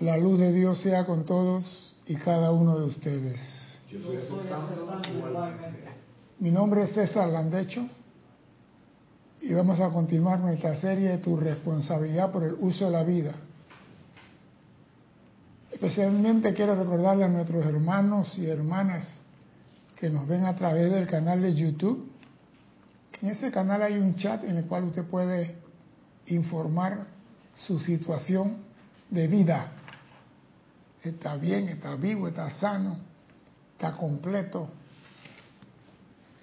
La 0.00 0.16
luz 0.16 0.38
de 0.38 0.52
Dios 0.52 0.80
sea 0.80 1.04
con 1.04 1.24
todos 1.24 1.92
y 2.06 2.14
cada 2.14 2.52
uno 2.52 2.78
de 2.78 2.84
ustedes. 2.84 3.40
Yo 3.90 3.98
soy. 4.00 4.16
Mi 6.38 6.52
nombre 6.52 6.84
es 6.84 6.92
César 6.92 7.28
Landecho 7.28 7.84
y 9.40 9.52
vamos 9.54 9.80
a 9.80 9.88
continuar 9.88 10.38
nuestra 10.38 10.76
serie 10.76 11.08
de 11.08 11.18
Tu 11.18 11.36
responsabilidad 11.36 12.30
por 12.30 12.44
el 12.44 12.54
uso 12.60 12.84
de 12.84 12.90
la 12.92 13.02
vida. 13.02 13.34
Especialmente 15.72 16.54
quiero 16.54 16.76
recordarle 16.76 17.24
a 17.24 17.28
nuestros 17.28 17.66
hermanos 17.66 18.38
y 18.38 18.46
hermanas 18.46 19.04
que 19.98 20.10
nos 20.10 20.28
ven 20.28 20.44
a 20.44 20.54
través 20.54 20.92
del 20.92 21.08
canal 21.08 21.42
de 21.42 21.54
YouTube. 21.54 22.08
En 23.20 23.30
ese 23.30 23.50
canal 23.50 23.82
hay 23.82 23.98
un 23.98 24.14
chat 24.14 24.44
en 24.44 24.58
el 24.58 24.66
cual 24.66 24.84
usted 24.84 25.04
puede 25.04 25.56
informar 26.26 27.04
su 27.56 27.80
situación 27.80 28.58
de 29.10 29.26
vida 29.26 29.72
está 31.08 31.36
bien, 31.36 31.68
está 31.68 31.94
vivo, 31.94 32.28
está 32.28 32.50
sano, 32.50 32.96
está 33.72 33.92
completo. 33.92 34.68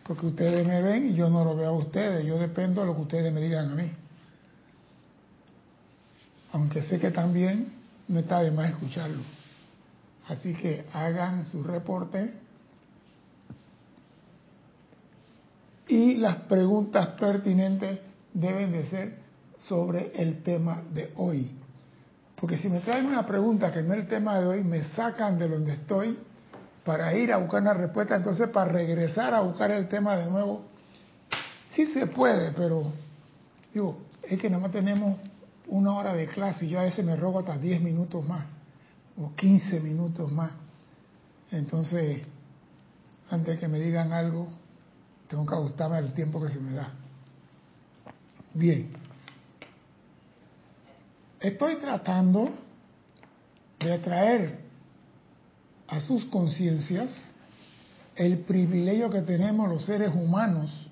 Porque 0.04 0.28
ustedes 0.28 0.66
me 0.68 0.82
ven 0.82 1.10
y 1.10 1.16
yo 1.16 1.30
no 1.30 1.44
lo 1.44 1.56
veo 1.56 1.70
a 1.70 1.78
ustedes, 1.78 2.26
yo 2.26 2.38
dependo 2.38 2.82
de 2.82 2.88
lo 2.88 2.96
que 2.96 3.02
ustedes 3.02 3.34
me 3.34 3.42
digan 3.42 3.72
a 3.72 3.76
mí. 3.76 3.92
Aunque 6.52 6.84
sé 6.84 7.00
que 7.00 7.12
también 7.12 7.74
no 8.08 8.20
está 8.20 8.42
de 8.42 8.52
más 8.52 8.70
escucharlo. 8.70 9.22
Así 10.28 10.54
que 10.54 10.86
hagan 10.94 11.46
su 11.46 11.64
reporte 11.64 12.34
y 15.88 16.16
las 16.16 16.38
preguntas 16.44 17.10
pertinentes 17.20 18.00
deben 18.34 18.72
de 18.72 18.88
ser 18.90 19.18
sobre 19.60 20.12
el 20.16 20.44
tema 20.44 20.82
de 20.94 21.12
hoy. 21.16 21.52
Porque 22.40 22.58
si 22.58 22.70
me 22.70 22.82
traen 22.82 23.06
una 23.06 23.26
pregunta 23.26 23.72
que 23.72 23.82
no 23.82 23.94
es 23.94 24.02
el 24.02 24.08
tema 24.08 24.40
de 24.40 24.46
hoy, 24.46 24.64
me 24.64 24.84
sacan 24.84 25.40
de 25.40 25.48
donde 25.48 25.74
estoy 25.74 26.18
para 26.84 27.14
ir 27.16 27.32
a 27.32 27.38
buscar 27.38 27.62
una 27.62 27.74
respuesta, 27.74 28.16
entonces 28.16 28.50
para 28.50 28.72
regresar 28.72 29.34
a 29.34 29.42
buscar 29.42 29.72
el 29.72 29.88
tema 29.88 30.16
de 30.16 30.30
nuevo, 30.30 30.66
sí 31.72 31.88
se 31.88 32.08
puede, 32.08 32.52
pero 32.52 32.92
digo, 33.74 33.98
es 34.24 34.40
que 34.40 34.50
nada 34.50 34.62
más 34.62 34.72
tenemos 34.72 35.18
una 35.68 35.94
hora 35.94 36.14
de 36.14 36.28
clase 36.28 36.66
y 36.66 36.70
yo 36.70 36.80
a 36.80 36.84
veces 36.84 37.04
me 37.04 37.16
robo 37.16 37.40
hasta 37.40 37.58
10 37.58 37.82
minutos 37.82 38.24
más 38.28 38.46
o 39.18 39.34
15 39.36 39.80
minutos 39.80 40.32
más. 40.32 40.52
Entonces, 41.52 42.22
antes 43.30 43.60
que 43.60 43.68
me 43.68 43.80
digan 43.80 44.12
algo, 44.12 44.48
tengo 45.28 45.46
que 45.46 45.56
ajustarme 45.56 45.98
al 45.98 46.14
tiempo 46.14 46.44
que 46.44 46.52
se 46.52 46.60
me 46.60 46.74
da. 46.74 46.94
Bien. 48.54 49.05
Estoy 51.46 51.76
tratando 51.76 52.50
de 53.80 54.00
traer 54.00 54.58
a 55.88 56.02
sus 56.02 56.26
conciencias 56.26 57.12
el 58.16 58.40
privilegio 58.40 59.12
que 59.12 59.22
tenemos 59.22 59.70
los 59.70 59.86
seres 59.86 60.10
humanos 60.16 60.90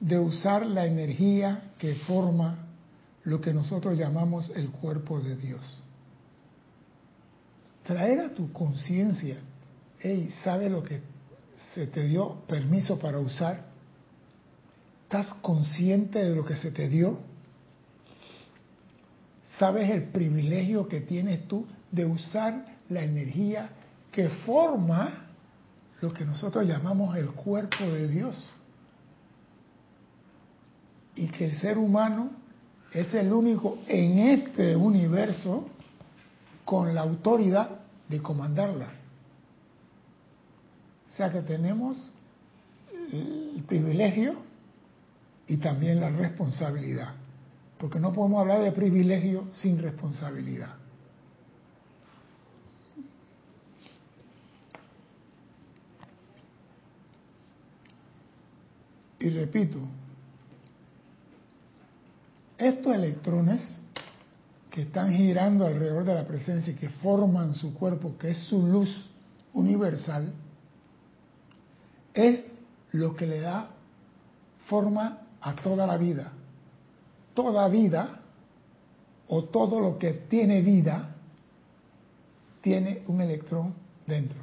de 0.00 0.18
usar 0.18 0.66
la 0.66 0.84
energía 0.84 1.72
que 1.78 1.94
forma 1.94 2.58
lo 3.24 3.40
que 3.40 3.54
nosotros 3.54 3.96
llamamos 3.96 4.52
el 4.54 4.68
cuerpo 4.68 5.18
de 5.18 5.34
Dios. 5.34 5.82
Traer 7.84 8.20
a 8.20 8.34
tu 8.34 8.52
conciencia, 8.52 9.38
hey, 10.00 10.30
¿sabe 10.44 10.68
lo 10.68 10.82
que 10.82 11.00
se 11.74 11.86
te 11.86 12.06
dio 12.06 12.42
permiso 12.46 12.98
para 12.98 13.18
usar? 13.18 13.64
¿Estás 15.04 15.32
consciente 15.40 16.22
de 16.22 16.36
lo 16.36 16.44
que 16.44 16.56
se 16.56 16.70
te 16.70 16.86
dio? 16.86 17.29
¿Sabes 19.58 19.90
el 19.90 20.04
privilegio 20.04 20.86
que 20.86 21.00
tienes 21.00 21.48
tú 21.48 21.66
de 21.90 22.04
usar 22.04 22.64
la 22.88 23.02
energía 23.02 23.70
que 24.12 24.28
forma 24.28 25.26
lo 26.00 26.12
que 26.12 26.24
nosotros 26.24 26.66
llamamos 26.66 27.16
el 27.16 27.30
cuerpo 27.30 27.84
de 27.84 28.08
Dios? 28.08 28.48
Y 31.16 31.26
que 31.26 31.46
el 31.46 31.56
ser 31.56 31.78
humano 31.78 32.30
es 32.92 33.12
el 33.14 33.32
único 33.32 33.78
en 33.88 34.18
este 34.18 34.76
universo 34.76 35.68
con 36.64 36.94
la 36.94 37.00
autoridad 37.02 37.70
de 38.08 38.22
comandarla. 38.22 38.92
O 41.12 41.16
sea 41.16 41.28
que 41.28 41.42
tenemos 41.42 42.12
el 43.12 43.64
privilegio 43.66 44.36
y 45.48 45.56
también 45.56 46.00
la 46.00 46.10
responsabilidad 46.10 47.19
porque 47.80 47.98
no 47.98 48.12
podemos 48.12 48.40
hablar 48.40 48.60
de 48.60 48.72
privilegio 48.72 49.46
sin 49.54 49.80
responsabilidad. 49.80 50.74
Y 59.18 59.30
repito, 59.30 59.78
estos 62.58 62.94
electrones 62.94 63.80
que 64.70 64.82
están 64.82 65.14
girando 65.14 65.66
alrededor 65.66 66.04
de 66.04 66.14
la 66.14 66.26
presencia 66.26 66.74
y 66.74 66.76
que 66.76 66.90
forman 66.90 67.54
su 67.54 67.72
cuerpo, 67.72 68.16
que 68.18 68.30
es 68.30 68.38
su 68.44 68.66
luz 68.66 69.08
universal, 69.54 70.34
es 72.12 72.44
lo 72.92 73.16
que 73.16 73.26
le 73.26 73.40
da 73.40 73.70
forma 74.66 75.22
a 75.40 75.54
toda 75.56 75.86
la 75.86 75.96
vida 75.96 76.32
toda 77.34 77.68
vida 77.68 78.20
o 79.28 79.44
todo 79.44 79.80
lo 79.80 79.98
que 79.98 80.12
tiene 80.12 80.60
vida 80.60 81.14
tiene 82.60 83.02
un 83.06 83.20
electrón 83.20 83.74
dentro. 84.06 84.40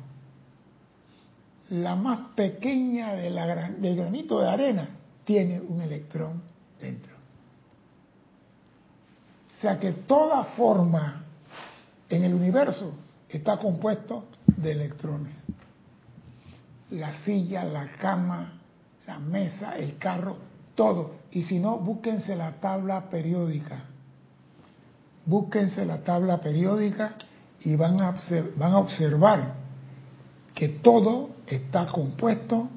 La 1.69 1.95
más 1.95 2.29
pequeña 2.35 3.13
de 3.13 3.29
la, 3.29 3.69
del 3.71 3.95
granito 3.95 4.39
de 4.39 4.49
arena 4.49 4.89
tiene 5.25 5.59
un 5.59 5.81
electrón 5.81 6.41
dentro. 6.79 7.11
O 9.57 9.61
sea 9.61 9.79
que 9.79 9.91
toda 9.91 10.43
forma 10.43 11.23
en 12.09 12.23
el 12.23 12.33
universo 12.33 12.93
está 13.27 13.57
compuesto 13.57 14.25
de 14.45 14.71
electrones. 14.71 15.35
La 16.91 17.13
silla, 17.23 17.65
la 17.65 17.87
cama, 17.97 18.53
la 19.05 19.19
mesa, 19.19 19.77
el 19.77 19.97
carro, 19.97 20.37
todo. 20.77 21.15
Y 21.31 21.43
si 21.43 21.59
no, 21.59 21.77
búsquense 21.79 22.35
la 22.37 22.53
tabla 22.61 23.09
periódica. 23.09 23.83
Búsquense 25.25 25.83
la 25.83 26.03
tabla 26.03 26.39
periódica 26.39 27.15
y 27.65 27.75
van 27.75 27.99
a, 27.99 28.15
van 28.55 28.71
a 28.71 28.77
observar 28.77 29.55
que 30.53 30.69
todo 30.69 31.31
está 31.45 31.87
compuesto 31.87 32.69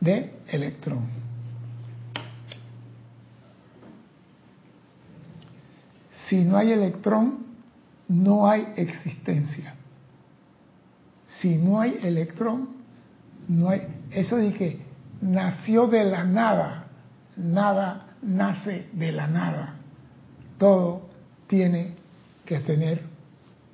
de 0.00 0.40
electrón. 0.48 1.08
Si 6.26 6.44
no 6.44 6.58
hay 6.58 6.72
electrón, 6.72 7.46
no 8.08 8.46
hay 8.48 8.72
existencia. 8.76 9.74
Si 11.40 11.56
no 11.56 11.80
hay 11.80 11.98
electrón, 12.02 12.68
no 13.48 13.70
hay... 13.70 13.86
Eso 14.10 14.36
dije, 14.36 14.80
nació 15.20 15.86
de 15.86 16.04
la 16.04 16.24
nada 16.24 16.79
nada 17.40 18.10
nace 18.22 18.86
de 18.92 19.12
la 19.12 19.26
nada. 19.26 19.74
Todo 20.58 21.08
tiene 21.46 21.94
que 22.44 22.58
tener 22.60 23.02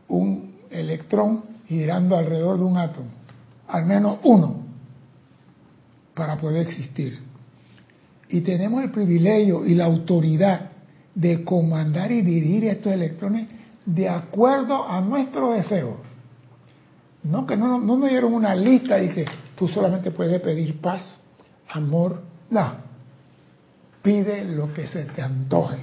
un 0.09 0.54
electrón 0.71 1.44
girando 1.66 2.16
alrededor 2.16 2.59
de 2.59 2.65
un 2.65 2.77
átomo, 2.77 3.09
al 3.69 3.87
menos 3.87 4.19
uno, 4.22 4.62
para 6.15 6.37
poder 6.37 6.66
existir. 6.66 7.19
Y 8.28 8.41
tenemos 8.41 8.82
el 8.82 8.91
privilegio 8.91 9.66
y 9.66 9.75
la 9.75 9.84
autoridad 9.84 10.71
de 11.15 11.44
comandar 11.44 12.12
y 12.12 12.22
dirigir 12.22 12.65
estos 12.65 12.93
electrones 12.93 13.48
de 13.84 14.09
acuerdo 14.09 14.88
a 14.88 15.00
nuestro 15.00 15.53
deseo. 15.53 15.98
No 17.22 17.47
que 17.47 17.57
no, 17.57 17.80
no 17.80 17.97
nos 17.97 18.09
dieron 18.09 18.34
una 18.34 18.54
lista 18.54 19.03
y 19.03 19.09
que 19.09 19.24
tú 19.57 19.66
solamente 19.66 20.10
puedes 20.10 20.41
pedir 20.41 20.80
paz, 20.80 21.21
amor, 21.68 22.22
no 22.51 22.85
pide 24.06 24.44
lo 24.44 24.72
que 24.72 24.86
se 24.86 25.03
te 25.03 25.20
antoje. 25.20 25.82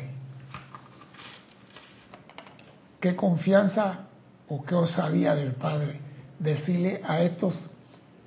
Qué 3.02 3.18
confianza 3.18 4.06
o 4.48 4.64
qué 4.64 4.76
osadía 4.76 5.36
del 5.36 5.52
Padre 5.56 6.00
decirle 6.40 7.02
a 7.06 7.22
estos 7.22 7.70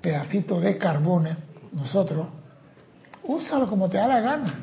pedacitos 0.03 0.61
de 0.61 0.77
carbón, 0.77 1.29
nosotros, 1.73 2.27
úsalo 3.23 3.71
como 3.71 3.89
te 3.89 3.97
da 3.97 4.07
la 4.07 4.21
gana, 4.21 4.61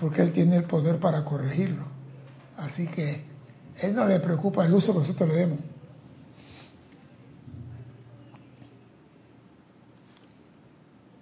porque 0.00 0.22
Él 0.22 0.32
tiene 0.32 0.56
el 0.56 0.64
poder 0.64 0.98
para 0.98 1.22
corregirlo. 1.22 1.84
Así 2.56 2.86
que 2.86 3.26
Él 3.78 3.94
no 3.94 4.06
le 4.06 4.20
preocupa 4.20 4.64
el 4.64 4.72
uso 4.72 4.94
que 4.94 5.00
nosotros 5.00 5.28
le 5.28 5.36
demos. 5.36 5.58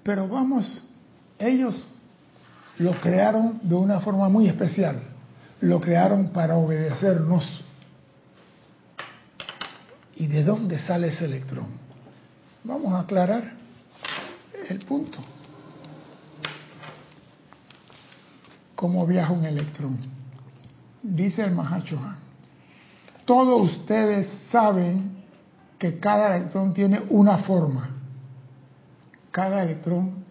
Pero 0.05 0.29
vamos, 0.29 0.85
ellos 1.40 1.98
lo 2.79 3.01
crearon 3.01 3.61
de 3.63 3.75
una 3.75 4.01
forma 4.01 4.29
muy 4.29 4.49
especial. 4.49 5.03
Lo 5.61 5.81
crearon 5.81 6.29
para 6.29 6.57
obedecernos. 6.57 7.65
¿Y 10.15 10.27
de 10.27 10.45
dónde 10.45 10.79
sale 10.79 11.09
ese 11.09 11.25
electrón? 11.25 11.67
Vamos 12.65 12.93
a 12.93 13.01
aclarar 13.01 13.53
el 14.69 14.79
punto. 14.81 15.19
¿Cómo 18.75 19.07
viaja 19.07 19.33
un 19.33 19.45
electrón? 19.45 19.99
Dice 21.03 21.43
el 21.43 21.53
Mahachohan. 21.53 22.17
Todos 23.25 23.73
ustedes 23.73 24.27
saben 24.51 25.25
que 25.79 25.99
cada 25.99 26.37
electrón 26.37 26.75
tiene 26.75 27.03
una 27.11 27.39
forma. 27.39 27.91
Cada 29.31 29.63
electrón 29.63 30.25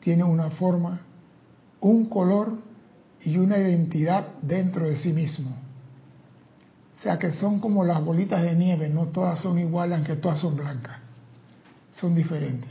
tiene 0.00 0.24
una 0.24 0.50
forma, 0.50 1.00
un 1.82 2.06
color 2.06 2.58
y 3.24 3.36
una 3.36 3.58
identidad 3.58 4.26
dentro 4.40 4.88
de 4.88 4.96
sí 4.96 5.12
mismo. 5.12 5.50
O 6.98 7.02
sea 7.02 7.18
que 7.18 7.32
son 7.32 7.58
como 7.58 7.84
las 7.84 8.02
bolitas 8.02 8.42
de 8.42 8.54
nieve, 8.54 8.88
no 8.88 9.06
todas 9.06 9.40
son 9.40 9.58
iguales, 9.58 9.98
aunque 9.98 10.16
todas 10.16 10.38
son 10.38 10.56
blancas. 10.56 10.98
Son 11.90 12.14
diferentes. 12.14 12.70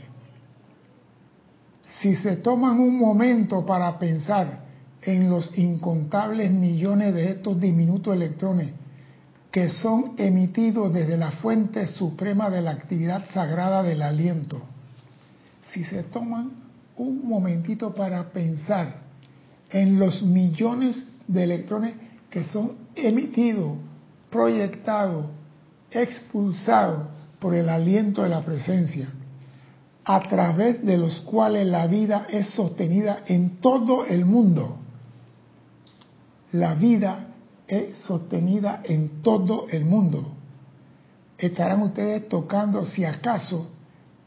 Si 2.00 2.16
se 2.16 2.36
toman 2.36 2.80
un 2.80 2.98
momento 2.98 3.64
para 3.64 3.98
pensar 3.98 4.62
en 5.02 5.28
los 5.28 5.56
incontables 5.58 6.50
millones 6.50 7.14
de 7.14 7.30
estos 7.30 7.60
diminutos 7.60 8.14
electrones 8.14 8.70
que 9.50 9.68
son 9.68 10.14
emitidos 10.16 10.92
desde 10.94 11.18
la 11.18 11.32
fuente 11.32 11.86
suprema 11.86 12.48
de 12.48 12.62
la 12.62 12.70
actividad 12.70 13.26
sagrada 13.34 13.82
del 13.82 14.00
aliento, 14.00 14.62
si 15.66 15.84
se 15.84 16.02
toman 16.04 16.52
un 16.96 17.28
momentito 17.28 17.94
para 17.94 18.30
pensar 18.32 19.01
en 19.72 19.98
los 19.98 20.22
millones 20.22 21.02
de 21.26 21.44
electrones 21.44 21.94
que 22.30 22.44
son 22.44 22.72
emitidos, 22.94 23.78
proyectados, 24.30 25.26
expulsados 25.90 27.08
por 27.38 27.54
el 27.54 27.68
aliento 27.68 28.22
de 28.22 28.28
la 28.28 28.42
presencia, 28.42 29.08
a 30.04 30.20
través 30.20 30.84
de 30.84 30.98
los 30.98 31.20
cuales 31.20 31.66
la 31.66 31.86
vida 31.86 32.26
es 32.28 32.48
sostenida 32.48 33.22
en 33.26 33.60
todo 33.60 34.04
el 34.04 34.24
mundo. 34.24 34.78
La 36.52 36.74
vida 36.74 37.28
es 37.66 37.96
sostenida 37.98 38.82
en 38.84 39.22
todo 39.22 39.66
el 39.70 39.84
mundo. 39.84 40.32
Estarán 41.38 41.82
ustedes 41.82 42.28
tocando, 42.28 42.84
si 42.84 43.04
acaso, 43.04 43.68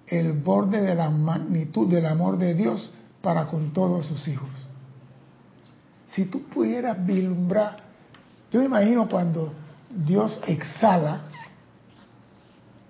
el 0.08 0.34
borde 0.34 0.82
de 0.82 0.96
la 0.96 1.10
magnitud 1.10 1.88
del 1.88 2.06
amor 2.06 2.38
de 2.38 2.54
Dios 2.54 2.90
para 3.22 3.48
con 3.48 3.74
todos 3.74 4.06
sus 4.06 4.28
hijos. 4.28 4.50
Si 6.16 6.26
tú 6.26 6.44
pudieras 6.44 7.06
vislumbrar, 7.06 7.76
yo 8.50 8.62
me 8.62 8.68
imagino 8.68 9.10
cuando 9.10 9.52
Dios 9.90 10.42
exhala, 10.48 11.24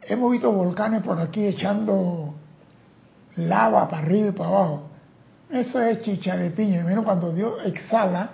hemos 0.03 0.31
visto 0.31 0.51
volcanes 0.51 1.01
por 1.01 1.19
aquí 1.19 1.43
echando 1.43 2.35
lava 3.37 3.89
para 3.89 4.03
arriba 4.03 4.27
y 4.27 4.31
para 4.31 4.49
abajo. 4.49 4.83
Eso 5.49 5.81
es 5.81 6.03
chicha 6.03 6.37
de 6.37 6.51
piña. 6.51 6.83
Menos 6.83 7.03
cuando 7.03 7.33
Dios 7.33 7.57
exhala, 7.65 8.29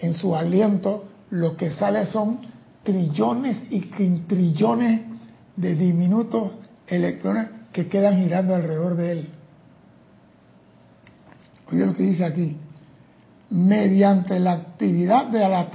en 0.00 0.14
su 0.14 0.34
aliento, 0.34 1.04
lo 1.30 1.56
que 1.56 1.70
sale 1.70 2.06
son 2.06 2.40
trillones 2.82 3.66
y 3.70 3.82
trillones 4.26 5.02
de 5.54 5.74
diminutos 5.76 6.52
electrones 6.88 7.48
que 7.72 7.88
quedan 7.88 8.18
girando 8.18 8.56
alrededor 8.56 8.96
de 8.96 9.12
él. 9.12 9.30
Oye 11.70 11.86
lo 11.86 11.94
que 11.94 12.02
dice 12.02 12.24
aquí. 12.24 12.56
Mediante 13.50 14.38
la 14.38 14.52
actividad 14.52 15.26
de 15.26 15.40
la, 15.40 15.68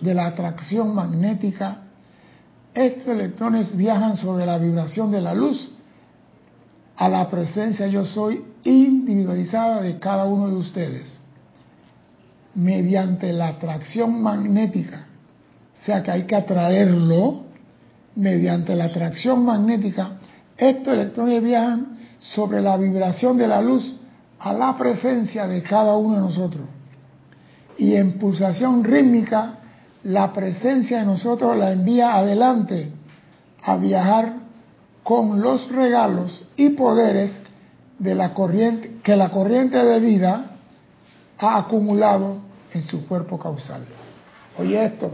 de 0.00 0.14
la 0.14 0.26
atracción 0.26 0.94
magnética, 0.94 1.78
estos 2.72 3.08
electrones 3.08 3.76
viajan 3.76 4.16
sobre 4.16 4.46
la 4.46 4.58
vibración 4.58 5.10
de 5.10 5.20
la 5.20 5.34
luz 5.34 5.70
a 6.96 7.08
la 7.08 7.28
presencia 7.28 7.86
yo 7.88 8.04
soy 8.04 8.44
individualizada 8.62 9.82
de 9.82 9.98
cada 9.98 10.26
uno 10.26 10.48
de 10.48 10.54
ustedes 10.54 11.18
mediante 12.54 13.32
la 13.32 13.48
atracción 13.48 14.22
magnética, 14.22 15.06
o 15.74 15.84
sea 15.84 16.02
que 16.02 16.10
hay 16.10 16.22
que 16.22 16.36
atraerlo, 16.36 17.42
mediante 18.14 18.76
la 18.76 18.84
atracción 18.84 19.44
magnética, 19.44 20.18
estos 20.56 20.94
electrones 20.94 21.42
viajan 21.42 21.98
sobre 22.20 22.60
la 22.60 22.76
vibración 22.76 23.36
de 23.36 23.48
la 23.48 23.60
luz 23.60 23.96
a 24.38 24.52
la 24.52 24.76
presencia 24.76 25.48
de 25.48 25.62
cada 25.64 25.96
uno 25.96 26.14
de 26.14 26.20
nosotros. 26.20 26.68
Y 27.76 27.94
en 27.96 28.18
pulsación 28.18 28.84
rítmica, 28.84 29.58
la 30.04 30.32
presencia 30.32 30.98
de 30.98 31.06
nosotros 31.06 31.56
la 31.56 31.72
envía 31.72 32.14
adelante 32.14 32.90
a 33.62 33.76
viajar 33.76 34.34
con 35.02 35.40
los 35.40 35.70
regalos 35.70 36.44
y 36.56 36.70
poderes 36.70 37.32
de 37.98 38.14
la 38.14 38.34
corriente 38.34 38.96
que 39.02 39.16
la 39.16 39.30
corriente 39.30 39.82
de 39.82 40.00
vida 40.00 40.50
ha 41.38 41.58
acumulado 41.58 42.38
en 42.72 42.82
su 42.82 43.06
cuerpo 43.06 43.38
causal. 43.38 43.84
Oye 44.58 44.84
esto, 44.84 45.10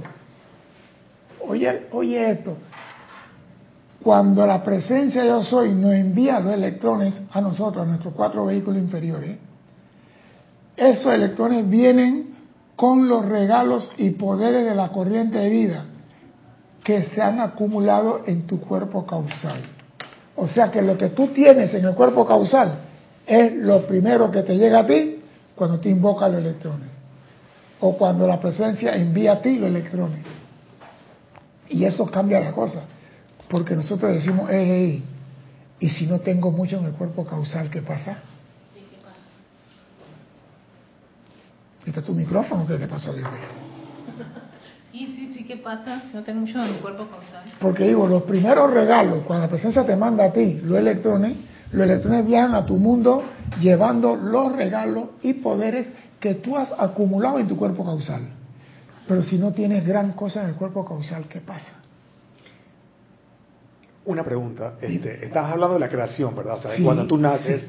oye, 1.46 1.86
oye 1.92 2.30
esto, 2.30 2.56
cuando 4.02 4.46
la 4.46 4.62
presencia 4.62 5.22
de 5.22 5.28
yo 5.28 5.42
soy 5.42 5.72
nos 5.72 5.92
envía 5.92 6.40
los 6.40 6.54
electrones 6.54 7.14
a 7.30 7.40
nosotros, 7.40 7.84
a 7.84 7.88
nuestros 7.88 8.14
cuatro 8.14 8.46
vehículos 8.46 8.80
inferiores, 8.80 9.36
esos 10.76 11.12
electrones 11.12 11.68
vienen 11.68 12.29
con 12.80 13.10
los 13.10 13.26
regalos 13.26 13.92
y 13.98 14.12
poderes 14.12 14.64
de 14.64 14.74
la 14.74 14.88
corriente 14.88 15.36
de 15.36 15.50
vida 15.50 15.84
que 16.82 17.04
se 17.10 17.20
han 17.20 17.38
acumulado 17.38 18.22
en 18.24 18.46
tu 18.46 18.58
cuerpo 18.58 19.04
causal. 19.04 19.60
O 20.34 20.48
sea 20.48 20.70
que 20.70 20.80
lo 20.80 20.96
que 20.96 21.10
tú 21.10 21.26
tienes 21.26 21.74
en 21.74 21.84
el 21.84 21.94
cuerpo 21.94 22.26
causal 22.26 22.78
es 23.26 23.52
lo 23.52 23.86
primero 23.86 24.30
que 24.30 24.40
te 24.44 24.56
llega 24.56 24.78
a 24.78 24.86
ti 24.86 25.20
cuando 25.54 25.78
te 25.78 25.90
invoca 25.90 26.26
los 26.30 26.38
electrones 26.38 26.88
o 27.80 27.98
cuando 27.98 28.26
la 28.26 28.40
presencia 28.40 28.96
envía 28.96 29.32
a 29.32 29.42
ti 29.42 29.58
los 29.58 29.68
electrones. 29.68 30.24
Y 31.68 31.84
eso 31.84 32.06
cambia 32.06 32.40
la 32.40 32.52
cosa, 32.52 32.80
porque 33.50 33.76
nosotros 33.76 34.10
decimos, 34.10 34.48
hey, 34.50 35.04
y 35.80 35.90
si 35.90 36.06
no 36.06 36.20
tengo 36.20 36.50
mucho 36.50 36.78
en 36.78 36.86
el 36.86 36.92
cuerpo 36.92 37.26
causal, 37.26 37.68
¿qué 37.68 37.82
pasa? 37.82 38.20
Sí, 38.72 38.80
¿qué 38.90 38.96
pasa? 39.02 39.20
¿Este 41.86 42.00
es 42.00 42.06
tu 42.06 42.14
micrófono? 42.14 42.66
¿Qué 42.66 42.76
te 42.76 42.86
pasa, 42.86 43.12
Dios 43.12 43.28
Sí, 44.92 45.06
sí, 45.16 45.34
sí, 45.34 45.44
¿qué 45.44 45.56
pasa 45.56 46.02
si 46.10 46.16
no 46.16 46.24
tengo 46.24 46.40
mucho 46.40 46.58
en 46.64 46.74
el 46.74 46.80
cuerpo 46.80 47.06
causal? 47.06 47.44
Porque 47.60 47.84
digo, 47.84 48.08
los 48.08 48.24
primeros 48.24 48.72
regalos, 48.72 49.24
cuando 49.24 49.46
la 49.46 49.50
presencia 49.50 49.86
te 49.86 49.94
manda 49.94 50.24
a 50.24 50.32
ti 50.32 50.60
los 50.64 50.78
electrones, 50.78 51.36
los 51.72 51.84
electrones 51.84 52.26
viajan 52.26 52.54
a 52.54 52.66
tu 52.66 52.76
mundo 52.76 53.22
llevando 53.60 54.16
los 54.16 54.56
regalos 54.56 55.10
y 55.22 55.34
poderes 55.34 55.86
que 56.18 56.34
tú 56.34 56.56
has 56.56 56.72
acumulado 56.76 57.38
en 57.38 57.46
tu 57.46 57.56
cuerpo 57.56 57.84
causal. 57.84 58.22
Pero 59.06 59.22
si 59.22 59.38
no 59.38 59.52
tienes 59.52 59.86
gran 59.86 60.12
cosa 60.12 60.42
en 60.42 60.50
el 60.50 60.54
cuerpo 60.56 60.84
causal, 60.84 61.26
¿qué 61.28 61.40
pasa? 61.40 61.72
Una 64.04 64.24
pregunta. 64.24 64.74
Este, 64.80 65.24
estás 65.24 65.50
hablando 65.50 65.74
de 65.74 65.80
la 65.80 65.88
creación, 65.88 66.34
¿verdad? 66.34 66.58
O 66.58 66.62
sea, 66.62 66.72
cuando 66.82 67.06
tú 67.06 67.16
naces, 67.16 67.62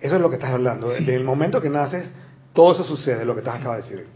eso 0.00 0.16
es 0.16 0.20
lo 0.20 0.28
que 0.28 0.36
estás 0.36 0.50
hablando. 0.50 0.94
En 0.94 1.08
el 1.08 1.24
momento 1.24 1.60
que 1.60 1.70
naces, 1.70 2.10
todo 2.54 2.72
eso 2.72 2.84
sucede, 2.84 3.24
lo 3.24 3.34
que 3.34 3.40
estás 3.40 3.56
acaba 3.60 3.76
de 3.76 3.82
decir. 3.82 4.06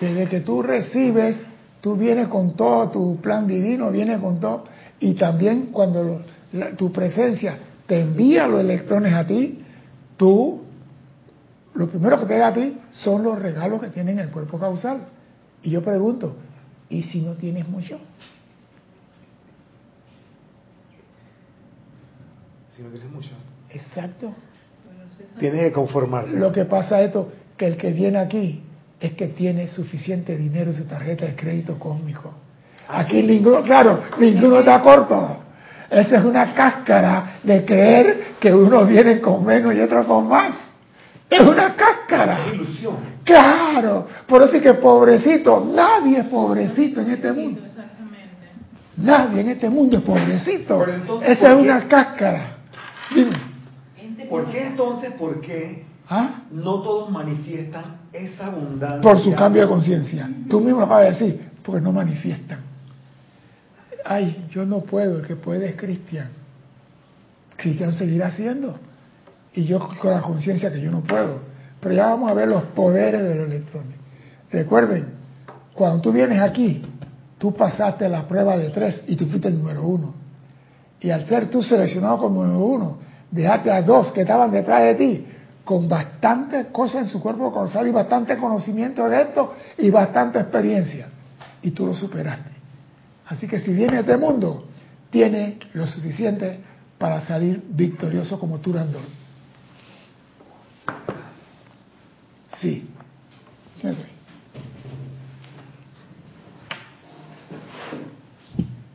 Desde 0.00 0.28
que 0.28 0.40
tú 0.40 0.62
recibes, 0.62 1.40
tú 1.80 1.96
vienes 1.96 2.28
con 2.28 2.54
todo 2.54 2.90
tu 2.90 3.20
plan 3.20 3.46
divino, 3.46 3.90
vienes 3.90 4.20
con 4.20 4.40
todo. 4.40 4.64
Y 4.98 5.14
también 5.14 5.66
cuando 5.66 6.22
tu 6.76 6.92
presencia 6.92 7.56
te 7.86 8.00
envía 8.00 8.48
los 8.48 8.60
electrones 8.60 9.14
a 9.14 9.26
ti, 9.26 9.60
tú 10.16 10.62
lo 11.74 11.88
primero 11.88 12.18
que 12.18 12.26
te 12.26 12.38
da 12.38 12.48
a 12.48 12.54
ti 12.54 12.78
son 12.90 13.22
los 13.22 13.40
regalos 13.40 13.80
que 13.80 13.88
tienen 13.88 14.18
el 14.18 14.30
cuerpo 14.30 14.58
causal. 14.58 15.06
Y 15.62 15.70
yo 15.70 15.82
pregunto, 15.82 16.36
¿y 16.88 17.02
si 17.04 17.20
no 17.20 17.34
tienes 17.34 17.68
mucho? 17.68 17.98
Si 22.74 22.82
no 22.82 22.90
tienes 22.90 23.10
mucho. 23.10 23.30
Exacto. 23.70 24.34
Tienes 25.38 25.62
que 25.62 25.72
conformarte. 25.72 26.36
Lo 26.36 26.52
que 26.52 26.64
pasa 26.64 27.00
es 27.00 27.08
esto, 27.08 27.32
que 27.56 27.66
el 27.66 27.76
que 27.76 27.92
viene 27.92 28.18
aquí 28.18 28.62
es 29.00 29.12
que 29.12 29.28
tiene 29.28 29.68
suficiente 29.68 30.36
dinero 30.36 30.70
en 30.70 30.76
su 30.76 30.84
tarjeta 30.86 31.26
de 31.26 31.36
crédito 31.36 31.78
cósmico. 31.78 32.34
Ah, 32.88 33.00
aquí 33.00 33.22
ninguno, 33.22 33.62
claro, 33.62 34.00
ninguno 34.18 34.60
está 34.60 34.80
corto. 34.80 35.38
Esa 35.90 36.18
es 36.18 36.24
una 36.24 36.54
cáscara 36.54 37.38
de 37.42 37.64
creer 37.64 38.24
que 38.40 38.52
uno 38.52 38.84
viene 38.86 39.20
con 39.20 39.44
menos 39.44 39.74
y 39.74 39.80
otro 39.80 40.06
con 40.06 40.28
más. 40.28 40.54
Es 41.28 41.40
una 41.40 41.74
cáscara. 41.74 42.46
Es 42.46 42.54
ilusión. 42.54 42.96
Claro. 43.24 44.06
Por 44.26 44.42
eso 44.42 44.56
es 44.56 44.62
que 44.62 44.74
pobrecito, 44.74 45.68
nadie 45.74 46.20
es 46.20 46.24
pobrecito 46.26 47.00
en 47.00 47.10
este 47.10 47.32
mundo. 47.32 47.60
Nadie 48.96 49.40
en 49.42 49.48
este 49.50 49.68
mundo 49.68 49.98
es 49.98 50.02
pobrecito. 50.02 50.86
Esa 51.22 51.52
es 51.52 51.60
una 51.60 51.86
cáscara. 51.86 52.56
Dime. 53.14 53.55
¿Por 54.28 54.50
qué 54.50 54.66
entonces, 54.66 55.12
por 55.12 55.40
qué 55.40 55.84
¿Ah? 56.08 56.42
no 56.50 56.82
todos 56.82 57.10
manifiestan 57.10 57.96
esa 58.12 58.46
abundancia? 58.46 59.00
Por 59.00 59.22
su 59.22 59.34
cambio 59.34 59.62
de 59.62 59.68
conciencia. 59.68 60.30
Tú 60.48 60.60
mismo 60.60 60.80
lo 60.80 60.86
acabas 60.86 61.04
de 61.18 61.26
decir, 61.26 61.50
porque 61.62 61.80
no 61.80 61.92
manifiestan. 61.92 62.60
ay, 64.04 64.46
yo 64.50 64.64
no 64.64 64.80
puedo, 64.80 65.18
el 65.18 65.26
que 65.26 65.36
puede 65.36 65.70
es 65.70 65.76
Cristian. 65.76 66.28
Cristian 67.56 67.96
seguirá 67.98 68.28
haciendo. 68.28 68.78
Y 69.54 69.64
yo 69.64 69.78
con 69.78 70.10
la 70.10 70.20
conciencia 70.20 70.72
que 70.72 70.80
yo 70.80 70.90
no 70.90 71.00
puedo. 71.00 71.40
Pero 71.80 71.94
ya 71.94 72.06
vamos 72.06 72.30
a 72.30 72.34
ver 72.34 72.48
los 72.48 72.62
poderes 72.64 73.22
de 73.22 73.34
los 73.34 73.46
electrones. 73.48 73.96
Recuerden, 74.50 75.06
cuando 75.74 76.00
tú 76.00 76.12
vienes 76.12 76.40
aquí, 76.40 76.82
tú 77.38 77.54
pasaste 77.54 78.08
la 78.08 78.26
prueba 78.28 78.56
de 78.56 78.70
tres 78.70 79.02
y 79.06 79.16
tú 79.16 79.26
fuiste 79.26 79.48
el 79.48 79.58
número 79.58 79.82
uno. 79.82 80.14
Y 81.00 81.10
al 81.10 81.26
ser 81.26 81.50
tú 81.50 81.62
seleccionado 81.62 82.18
como 82.18 82.44
número 82.44 82.64
uno, 82.64 82.98
dejaste 83.30 83.70
a 83.70 83.82
dos 83.82 84.12
que 84.12 84.22
estaban 84.22 84.50
detrás 84.50 84.82
de 84.82 84.94
ti 84.94 85.26
con 85.64 85.88
bastante 85.88 86.66
cosas 86.66 87.02
en 87.02 87.08
su 87.08 87.20
cuerpo 87.20 87.52
causal 87.52 87.88
y 87.88 87.90
bastante 87.90 88.36
conocimiento 88.36 89.08
de 89.08 89.22
esto 89.22 89.54
y 89.78 89.90
bastante 89.90 90.38
experiencia. 90.38 91.08
Y 91.60 91.72
tú 91.72 91.86
lo 91.86 91.94
superaste. 91.94 92.52
Así 93.26 93.48
que 93.48 93.58
si 93.58 93.72
viene 93.72 93.98
este 93.98 94.16
mundo, 94.16 94.68
tiene 95.10 95.58
lo 95.72 95.86
suficiente 95.86 96.60
para 96.98 97.20
salir 97.22 97.64
victorioso 97.68 98.38
como 98.38 98.58
Turandot. 98.58 99.02
Sí. 102.58 102.88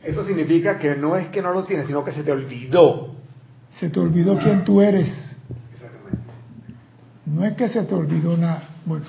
Eso 0.02 0.26
significa 0.26 0.78
que 0.78 0.96
no 0.96 1.16
es 1.16 1.28
que 1.28 1.42
no 1.42 1.52
lo 1.52 1.64
tienes, 1.64 1.86
sino 1.86 2.02
que 2.02 2.12
se 2.12 2.24
te 2.24 2.32
olvidó. 2.32 3.11
Se 3.82 3.90
te 3.90 3.98
olvidó 3.98 4.38
quién 4.38 4.62
tú 4.62 4.80
eres. 4.80 5.08
Exactamente. 5.74 6.18
No 7.26 7.44
es 7.44 7.56
que 7.56 7.68
se 7.68 7.82
te 7.82 7.92
olvidó 7.92 8.36
nada. 8.36 8.68
Bueno. 8.84 9.06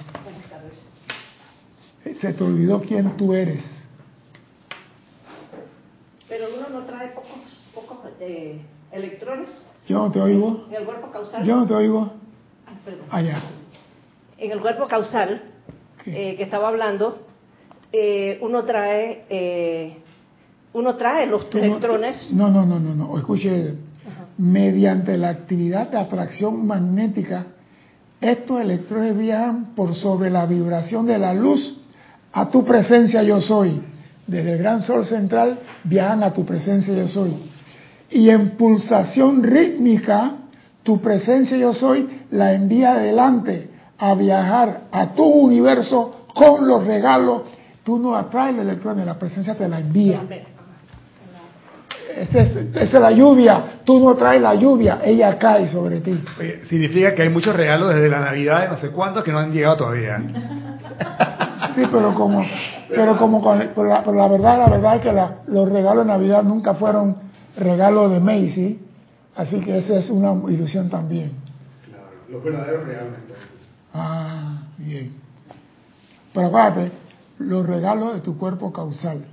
Se 2.20 2.34
te 2.34 2.44
olvidó 2.44 2.82
quién 2.82 3.16
tú 3.16 3.36
eres. 3.36 3.64
Pero 6.28 6.46
uno 6.58 6.70
no 6.70 6.86
trae 6.88 7.10
pocos, 7.10 7.30
pocos 7.76 8.00
eh, 8.20 8.62
electrones. 8.92 9.50
Yo 9.88 10.00
no 10.00 10.12
te 10.12 10.20
oigo. 10.20 10.66
En 10.70 10.76
el 10.78 10.86
cuerpo 10.86 11.12
causal. 11.12 11.46
Yo 11.46 11.56
no 11.56 11.68
te 11.68 11.76
oigo. 11.76 12.12
perdón. 12.84 13.06
Allá. 13.12 13.44
En 14.40 14.52
el 14.54 14.60
cuerpo 14.60 14.88
causal 14.88 15.40
eh, 16.08 16.36
que 16.36 16.42
estaba 16.42 16.70
hablando, 16.70 17.28
eh, 17.92 18.40
uno 18.42 18.66
trae 18.66 19.26
eh, 19.30 19.98
uno 20.74 20.96
trae 20.96 21.28
los 21.28 21.46
electrones. 21.54 22.32
No, 22.32 22.50
no, 22.50 22.66
no, 22.66 22.80
no, 22.80 22.96
no. 22.96 23.18
Escuche, 23.20 23.78
mediante 24.38 25.18
la 25.18 25.30
actividad 25.30 25.90
de 25.90 25.98
atracción 25.98 26.66
magnética, 26.66 27.46
estos 28.22 28.62
electrones 28.62 29.18
viajan 29.18 29.76
por 29.76 29.96
sobre 29.96 30.30
la 30.30 30.46
vibración 30.46 31.06
de 31.06 31.18
la 31.18 31.34
luz 31.34 31.78
a 32.32 32.50
tu 32.50 32.64
presencia 32.64 33.22
yo 33.24 33.42
soy. 33.42 33.82
Desde 34.26 34.54
el 34.54 34.60
gran 34.60 34.82
sol 34.82 35.06
central 35.06 35.60
viajan 35.84 36.24
a 36.24 36.34
tu 36.34 36.46
presencia 36.46 36.94
yo 36.94 37.08
soy. 37.08 37.36
Y 38.10 38.30
en 38.30 38.52
pulsación 38.52 39.44
rítmica, 39.44 40.38
tu 40.84 41.02
presencia 41.02 41.58
yo 41.58 41.74
soy 41.74 42.08
la 42.32 42.54
envía 42.54 42.94
adelante 42.94 43.70
a 43.98 44.16
viajar 44.16 44.84
a 44.92 45.14
tu 45.14 45.24
universo 45.24 46.26
con 46.34 46.68
los 46.68 46.86
regalos. 46.86 47.44
Tú 47.84 47.98
no 47.98 48.16
atraes 48.16 48.56
el 48.56 48.62
electrón, 48.62 49.06
la 49.06 49.20
presencia 49.20 49.56
te 49.56 49.68
la 49.68 49.80
envía. 49.80 50.22
Esa 52.16 52.42
es, 52.42 52.94
la 52.94 53.12
lluvia, 53.12 53.80
tú 53.84 54.00
no 54.00 54.16
traes 54.16 54.42
la 54.42 54.54
lluvia, 54.56 55.00
ella 55.04 55.38
cae 55.38 55.68
sobre 55.68 56.02
ti. 56.02 56.24
significa 56.70 57.16
que 57.16 57.24
hay 57.24 57.30
muchos 57.30 57.56
regalos 57.56 57.94
desde 57.94 58.10
la 58.10 58.20
Navidad 58.20 58.62
de 58.62 58.68
no 58.70 58.78
sé 58.78 58.90
cuántos 58.90 59.24
que 59.24 59.32
no 59.32 59.40
han 59.40 59.52
llegado 59.52 59.78
todavía. 59.78 60.22
Sí, 61.76 61.82
pero 61.92 62.14
como, 62.14 62.46
pero 62.90 63.18
como 63.18 63.42
la, 63.56 64.04
la, 64.06 64.28
verdad, 64.28 64.60
la 64.60 64.70
verdad 64.70 64.96
es 64.98 65.02
que 65.02 65.52
los 65.52 65.70
regalos 65.72 66.06
de 66.06 66.12
Navidad 66.12 66.44
nunca 66.44 66.76
fueron 66.76 67.16
regalos 67.58 68.12
de 68.12 68.20
Macy, 68.20 68.80
así 69.36 69.60
que 69.60 69.80
esa 69.80 69.96
es 69.96 70.10
una 70.10 70.34
ilusión 70.52 70.90
también. 70.90 71.32
Claro, 71.88 72.06
los 72.30 72.44
verdaderos 72.44 72.86
regalos 72.86 73.14
entonces. 73.20 73.50
Ah, 73.94 74.62
bien. 74.78 75.16
Pero 76.34 76.48
acuérdate, 76.48 76.92
los 77.40 77.66
regalos 77.66 78.16
de 78.16 78.22
tu 78.22 78.38
cuerpo 78.38 78.72
causal. 78.72 79.26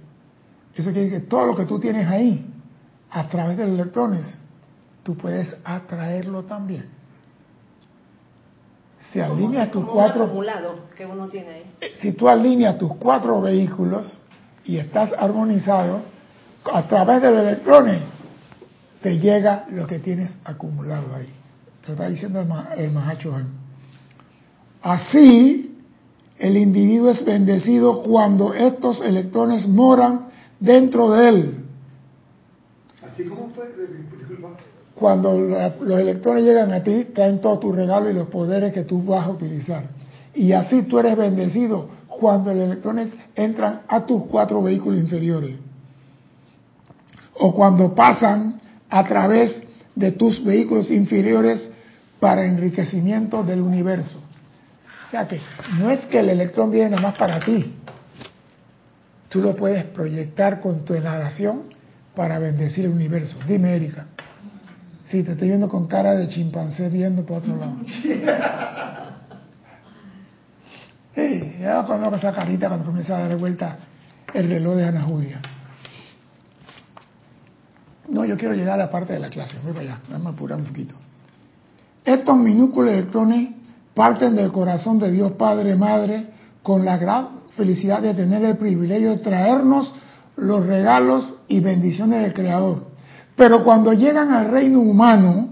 Eso 0.75 0.93
quiere 0.93 1.09
decir 1.09 1.21
que 1.21 1.27
todo 1.27 1.47
lo 1.47 1.57
que 1.57 1.65
tú 1.65 1.79
tienes 1.79 2.09
ahí, 2.09 2.50
a 3.11 3.29
través 3.29 3.57
de 3.57 3.67
los 3.67 3.79
electrones, 3.79 4.27
tú 5.03 5.17
puedes 5.17 5.57
atraerlo 5.65 6.45
también. 6.45 6.87
Si 9.13 9.21
alineas 9.21 9.71
tus 9.71 9.85
cuatro. 9.87 10.31
que 10.97 11.05
uno 11.07 11.29
tiene 11.29 11.51
ahí. 11.51 11.75
Eh, 11.81 11.93
si 12.01 12.13
tú 12.13 12.29
alineas 12.29 12.79
tus 12.79 12.95
cuatro 12.97 13.41
vehículos 13.41 14.07
y 14.65 14.77
estás 14.77 15.11
armonizado, 15.19 16.03
a 16.73 16.83
través 16.87 17.23
de 17.23 17.31
los 17.31 17.41
electrones 17.41 18.03
te 19.01 19.19
llega 19.19 19.67
lo 19.71 19.87
que 19.87 19.99
tienes 19.99 20.31
acumulado 20.45 21.15
ahí. 21.15 21.33
Te 21.85 21.93
está 21.93 22.09
diciendo 22.09 22.41
el, 22.41 22.85
el 22.85 22.91
Mahacho 22.93 23.35
Así, 24.83 25.79
el 26.39 26.57
individuo 26.57 27.11
es 27.11 27.25
bendecido 27.25 28.03
cuando 28.03 28.55
estos 28.55 29.01
electrones 29.01 29.67
moran 29.67 30.29
dentro 30.59 31.11
de 31.11 31.29
él. 31.29 31.65
¿Así 33.13 33.25
como 33.25 33.51
fue? 33.51 33.65
Cuando 34.95 35.39
los 35.81 36.01
electrones 36.01 36.45
llegan 36.45 36.73
a 36.73 36.83
ti, 36.83 37.07
traen 37.15 37.41
todo 37.41 37.59
tu 37.59 37.73
regalo 37.73 38.11
y 38.11 38.13
los 38.13 38.29
poderes 38.29 38.73
que 38.73 38.83
tú 38.83 39.03
vas 39.03 39.27
a 39.27 39.31
utilizar. 39.31 39.85
Y 40.35 40.53
así 40.53 40.83
tú 40.83 40.99
eres 40.99 41.17
bendecido 41.17 41.89
cuando 42.09 42.53
los 42.53 42.65
electrones 42.65 43.13
entran 43.35 43.83
a 43.89 44.05
tus 44.05 44.25
cuatro 44.27 44.63
vehículos 44.63 45.01
inferiores. 45.01 45.57
O 47.35 47.55
cuando 47.55 47.95
pasan 47.95 48.61
a 48.91 49.05
través 49.05 49.63
de 49.95 50.13
tus 50.13 50.45
vehículos 50.45 50.91
inferiores 50.91 51.71
para 52.19 52.45
enriquecimiento 52.45 53.43
del 53.43 53.63
universo. 53.63 54.19
O 55.07 55.11
sea 55.11 55.27
que 55.27 55.41
no 55.79 55.91
es 55.91 56.01
que 56.07 56.21
el 56.21 56.29
electrón 56.29 56.71
viene 56.71 56.91
nada 56.91 57.03
más 57.03 57.19
para 57.19 57.41
ti. 57.41 57.75
Tú 59.31 59.41
lo 59.41 59.57
puedes 59.57 59.85
proyectar 59.85 60.61
con 60.61 60.85
tu 60.85 60.95
inhalación 60.95 61.80
para 62.15 62.39
bendecir 62.39 62.85
el 62.85 62.93
universo. 62.93 63.37
Dime, 63.47 63.75
Erika. 63.75 64.07
Sí, 65.05 65.23
te 65.23 65.33
estoy 65.33 65.49
viendo 65.49 65.69
con 65.69 65.87
cara 65.87 66.15
de 66.15 66.29
chimpancé 66.29 66.89
viendo 66.89 67.25
por 67.25 67.39
otro 67.39 67.57
lado. 67.57 67.77
Hey, 71.13 71.59
ya 71.61 71.85
conozco 71.85 72.15
esa 72.15 72.33
carita 72.33 72.69
cuando 72.69 72.87
comienza 72.87 73.17
a 73.17 73.27
dar 73.27 73.37
vuelta 73.37 73.77
el 74.33 74.49
reloj 74.49 74.77
de 74.77 74.85
Ana 74.87 75.03
Julia. 75.03 75.41
No, 78.09 78.25
yo 78.25 78.37
quiero 78.37 78.55
llegar 78.55 78.75
a 78.75 78.85
la 78.85 78.91
parte 78.91 79.15
de 79.15 79.19
la 79.19 79.29
clase. 79.29 79.59
Voy 79.63 79.73
para 79.73 79.85
allá. 79.85 80.01
Vamos 80.09 80.29
a 80.29 80.31
apurar 80.31 80.59
un 80.59 80.67
poquito. 80.67 80.95
Estos 82.05 82.37
minúsculos 82.37 82.93
electrones 82.93 83.51
parten 83.95 84.37
del 84.37 84.53
corazón 84.53 84.99
de 84.99 85.11
Dios 85.11 85.33
Padre, 85.33 85.77
Madre, 85.77 86.29
con 86.63 86.85
la 86.85 86.97
gran 86.97 87.41
felicidad 87.57 88.01
de 88.03 88.15
tener 88.15 88.45
el 88.45 88.57
privilegio 88.57 89.11
de 89.11 89.19
traernos 89.19 89.93
los 90.41 90.67
regalos 90.67 91.35
y 91.49 91.61
bendiciones 91.61 92.23
del 92.23 92.33
Creador. 92.33 92.85
Pero 93.37 93.65
cuando 93.65 93.93
llegan 93.93 94.33
al 94.33 94.51
reino 94.51 94.81
humano, 94.81 95.51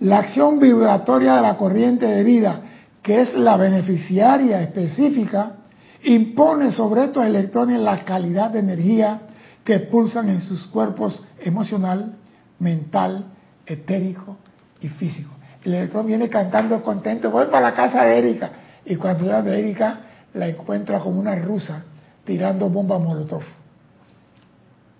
la 0.00 0.18
acción 0.18 0.58
vibratoria 0.58 1.36
de 1.36 1.42
la 1.42 1.56
corriente 1.56 2.06
de 2.06 2.24
vida, 2.24 2.60
que 3.02 3.20
es 3.22 3.34
la 3.34 3.56
beneficiaria 3.56 4.62
específica, 4.62 5.56
impone 6.04 6.72
sobre 6.72 7.04
estos 7.04 7.24
electrones 7.24 7.80
la 7.80 8.04
calidad 8.04 8.50
de 8.50 8.60
energía 8.60 9.20
que 9.64 9.80
pulsan 9.80 10.28
en 10.28 10.40
sus 10.40 10.66
cuerpos 10.66 11.22
emocional, 11.40 12.14
mental, 12.58 13.26
etérico 13.66 14.36
y 14.80 14.88
físico. 14.88 15.30
El 15.64 15.74
electrón 15.74 16.06
viene 16.06 16.28
cantando 16.28 16.82
contento, 16.82 17.30
voy 17.30 17.46
para 17.46 17.60
la 17.60 17.74
casa 17.74 18.04
de 18.04 18.18
Erika. 18.18 18.50
Y 18.84 18.96
cuando 18.96 19.24
llega 19.24 19.42
de 19.42 19.58
Erika, 19.58 20.00
la 20.34 20.48
encuentra 20.48 20.98
como 20.98 21.20
una 21.20 21.36
rusa 21.36 21.84
tirando 22.24 22.68
bombas 22.68 23.00
molotov. 23.00 23.42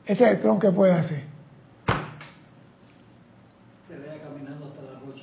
Ese 0.04 0.24
electrón, 0.24 0.58
¿qué 0.58 0.70
puede 0.70 0.92
hacer? 0.92 1.22
Se 3.88 3.96
vea 3.96 4.20
caminando 4.22 4.66
hasta 4.66 4.82
la 4.82 4.98
rocha. 4.98 5.22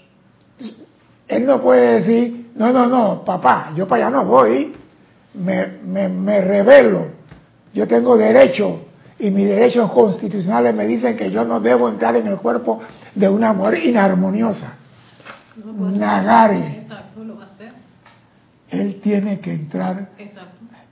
Él 1.27 1.45
no 1.45 1.61
puede 1.61 1.99
decir, 1.99 2.51
no, 2.55 2.71
no, 2.71 2.87
no, 2.87 3.25
papá, 3.25 3.71
yo 3.75 3.87
para 3.87 4.07
allá 4.07 4.17
no 4.17 4.25
voy, 4.25 4.73
me, 5.33 5.67
me, 5.83 6.07
me 6.07 6.41
revelo, 6.41 7.07
yo 7.73 7.87
tengo 7.87 8.17
derecho 8.17 8.85
y 9.19 9.29
mis 9.31 9.47
derechos 9.47 9.91
constitucionales 9.91 10.73
me 10.73 10.87
dicen 10.87 11.17
que 11.17 11.29
yo 11.29 11.43
no 11.43 11.59
debo 11.59 11.89
entrar 11.89 12.15
en 12.15 12.27
el 12.27 12.37
cuerpo 12.37 12.81
de 13.13 13.27
una 13.27 13.51
mujer 13.51 13.85
inarmoniosa. 13.85 14.77
Nagare. 15.55 16.79
Exacto, 16.79 17.23
lo 17.25 17.37
va 17.37 17.43
a 17.43 17.47
hacer. 17.47 17.73
Él 18.69 19.01
tiene 19.01 19.41
que 19.41 19.51
entrar 19.51 20.07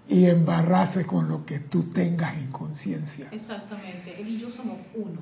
y 0.09 0.25
embarrarse 0.25 1.05
con 1.05 1.27
lo 1.27 1.45
que 1.45 1.59
tú 1.59 1.91
tengas 1.91 2.35
en 2.35 2.51
conciencia. 2.51 3.27
Exactamente, 3.31 4.19
él 4.19 4.27
y 4.27 4.39
yo 4.39 4.49
somos 4.49 4.77
uno. 4.95 5.19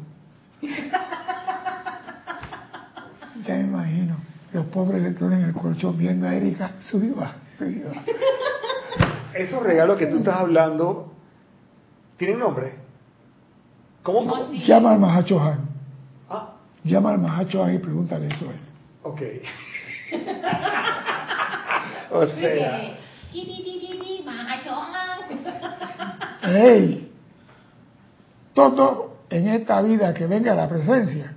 Ya 3.45 3.55
me 3.55 3.61
imagino, 3.61 4.17
los 4.53 4.65
pobres 4.67 5.01
electrones 5.01 5.39
en 5.39 5.45
el 5.45 5.53
colchón 5.53 5.97
viendo 5.97 6.27
a 6.27 6.33
Erika, 6.33 6.73
subiva, 6.79 7.35
subiva. 7.57 7.91
Esos 9.33 9.61
regalos 9.61 9.97
que 9.97 10.05
tú 10.05 10.17
estás 10.17 10.37
hablando, 10.37 11.11
¿tienen 12.17 12.39
nombre? 12.39 12.75
¿Cómo? 14.03 14.51
Llama 14.65 14.91
al 14.91 14.99
Mahacho 14.99 15.41
Han. 15.41 15.67
Ah. 16.29 16.53
Llama 16.83 17.11
al 17.11 17.19
Mahacho 17.19 17.63
Han 17.63 17.75
y 17.75 17.79
pregúntale 17.79 18.27
eso 18.27 18.49
a 18.49 18.53
él. 18.53 18.59
Ok. 19.03 19.21
o 22.11 22.27
sea. 22.27 22.95
¡Ey! 26.45 27.11
Todo 28.53 29.17
en 29.29 29.47
esta 29.49 29.81
vida 29.81 30.13
que 30.13 30.27
venga 30.27 30.53
a 30.53 30.55
la 30.55 30.67
presencia, 30.67 31.33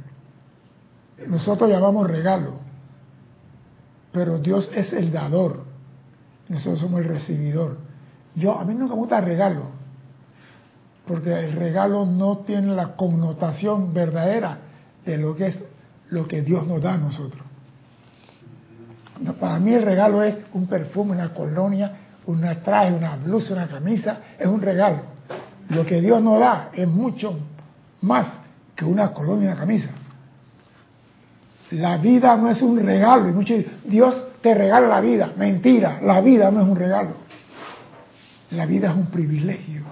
nosotros 1.27 1.69
llamamos 1.69 2.09
regalo. 2.09 2.55
Pero 4.13 4.39
Dios 4.39 4.71
es 4.75 4.93
el 4.93 5.13
dador. 5.13 5.65
Nosotros 6.49 6.81
somos 6.81 7.01
el 7.01 7.09
recibidor. 7.09 7.79
Yo, 8.35 8.59
a 8.59 8.65
mí 8.65 8.75
nunca 8.75 8.95
me 8.95 9.01
gusta 9.01 9.21
regalo. 9.21 9.63
Porque 11.07 11.33
el 11.33 11.53
regalo 11.53 12.07
no 12.07 12.39
tiene 12.39 12.75
la 12.75 12.95
connotación 12.95 13.93
verdadera 13.93 14.59
de 15.05 15.19
lo 15.19 15.35
que 15.35 15.49
es 15.49 15.63
lo 16.11 16.27
que 16.27 16.43
Dios 16.43 16.67
nos 16.67 16.83
da 16.83 16.95
a 16.95 16.99
nosotros. 16.99 17.43
Para 19.41 19.59
mí 19.59 19.75
el 19.75 19.83
regalo 19.83 20.23
es 20.23 20.37
un 20.53 20.67
perfume, 20.67 21.13
una 21.13 21.35
colonia, 21.35 21.93
una 22.29 22.63
traje, 22.63 22.93
una 22.93 23.17
blusa, 23.17 23.55
una 23.55 23.67
camisa, 23.67 24.19
es 24.39 24.47
un 24.47 24.61
regalo. 24.61 24.99
Lo 25.71 25.85
que 25.85 26.01
Dios 26.01 26.23
nos 26.23 26.39
da 26.39 26.69
es 26.75 26.87
mucho 26.87 27.39
más 28.03 28.39
que 28.77 28.85
una 28.85 29.13
colonia, 29.13 29.53
una 29.53 29.61
camisa. 29.61 29.91
La 31.71 31.97
vida 31.97 32.37
no 32.37 32.51
es 32.51 32.61
un 32.61 32.85
regalo. 32.85 33.29
Y 33.29 33.33
muchos 33.33 33.65
Dios 33.85 34.27
te 34.43 34.55
regala 34.55 34.89
la 34.89 35.01
vida. 35.01 35.33
Mentira, 35.37 36.01
la 36.03 36.21
vida 36.21 36.51
no 36.51 36.61
es 36.61 36.69
un 36.69 36.77
regalo. 36.77 37.13
La 38.51 38.67
vida 38.67 38.91
es 38.91 38.95
un 38.95 39.07
privilegio. 39.07 39.85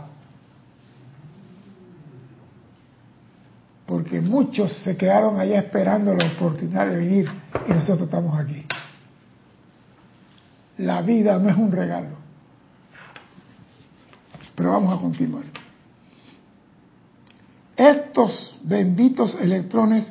Porque 3.87 4.21
muchos 4.21 4.73
se 4.83 4.95
quedaron 4.97 5.41
allá 5.41 5.61
esperando 5.61 6.15
la 6.15 6.27
oportunidad 6.27 6.87
de 6.87 6.97
venir 6.97 7.31
y 7.67 7.73
nosotros 7.73 8.03
estamos 8.03 8.39
aquí. 8.39 8.67
La 10.79 11.01
vida 11.01 11.39
no 11.39 11.49
es 11.49 11.57
un 11.57 11.73
regalo. 11.73 12.26
Pero 14.57 14.73
vamos 14.73 14.99
a 14.99 15.01
continuar. 15.01 15.45
Estos 17.77 18.59
benditos 18.65 19.37
electrones 19.41 20.11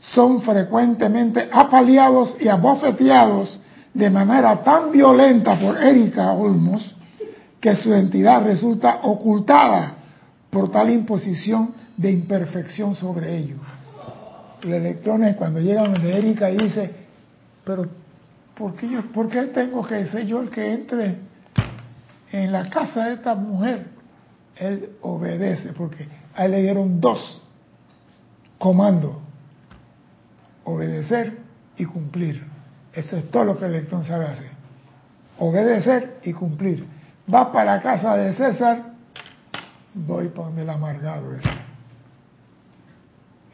son 0.00 0.42
frecuentemente 0.42 1.48
apaleados 1.52 2.36
y 2.40 2.48
abofeteados 2.48 3.60
de 3.94 4.10
manera 4.10 4.62
tan 4.62 4.90
violenta 4.92 5.58
por 5.58 5.82
Erika 5.82 6.32
Olmos 6.32 6.94
que 7.60 7.76
su 7.76 7.94
entidad 7.94 8.44
resulta 8.44 9.00
ocultada 9.04 9.94
por 10.50 10.70
tal 10.70 10.90
imposición 10.90 11.74
de 11.96 12.10
imperfección 12.10 12.94
sobre 12.94 13.38
ellos. 13.38 13.58
Los 14.62 14.72
electrones 14.72 15.36
cuando 15.36 15.60
llegan 15.60 15.94
de 15.94 16.18
Erika 16.18 16.50
y 16.50 16.56
dice, 16.58 16.92
pero 17.64 17.86
¿por 18.54 18.74
qué, 18.74 18.88
yo, 18.88 19.02
¿por 19.12 19.28
qué 19.28 19.42
tengo 19.44 19.86
que 19.86 20.06
ser 20.06 20.26
yo 20.26 20.40
el 20.40 20.50
que 20.50 20.72
entre 20.72 21.16
en 22.32 22.52
la 22.52 22.68
casa 22.70 23.06
de 23.06 23.14
esta 23.14 23.34
mujer? 23.34 23.86
Él 24.56 24.90
obedece 25.02 25.72
porque 25.72 26.08
a 26.34 26.46
él 26.46 26.52
le 26.52 26.62
dieron 26.62 27.00
dos 27.00 27.42
comandos, 28.58 29.16
obedecer 30.64 31.38
y 31.76 31.84
cumplir. 31.84 32.44
Eso 32.92 33.16
es 33.16 33.30
todo 33.30 33.44
lo 33.44 33.58
que 33.58 33.66
el 33.66 33.74
electrón 33.74 34.04
sabe 34.04 34.26
hacer. 34.26 34.50
Obedecer 35.38 36.20
y 36.22 36.32
cumplir. 36.32 36.86
Va 37.32 37.52
para 37.52 37.76
la 37.76 37.82
casa 37.82 38.16
de 38.16 38.32
César, 38.32 38.92
voy 39.92 40.28
para 40.28 40.60
el 40.60 40.70
amargado 40.70 41.34
es. 41.34 41.44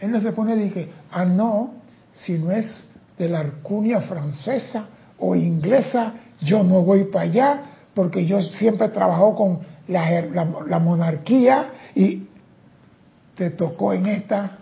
Él 0.00 0.10
no 0.10 0.20
se 0.20 0.32
pone 0.32 0.56
y 0.56 0.64
dice, 0.64 0.92
ah, 1.10 1.24
no, 1.24 1.74
si 2.12 2.38
no 2.38 2.50
es 2.50 2.88
de 3.16 3.28
la 3.28 3.40
arcunia 3.40 4.00
francesa 4.02 4.86
o 5.18 5.34
inglesa, 5.36 6.14
yo 6.40 6.64
no 6.64 6.82
voy 6.82 7.04
para 7.04 7.24
allá, 7.24 7.62
porque 7.94 8.26
yo 8.26 8.40
siempre 8.42 8.86
he 8.86 8.90
con 8.90 9.60
la, 9.88 10.78
monarquía 10.78 11.72
y 11.94 12.26
te 13.36 13.50
tocó 13.50 13.92
en 13.92 14.06
esta 14.06 14.58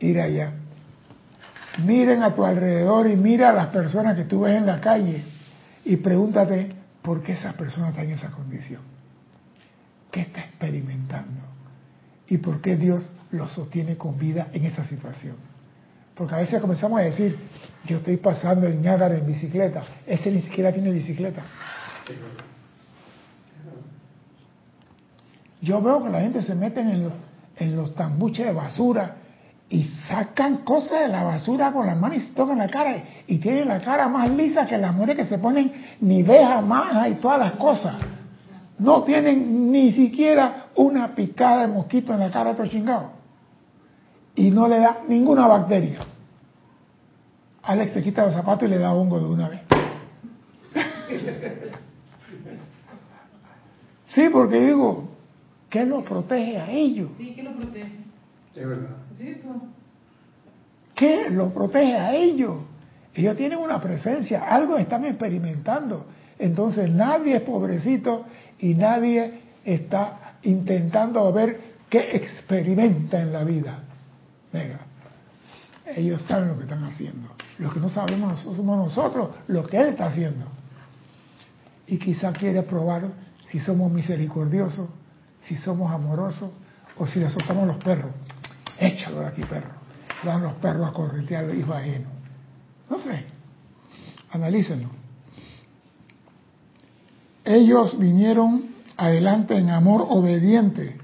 ir 0.00 0.20
allá. 0.20 0.52
Miren 1.84 2.22
a 2.22 2.34
tu 2.34 2.44
alrededor 2.44 3.08
y 3.08 3.16
mira 3.16 3.50
a 3.50 3.52
las 3.52 3.68
personas 3.68 4.16
que 4.16 4.24
tú 4.24 4.40
ves 4.40 4.56
en 4.56 4.66
la 4.66 4.80
calle 4.80 5.22
y 5.84 5.96
pregúntate 5.96 6.72
por 7.02 7.22
qué 7.22 7.32
esa 7.32 7.52
persona 7.52 7.90
está 7.90 8.02
en 8.02 8.10
esa 8.10 8.30
condición. 8.30 8.82
¿Qué 10.10 10.22
está 10.22 10.40
experimentando? 10.40 11.42
¿Y 12.26 12.38
por 12.38 12.60
qué 12.60 12.76
Dios 12.76 13.10
lo 13.30 13.48
sostiene 13.48 13.96
con 13.96 14.18
vida 14.18 14.48
en 14.52 14.64
esa 14.64 14.84
situación? 14.84 15.36
Porque 16.14 16.34
a 16.34 16.38
veces 16.38 16.60
comenzamos 16.60 17.00
a 17.00 17.04
decir, 17.04 17.38
yo 17.86 17.98
estoy 17.98 18.16
pasando 18.16 18.66
el 18.66 18.82
Niágara 18.82 19.16
en 19.16 19.26
bicicleta, 19.26 19.84
ese 20.04 20.32
ni 20.32 20.42
siquiera 20.42 20.72
tiene 20.72 20.90
bicicleta. 20.90 21.42
Yo 25.60 25.82
veo 25.82 26.02
que 26.02 26.10
la 26.10 26.20
gente 26.20 26.42
se 26.42 26.54
mete 26.54 26.80
en 26.80 27.04
los, 27.04 27.12
en 27.56 27.94
tambuches 27.94 28.46
de 28.46 28.52
basura 28.52 29.16
y 29.68 29.84
sacan 29.84 30.58
cosas 30.58 31.00
de 31.00 31.08
la 31.08 31.24
basura 31.24 31.72
con 31.72 31.86
las 31.86 31.96
manos 31.96 32.18
y 32.18 32.20
se 32.20 32.32
tocan 32.32 32.58
la 32.58 32.68
cara 32.68 33.02
y 33.26 33.38
tienen 33.38 33.68
la 33.68 33.80
cara 33.80 34.08
más 34.08 34.30
lisa 34.30 34.66
que 34.66 34.78
las 34.78 34.94
mujeres 34.94 35.16
que 35.16 35.26
se 35.26 35.38
ponen 35.38 35.96
ni 36.00 36.22
veja, 36.22 37.08
y 37.08 37.14
todas 37.14 37.38
las 37.38 37.52
cosas. 37.52 37.96
No 38.78 39.02
tienen 39.02 39.70
ni 39.72 39.90
siquiera 39.92 40.68
una 40.76 41.14
picada 41.14 41.62
de 41.62 41.68
mosquito 41.68 42.14
en 42.14 42.20
la 42.20 42.30
cara 42.30 42.46
de 42.46 42.50
estos 42.52 42.70
chingados. 42.70 43.10
Y 44.36 44.50
no 44.50 44.68
le 44.68 44.78
da 44.78 44.98
ninguna 45.08 45.48
bacteria. 45.48 45.98
Alex 47.64 47.92
se 47.92 48.02
quita 48.02 48.24
los 48.24 48.34
zapatos 48.34 48.68
y 48.68 48.70
le 48.70 48.78
da 48.78 48.94
hongo 48.94 49.18
de 49.18 49.26
una 49.26 49.48
vez. 49.48 49.60
sí, 54.14 54.28
porque 54.32 54.60
digo, 54.60 55.08
¿qué 55.70 55.84
lo 55.84 56.04
protege 56.04 56.58
a 56.58 56.70
ellos? 56.70 57.10
Sí, 57.16 57.32
¿qué 57.34 57.42
lo 57.42 57.52
protege? 57.52 57.92
Es 58.54 58.66
verdad. 58.66 58.96
¿Qué 60.94 61.30
lo 61.30 61.52
protege 61.52 61.94
a 61.94 62.14
ellos? 62.14 62.56
Ellos 63.14 63.36
tienen 63.36 63.58
una 63.58 63.80
presencia, 63.80 64.44
algo 64.48 64.76
están 64.76 65.04
experimentando. 65.04 66.06
Entonces 66.38 66.90
nadie 66.90 67.36
es 67.36 67.42
pobrecito 67.42 68.26
y 68.58 68.74
nadie 68.74 69.40
está 69.64 70.34
intentando 70.42 71.32
ver 71.32 71.60
qué 71.88 72.16
experimenta 72.16 73.20
en 73.20 73.32
la 73.32 73.44
vida. 73.44 73.80
Venga, 74.52 74.80
ellos 75.96 76.22
saben 76.22 76.48
lo 76.48 76.56
que 76.56 76.64
están 76.64 76.84
haciendo. 76.84 77.28
Lo 77.58 77.70
que 77.70 77.80
no 77.80 77.88
sabemos 77.88 78.40
somos 78.40 78.76
nosotros, 78.76 79.30
lo 79.48 79.66
que 79.66 79.78
Él 79.78 79.88
está 79.88 80.06
haciendo. 80.06 80.46
Y 81.86 81.98
quizá 81.98 82.32
quiere 82.32 82.62
probar 82.62 83.02
si 83.50 83.60
somos 83.60 83.90
misericordiosos, 83.90 84.88
si 85.42 85.56
somos 85.56 85.90
amorosos 85.92 86.50
o 86.96 87.06
si 87.06 87.20
le 87.20 87.30
soltamos 87.30 87.66
los 87.66 87.76
perros. 87.82 88.12
Échalo 88.78 89.20
de 89.20 89.26
aquí, 89.26 89.42
perro. 89.42 89.70
Dan 90.22 90.42
los 90.42 90.54
perros 90.54 90.88
a 90.88 90.92
corretear 90.92 91.44
al 91.44 91.58
hijo 91.58 91.72
ajeno. 91.72 92.08
No 92.90 92.98
sé. 93.00 93.24
Analícenlo. 94.30 94.90
Ellos 97.44 97.98
vinieron 97.98 98.66
adelante 98.96 99.56
en 99.56 99.70
amor 99.70 100.06
obediente 100.08 100.98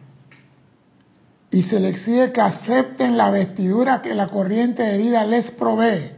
y 1.51 1.63
se 1.63 1.79
les 1.79 1.95
exige 1.95 2.33
que 2.33 2.41
acepten 2.41 3.17
la 3.17 3.31
vestidura 3.31 4.03
que 4.03 4.13
la 4.13 4.29
corriente 4.29 4.83
de 4.83 4.99
vida 4.99 5.25
les 5.25 5.51
provee. 5.53 6.11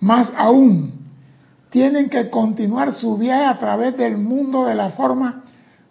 Más 0.00 0.32
aún, 0.36 0.93
tienen 1.74 2.08
que 2.08 2.30
continuar 2.30 2.92
su 2.92 3.18
viaje 3.18 3.46
a 3.46 3.58
través 3.58 3.96
del 3.96 4.16
mundo 4.16 4.64
de 4.64 4.76
la 4.76 4.90
forma 4.90 5.42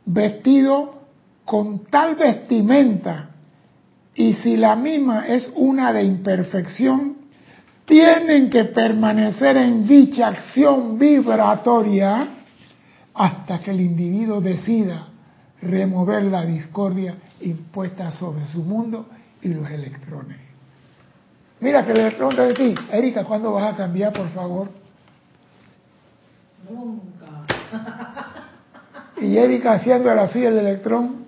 vestido 0.06 1.02
con 1.44 1.88
tal 1.88 2.16
vestimenta 2.16 3.32
y 4.16 4.32
si 4.36 4.56
la 4.56 4.78
misma 4.78 5.28
es 5.28 5.52
una 5.58 5.92
de 5.92 6.06
imperfección, 6.06 7.18
tienen 7.84 8.50
que 8.50 8.64
permanecer 8.64 9.58
en 9.58 9.86
dicha 9.86 10.30
acción 10.30 10.98
vibratoria 10.98 12.30
hasta 13.14 13.60
que 13.60 13.72
el 13.72 13.82
individuo 13.82 14.40
decida 14.40 15.10
remover 15.62 16.24
la 16.24 16.46
discordia 16.46 17.18
impuesta 17.42 18.10
sobre 18.12 18.46
su 18.46 18.64
mundo 18.64 19.08
y 19.42 19.50
los 19.50 19.70
electrones. 19.70 20.38
Mira 21.60 21.86
que 21.86 21.94
le 21.94 22.12
pregunta 22.12 22.46
de 22.46 22.54
ti, 22.54 22.74
Erika, 22.90 23.26
¿cuándo 23.26 23.52
vas 23.52 23.74
a 23.74 23.76
cambiar, 23.76 24.14
por 24.14 24.30
favor? 24.30 24.83
Nunca. 26.70 27.46
Y 29.22 29.38
Erika 29.38 29.74
haciendo 29.74 30.10
así 30.12 30.44
el 30.44 30.58
electrón. 30.58 31.26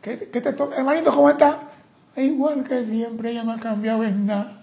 ¿Qué, 0.00 0.30
qué 0.32 0.40
te 0.40 0.52
toca? 0.52 0.76
Hermanito, 0.76 1.14
¿cómo 1.14 1.30
está? 1.30 1.68
igual 2.16 2.64
que 2.64 2.84
siempre, 2.84 3.30
ella 3.30 3.44
no 3.44 3.52
ha 3.52 3.60
cambiado 3.60 4.04
en 4.04 4.26
nada. 4.26 4.60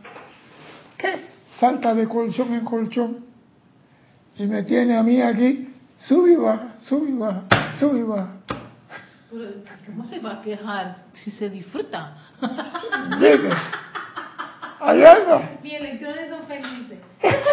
¿Qué? 0.98 1.20
Salta 1.60 1.94
de 1.94 2.08
colchón 2.08 2.54
en 2.54 2.64
colchón. 2.66 3.26
Y 4.38 4.46
me 4.46 4.64
tiene 4.64 4.98
a 4.98 5.04
mí 5.04 5.22
aquí, 5.22 5.74
sube 5.98 6.34
y 6.34 6.36
baja, 6.36 6.76
sube 6.80 7.10
y 7.10 7.14
baja, 7.14 7.44
sube 7.80 8.00
y 8.00 8.04
baja. 8.04 8.36
¿Cómo 9.86 10.06
se 10.06 10.20
va 10.20 10.36
a 10.36 10.42
quejar 10.42 10.96
si 11.14 11.32
se 11.32 11.50
disfruta? 11.50 12.16
¿Viste? 13.20 13.50
Ahí 14.80 15.04
anda. 15.04 15.60
Mis 15.62 15.74
electrones 15.74 16.30
son 16.30 16.48
felices. 16.48 17.00
Ahí 17.32 17.36
anda. 17.36 17.50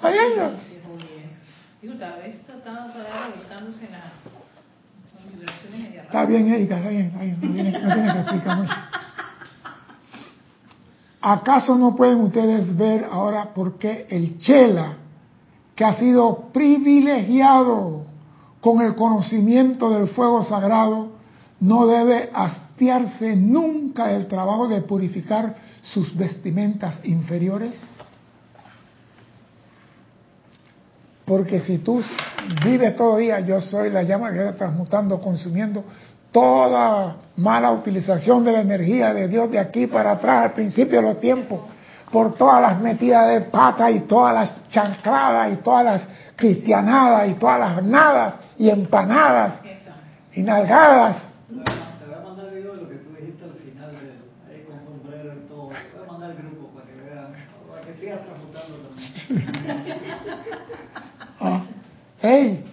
Está 6.01 6.25
bien, 6.25 6.49
Erika, 6.51 6.77
está 6.77 6.89
bien, 6.89 7.05
está 7.07 7.19
bien. 7.21 7.39
No 7.41 7.53
tiene, 7.53 7.71
no 7.71 7.93
tiene 7.93 8.13
que 8.13 8.19
explicar 8.19 8.57
mucho. 8.57 8.73
¿Acaso 11.21 11.77
no 11.77 11.95
pueden 11.95 12.19
ustedes 12.19 12.75
ver 12.75 13.07
ahora 13.09 13.53
por 13.53 13.77
qué 13.77 14.05
el 14.09 14.39
Chela, 14.39 14.97
que 15.73 15.85
ha 15.85 15.93
sido 15.95 16.49
privilegiado 16.51 18.05
con 18.59 18.81
el 18.81 18.95
conocimiento 18.95 19.89
del 19.89 20.09
fuego 20.09 20.43
sagrado, 20.43 21.13
no 21.61 21.87
debe 21.87 22.29
hastiarse 22.33 23.35
nunca 23.35 24.07
del 24.07 24.27
trabajo 24.27 24.67
de 24.67 24.81
purificar 24.81 25.55
sus 25.81 26.15
vestimentas 26.15 26.99
inferiores? 27.05 27.73
Porque 31.25 31.59
si 31.61 31.77
tú 31.77 32.03
vives 32.65 32.95
todo 32.95 33.17
día, 33.17 33.39
yo 33.39 33.61
soy 33.61 33.89
la 33.89 34.03
llama 34.03 34.31
que 34.31 34.39
está 34.39 34.53
transmutando, 34.53 35.21
consumiendo 35.21 35.83
toda 36.31 37.15
mala 37.37 37.71
utilización 37.71 38.43
de 38.43 38.51
la 38.51 38.61
energía 38.61 39.13
de 39.13 39.27
Dios 39.27 39.49
de 39.49 39.59
aquí 39.59 39.87
para 39.87 40.11
atrás, 40.11 40.45
al 40.45 40.53
principio 40.53 40.99
de 40.99 41.07
los 41.07 41.19
tiempos, 41.19 41.61
por 42.11 42.33
todas 42.35 42.61
las 42.61 42.81
metidas 42.81 43.29
de 43.29 43.41
pata 43.41 43.89
y 43.89 44.01
todas 44.01 44.33
las 44.33 44.69
chancladas 44.69 45.53
y 45.53 45.55
todas 45.57 45.85
las 45.85 46.09
cristianadas 46.35 47.29
y 47.29 47.33
todas 47.35 47.59
las 47.59 47.83
nadas 47.83 48.35
y 48.57 48.69
empanadas 48.69 49.61
y 50.33 50.41
nalgadas. 50.41 51.27
Hey, 62.23 62.63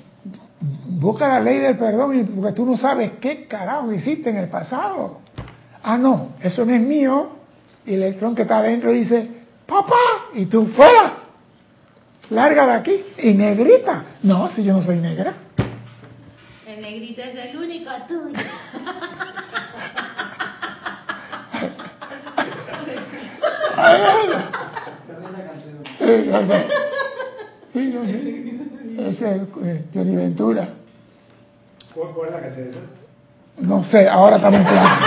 busca 0.87 1.29
la 1.29 1.41
ley 1.41 1.59
del 1.59 1.77
perdón 1.77 2.19
y 2.19 2.23
porque 2.23 2.53
tú 2.53 2.65
no 2.65 2.77
sabes 2.77 3.13
qué 3.21 3.47
carajo 3.47 3.93
hiciste 3.93 4.31
en 4.31 4.37
el 4.37 4.49
pasado. 4.49 5.21
Ah, 5.83 5.99
no, 5.99 6.31
eso 6.41 6.65
no 6.65 6.73
es 6.73 6.81
mío. 6.81 7.33
Y 7.85 7.95
el 7.95 8.03
electrón 8.03 8.35
que 8.35 8.43
está 8.43 8.59
adentro 8.59 8.93
dice, 8.93 9.29
papá, 9.67 9.97
y 10.35 10.47
tú 10.47 10.67
fuera, 10.69 11.15
larga 12.31 12.67
de 12.67 12.73
aquí. 12.73 13.05
Y 13.19 13.35
negrita. 13.35 14.05
No, 14.23 14.49
si 14.55 14.63
yo 14.63 14.75
no 14.75 14.83
soy 14.83 14.99
negra. 14.99 15.35
El 16.67 16.83
negrito 16.83 17.23
es 17.23 17.35
el 17.35 17.57
único 17.57 17.91
tuyo. 18.07 18.39
Sí, 27.73 27.93
yo. 27.93 28.05
Sí. 28.05 28.70
Ese 29.09 29.37
es 29.37 29.43
eh, 29.63 29.85
Johnny 29.95 30.17
Ventura. 30.17 30.69
¿Cuál, 31.95 32.29
es 32.29 32.33
la 32.35 32.41
que 32.43 32.51
se 32.55 32.65
dice? 32.67 32.79
No 33.61 33.83
sé, 33.85 34.09
ahora 34.09 34.37
estamos 34.37 34.61
en 34.61 34.67
clase. 34.67 35.01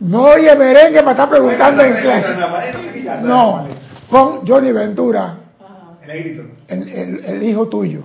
No 0.00 0.22
oye 0.24 0.56
merengue 0.56 0.98
para 1.00 1.12
estar 1.12 1.30
preguntando 1.30 1.82
en 1.84 1.94
clase. 2.00 2.28
No, 3.22 3.64
pon 4.10 4.40
Johnny 4.46 4.72
Ventura, 4.72 5.36
El 6.02 6.10
el, 6.68 6.88
el- 6.88 7.24
el 7.24 7.42
hijo 7.42 7.68
tuyo. 7.68 8.02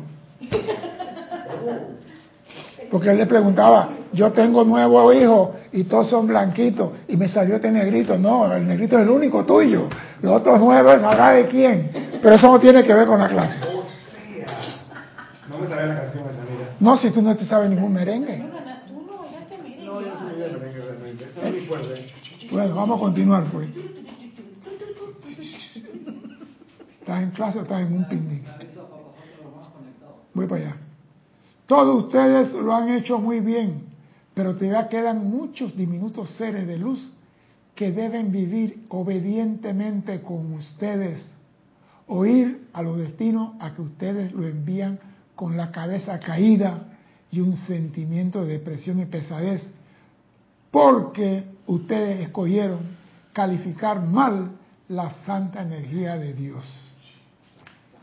Porque 2.90 3.10
él 3.10 3.18
le 3.18 3.26
preguntaba, 3.26 3.90
yo 4.14 4.32
tengo 4.32 4.64
nuevo 4.64 5.12
hijo 5.12 5.56
y 5.72 5.84
todos 5.84 6.10
son 6.10 6.28
blanquitos 6.28 6.92
y 7.08 7.18
me 7.18 7.28
salió 7.28 7.56
este 7.56 7.72
negrito. 7.72 8.18
No, 8.18 8.52
el 8.54 8.68
negrito 8.68 8.98
es 8.98 9.04
el 9.04 9.10
único 9.10 9.46
tuyo. 9.46 9.88
Los 10.22 10.42
otros 10.42 10.60
nueve 10.60 11.00
sabrá 11.00 11.32
de 11.32 11.48
quién. 11.48 11.92
Pero 12.22 12.36
eso 12.36 12.52
no 12.52 12.60
tiene 12.60 12.84
que 12.84 12.94
ver 12.94 13.08
con 13.08 13.20
la 13.20 13.28
clase. 13.28 13.58
No 15.50 15.60
me 15.60 15.68
sabía 15.68 15.86
la 15.88 16.02
canción 16.02 16.24
esa, 16.24 16.42
mira. 16.50 16.76
No, 16.80 16.98
si 16.98 17.12
tú 17.12 17.22
no 17.22 17.36
te 17.36 17.46
sabes 17.46 17.70
ningún 17.70 17.94
merengue. 17.94 18.38
Tú 18.88 19.86
no 19.86 20.02
yo 20.02 20.08
no 20.08 20.30
de 20.30 20.52
merengue 20.52 20.82
realmente. 20.82 21.26
Eso 21.26 21.42
es 21.46 21.52
muy 21.52 21.62
fuerte. 21.62 22.14
Bueno, 22.52 22.76
vamos 22.76 22.98
a 22.98 23.02
continuar 23.02 23.44
pues. 23.46 23.70
¿Estás 27.00 27.24
en 27.24 27.32
clase 27.32 27.60
o 27.60 27.62
estás 27.62 27.82
en 27.82 27.94
un 27.94 28.06
picnic? 28.08 28.44
Voy 30.34 30.46
para 30.46 30.62
allá. 30.62 30.87
Todos 31.68 32.06
ustedes 32.06 32.54
lo 32.54 32.74
han 32.74 32.90
hecho 32.90 33.20
muy 33.20 33.42
bien, 33.42 33.84
pero 34.34 34.56
todavía 34.56 34.88
quedan 34.88 35.30
muchos 35.30 35.76
diminutos 35.76 36.30
seres 36.32 36.66
de 36.66 36.78
luz 36.78 37.12
que 37.76 37.92
deben 37.92 38.32
vivir 38.32 38.86
obedientemente 38.90 40.22
con 40.22 40.54
ustedes, 40.54 41.20
oír 42.08 42.70
a 42.74 42.82
los 42.82 42.98
destinos 42.98 43.52
a 43.60 43.74
que 43.74 43.82
ustedes 43.82 44.32
lo 44.32 44.48
envían 44.48 44.98
con 45.36 45.58
la 45.58 45.72
cabeza 45.72 46.20
caída 46.20 46.98
y 47.32 47.42
un 47.42 47.58
sentimiento 47.58 48.46
de 48.46 48.54
depresión 48.54 49.00
y 49.00 49.06
pesadez, 49.06 49.72
porque 50.72 51.44
ustedes 51.68 52.22
escogieron 52.22 52.80
calificar 53.34 54.02
mal 54.02 54.52
la 54.88 55.12
santa 55.26 55.62
energía 55.62 56.16
de 56.16 56.34
Dios. 56.34 56.64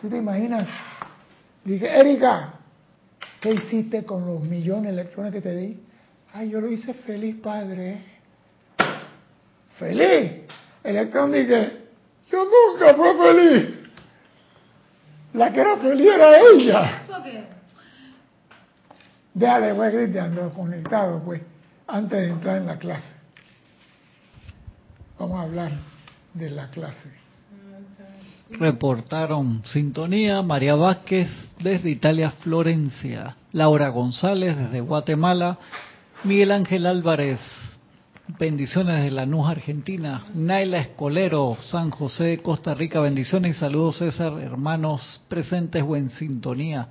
¿Tú 0.03 0.09
te 0.09 0.19
imaginas? 0.19 0.69
Dije, 1.65 1.89
Erika, 1.89 2.54
¿qué 3.45 3.53
hiciste 3.53 4.07
con 4.07 4.27
los 4.27 4.41
millones 4.41 4.85
de 4.85 5.03
electrones 5.03 5.31
que 5.31 5.43
te 5.43 5.55
di? 5.55 5.79
Ay, 6.33 6.49
yo 6.49 6.63
lo 6.63 6.71
hice 6.71 6.95
feliz, 6.95 7.37
padre. 7.43 7.99
¿Feliz? 9.77 10.33
El 10.83 10.97
electrón 10.97 11.31
dice, 11.31 11.73
yo 12.33 12.47
nunca 12.47 12.95
fui 12.95 13.09
feliz. 13.19 13.85
La 15.35 15.53
que 15.53 15.61
era 15.61 15.77
feliz 15.77 16.11
era 16.11 16.39
ella. 16.41 17.03
Déjale, 19.35 19.75
pues, 19.75 19.95
Cristian, 19.95 20.35
lo 20.35 20.51
conectado, 20.55 21.23
pues, 21.23 21.43
antes 21.87 22.21
de 22.21 22.29
entrar 22.29 22.57
en 22.57 22.67
la 22.67 22.79
clase. 22.79 23.15
Vamos 25.19 25.39
a 25.39 25.43
hablar 25.43 25.73
de 26.33 26.49
la 26.49 26.71
clase. 26.71 27.24
Reportaron 28.51 29.63
sintonía 29.65 30.43
María 30.43 30.75
Vázquez 30.75 31.29
desde 31.63 31.89
Italia, 31.89 32.31
Florencia, 32.31 33.37
Laura 33.53 33.89
González 33.89 34.57
desde 34.57 34.83
Guatemala, 34.83 35.59
Miguel 36.25 36.53
Ángel 36.53 36.85
Álvarez, 36.85 37.41
bendiciones 38.39 38.97
desde 38.97 39.13
Lanús, 39.13 39.49
Argentina, 39.49 40.27
Naila 40.35 40.79
Escolero, 40.79 41.57
San 41.71 41.91
José, 41.91 42.41
Costa 42.43 42.75
Rica, 42.75 43.01
bendiciones 43.01 43.57
y 43.57 43.61
saludos 43.61 43.97
César, 43.97 44.39
hermanos 44.39 45.23
presentes 45.29 45.83
o 45.83 45.97
en 45.97 46.11
sintonía. 46.11 46.89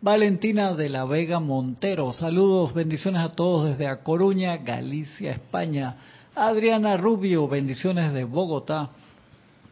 Valentina 0.00 0.74
de 0.74 0.90
la 0.90 1.04
Vega 1.06 1.40
Montero, 1.40 2.12
saludos, 2.12 2.72
bendiciones 2.72 3.22
a 3.22 3.30
todos 3.30 3.68
desde 3.68 3.88
A 3.88 4.04
Coruña, 4.04 4.58
Galicia, 4.58 5.32
España. 5.32 5.96
Adriana 6.36 6.96
Rubio, 6.96 7.48
bendiciones 7.48 8.12
de 8.12 8.24
Bogotá. 8.24 8.90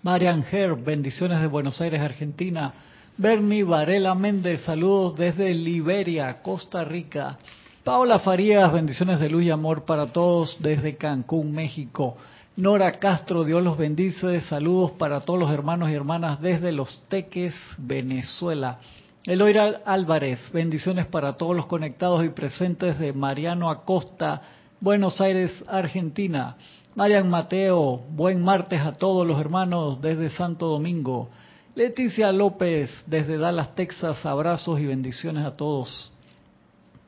Marian 0.03 0.45
Herb, 0.51 0.83
bendiciones 0.83 1.41
de 1.41 1.47
Buenos 1.47 1.81
Aires, 1.81 2.01
Argentina. 2.01 2.75
Bernie 3.17 3.63
Varela 3.63 4.17
Méndez, 4.17 4.63
saludos 4.63 5.17
desde 5.17 5.55
Liberia, 5.55 6.43
Costa 6.43 6.83
Rica. 6.83 7.39
Paola 7.85 8.19
Farías, 8.19 8.73
bendiciones 8.73 9.21
de 9.21 9.31
luz 9.31 9.45
y 9.45 9.51
amor 9.51 9.85
para 9.85 10.07
todos 10.07 10.57
desde 10.59 10.97
Cancún, 10.97 11.53
México. 11.53 12.17
Nora 12.57 12.99
Castro, 12.99 13.45
Dios 13.45 13.63
los 13.63 13.79
bendice, 13.79 14.41
saludos 14.41 14.91
para 14.99 15.21
todos 15.21 15.39
los 15.39 15.53
hermanos 15.53 15.89
y 15.89 15.95
hermanas 15.95 16.41
desde 16.41 16.73
Los 16.73 17.05
Teques, 17.09 17.55
Venezuela. 17.79 18.81
Eloira 19.25 19.83
Álvarez, 19.87 20.51
bendiciones 20.53 21.07
para 21.07 21.35
todos 21.35 21.55
los 21.55 21.67
conectados 21.67 22.25
y 22.25 22.31
presentes 22.31 22.99
de 22.99 23.13
Mariano 23.13 23.71
Acosta, 23.71 24.43
Buenos 24.81 25.21
Aires, 25.21 25.65
Argentina. 25.69 26.57
Marian 26.95 27.31
Mateo, 27.31 28.03
buen 28.11 28.43
martes 28.45 28.79
a 28.83 28.93
todos 28.93 29.27
los 29.27 29.41
hermanos 29.41 30.03
desde 30.03 30.29
Santo 30.29 30.67
Domingo. 30.67 31.31
Leticia 31.75 32.31
López, 32.33 32.91
desde 33.07 33.39
Dallas, 33.39 33.75
Texas, 33.75 34.27
abrazos 34.27 34.79
y 34.79 34.85
bendiciones 34.85 35.47
a 35.47 35.57
todos. 35.57 36.13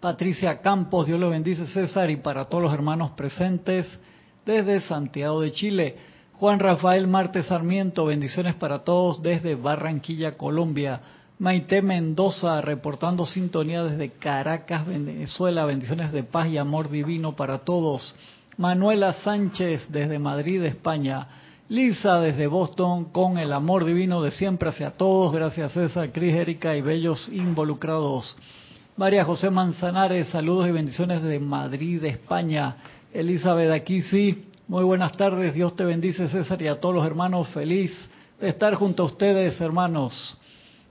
Patricia 0.01 0.63
Campos, 0.63 1.07
Dios 1.07 1.21
los 1.21 1.31
bendice 1.31 1.67
César 1.67 2.09
y 2.09 2.17
para 2.17 2.47
todos 2.47 2.65
los 2.65 2.73
hermanos 2.73 3.11
presentes 3.11 3.87
desde 4.47 4.81
Santiago 4.81 5.43
de 5.43 5.53
Chile. 5.53 5.97
Juan 6.41 6.61
Rafael 6.61 7.07
Martes 7.07 7.45
Sarmiento, 7.45 8.07
bendiciones 8.07 8.55
para 8.55 8.85
todos 8.85 9.23
desde 9.23 9.55
Barranquilla, 9.55 10.39
Colombia. 10.39 11.03
Maite 11.39 11.83
Mendoza, 11.83 12.63
reportando 12.63 13.27
sintonía 13.27 13.85
desde 13.85 14.13
Caracas, 14.13 14.87
Venezuela, 14.87 15.67
bendiciones 15.67 16.11
de 16.11 16.23
paz 16.23 16.49
y 16.49 16.57
amor 16.57 16.89
divino 16.89 17.37
para 17.37 17.59
todos. 17.59 18.17
Manuela 18.57 19.13
Sánchez, 19.13 19.87
desde 19.89 20.19
Madrid, 20.19 20.63
España. 20.63 21.27
Lisa 21.69 22.21
desde 22.21 22.47
Boston 22.47 23.07
con 23.07 23.39
el 23.39 23.51
amor 23.53 23.87
divino 23.87 24.23
de 24.23 24.31
siempre 24.31 24.69
hacia 24.69 24.91
todos. 24.91 25.33
Gracias 25.33 25.73
César, 25.73 26.13
Cris, 26.13 26.35
Erika 26.35 26.77
y 26.77 26.83
bellos 26.83 27.29
involucrados. 27.31 28.37
María 28.97 29.25
José 29.25 29.51
Manzanares, 29.51 30.29
saludos 30.29 30.69
y 30.69 30.73
bendiciones 30.73 31.23
de 31.23 31.41
Madrid, 31.41 32.05
España. 32.05 32.77
Elizabeth 33.13 33.73
aquí 33.73 34.03
sí. 34.03 34.45
Muy 34.69 34.85
buenas 34.85 35.17
tardes, 35.17 35.55
Dios 35.55 35.75
te 35.75 35.85
bendice 35.85 36.29
César 36.29 36.61
y 36.61 36.69
a 36.69 36.79
todos 36.79 36.95
los 36.95 37.07
hermanos. 37.07 37.49
Feliz 37.49 37.93
de 38.39 38.51
estar 38.51 38.75
junto 38.75 39.03
a 39.03 39.07
ustedes, 39.07 39.61
hermanos. 39.61 40.39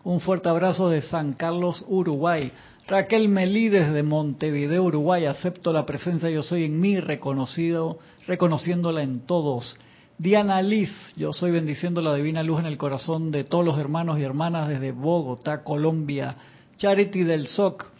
Un 0.03 0.19
fuerte 0.19 0.49
abrazo 0.49 0.89
de 0.89 1.01
San 1.03 1.33
Carlos, 1.33 1.85
Uruguay. 1.87 2.51
Raquel 2.87 3.29
Melí 3.29 3.69
desde 3.69 4.03
Montevideo, 4.03 4.83
Uruguay. 4.83 5.25
Acepto 5.25 5.71
la 5.71 5.85
presencia 5.85 6.29
yo 6.29 6.43
soy 6.43 6.65
en 6.65 6.79
mí, 6.79 6.99
reconocido, 6.99 7.99
reconociéndola 8.27 9.03
en 9.03 9.21
todos. 9.21 9.77
Diana 10.17 10.61
Liz, 10.61 10.91
yo 11.15 11.33
soy 11.33 11.51
bendiciendo 11.51 12.01
la 12.01 12.13
divina 12.13 12.43
luz 12.43 12.59
en 12.59 12.65
el 12.65 12.77
corazón 12.77 13.31
de 13.31 13.43
todos 13.43 13.65
los 13.65 13.79
hermanos 13.79 14.19
y 14.19 14.23
hermanas 14.23 14.67
desde 14.67 14.91
Bogotá, 14.91 15.63
Colombia. 15.63 16.35
Charity 16.77 17.23
del 17.23 17.47
SOC, 17.47 17.93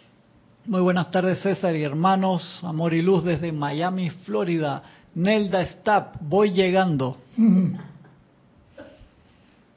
muy 0.66 0.82
buenas 0.82 1.12
tardes 1.12 1.42
César 1.42 1.76
y 1.76 1.84
hermanos, 1.84 2.62
amor 2.64 2.94
y 2.94 3.02
luz 3.02 3.24
desde 3.24 3.52
Miami, 3.52 4.10
Florida. 4.10 4.82
Nelda 5.16 5.66
Stapp, 5.66 6.16
voy 6.22 6.52
llegando. 6.52 7.18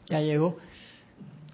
ya 0.08 0.20
llegó. 0.20 0.56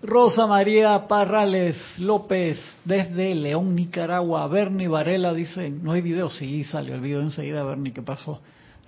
Rosa 0.02 0.48
María 0.48 1.06
Parrales 1.06 1.76
López, 1.96 2.58
desde 2.84 3.36
León, 3.36 3.76
Nicaragua. 3.76 4.48
Bernie 4.48 4.88
Varela 4.88 5.32
dice, 5.32 5.70
no 5.70 5.92
hay 5.92 6.00
video, 6.00 6.28
sí, 6.28 6.64
salió 6.64 6.96
el 6.96 7.00
video 7.00 7.20
enseguida, 7.20 7.62
Bernie, 7.62 7.92
¿qué 7.92 8.02
pasó? 8.02 8.40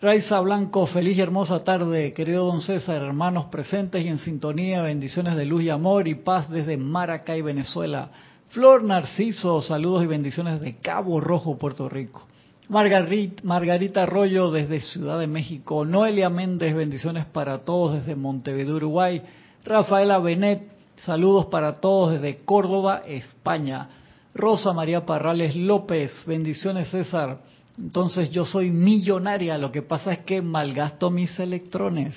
Raiza 0.03 0.41
Blanco, 0.41 0.87
feliz 0.87 1.17
y 1.17 1.21
hermosa 1.21 1.63
tarde, 1.63 2.13
querido 2.13 2.47
don 2.47 2.61
César, 2.61 3.01
hermanos 3.01 3.45
presentes 3.45 4.05
y 4.05 4.09
en 4.09 4.19
sintonía, 4.19 4.83
bendiciones 4.83 5.37
de 5.37 5.45
luz 5.45 5.63
y 5.63 5.71
amor 5.71 6.09
y 6.09 6.17
paz 6.17 6.51
desde 6.51 6.77
Maracay, 6.77 7.43
Venezuela. 7.43 8.11
Flor 8.49 8.83
Narciso, 8.83 9.63
saludos 9.63 10.03
y 10.03 10.09
bendiciones 10.09 10.61
de 10.61 10.79
Cabo 10.79 11.21
Rojo, 11.21 11.57
Puerto 11.59 11.89
Rico. 11.89 12.27
Margarita, 12.69 13.41
Margarita 13.45 14.03
Arroyo 14.03 14.51
desde 14.51 14.81
Ciudad 14.81 15.21
de 15.21 15.29
México. 15.29 15.85
Noelia 15.85 16.29
Méndez, 16.29 16.75
bendiciones 16.75 17.25
para 17.25 17.59
todos 17.59 17.95
desde 17.95 18.17
Montevideo, 18.17 18.75
Uruguay. 18.75 19.23
Rafaela 19.65 20.19
Benet, 20.19 20.74
Saludos 21.05 21.47
para 21.47 21.81
todos 21.81 22.13
desde 22.13 22.45
Córdoba, 22.45 23.03
España. 23.07 23.89
Rosa 24.35 24.73
María 24.73 25.05
Parrales 25.05 25.55
López, 25.55 26.11
bendiciones 26.27 26.89
César. 26.89 27.41
Entonces 27.79 28.31
yo 28.31 28.47
soy 28.47 28.71
millonaria, 28.71 29.59
lo 29.59 29.71
que 29.71 29.83
pasa 29.83 30.13
es 30.13 30.21
que 30.21 30.41
malgasto 30.41 31.11
mis 31.11 31.39
electrones. 31.39 32.15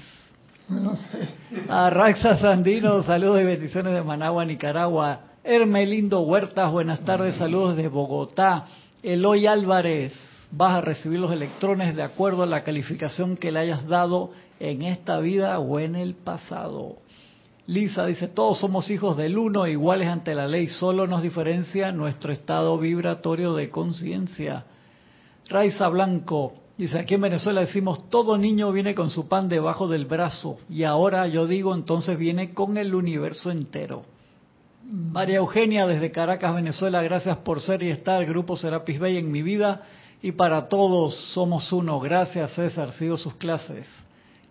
No 0.69 0.95
sé. 0.95 1.27
A 1.67 1.89
Raxa 1.89 2.37
Sandino, 2.37 3.03
saludos 3.03 3.41
y 3.41 3.45
bendiciones 3.45 3.93
de 3.93 4.03
Managua, 4.03 4.45
Nicaragua. 4.45 5.19
Hermelindo 5.43 6.21
Huertas, 6.21 6.71
buenas 6.71 7.01
tardes, 7.01 7.35
saludos 7.35 7.75
de 7.75 7.89
Bogotá. 7.89 8.67
Eloy 9.03 9.47
Álvarez, 9.47 10.13
vas 10.51 10.75
a 10.75 10.81
recibir 10.81 11.19
los 11.19 11.33
electrones 11.33 11.93
de 11.93 12.03
acuerdo 12.03 12.43
a 12.43 12.47
la 12.47 12.63
calificación 12.63 13.35
que 13.35 13.51
le 13.51 13.59
hayas 13.59 13.85
dado 13.85 14.31
en 14.61 14.81
esta 14.83 15.19
vida 15.19 15.59
o 15.59 15.77
en 15.79 15.95
el 15.95 16.15
pasado. 16.15 16.99
Lisa 17.67 18.05
dice, 18.05 18.29
todos 18.29 18.59
somos 18.59 18.89
hijos 18.89 19.17
del 19.17 19.37
uno, 19.37 19.67
iguales 19.67 20.07
ante 20.07 20.33
la 20.33 20.47
ley, 20.47 20.67
solo 20.67 21.05
nos 21.05 21.21
diferencia 21.21 21.91
nuestro 21.91 22.31
estado 22.31 22.77
vibratorio 22.77 23.55
de 23.55 23.69
conciencia. 23.69 24.63
Raiza 25.49 25.89
Blanco 25.89 26.53
dice, 26.77 26.97
aquí 26.97 27.15
en 27.15 27.21
Venezuela 27.21 27.59
decimos, 27.59 28.09
todo 28.09 28.37
niño 28.37 28.71
viene 28.71 28.95
con 28.95 29.09
su 29.09 29.27
pan 29.27 29.49
debajo 29.49 29.89
del 29.89 30.05
brazo, 30.05 30.59
y 30.69 30.83
ahora 30.83 31.27
yo 31.27 31.45
digo, 31.45 31.75
entonces 31.75 32.17
viene 32.17 32.53
con 32.53 32.77
el 32.77 32.95
universo 32.95 33.51
entero. 33.51 34.03
María 34.89 35.39
Eugenia 35.39 35.85
desde 35.85 36.11
Caracas, 36.11 36.55
Venezuela, 36.55 37.03
gracias 37.03 37.35
por 37.39 37.59
ser 37.59 37.83
y 37.83 37.89
estar, 37.89 38.25
Grupo 38.25 38.55
Serapis 38.55 38.97
Bay 38.97 39.17
en 39.17 39.29
mi 39.29 39.41
vida, 39.41 39.81
y 40.21 40.31
para 40.31 40.69
todos 40.69 41.13
somos 41.33 41.73
uno. 41.73 41.99
Gracias 41.99 42.53
César, 42.53 42.93
sigo 42.93 43.17
sus 43.17 43.35
clases. 43.35 43.85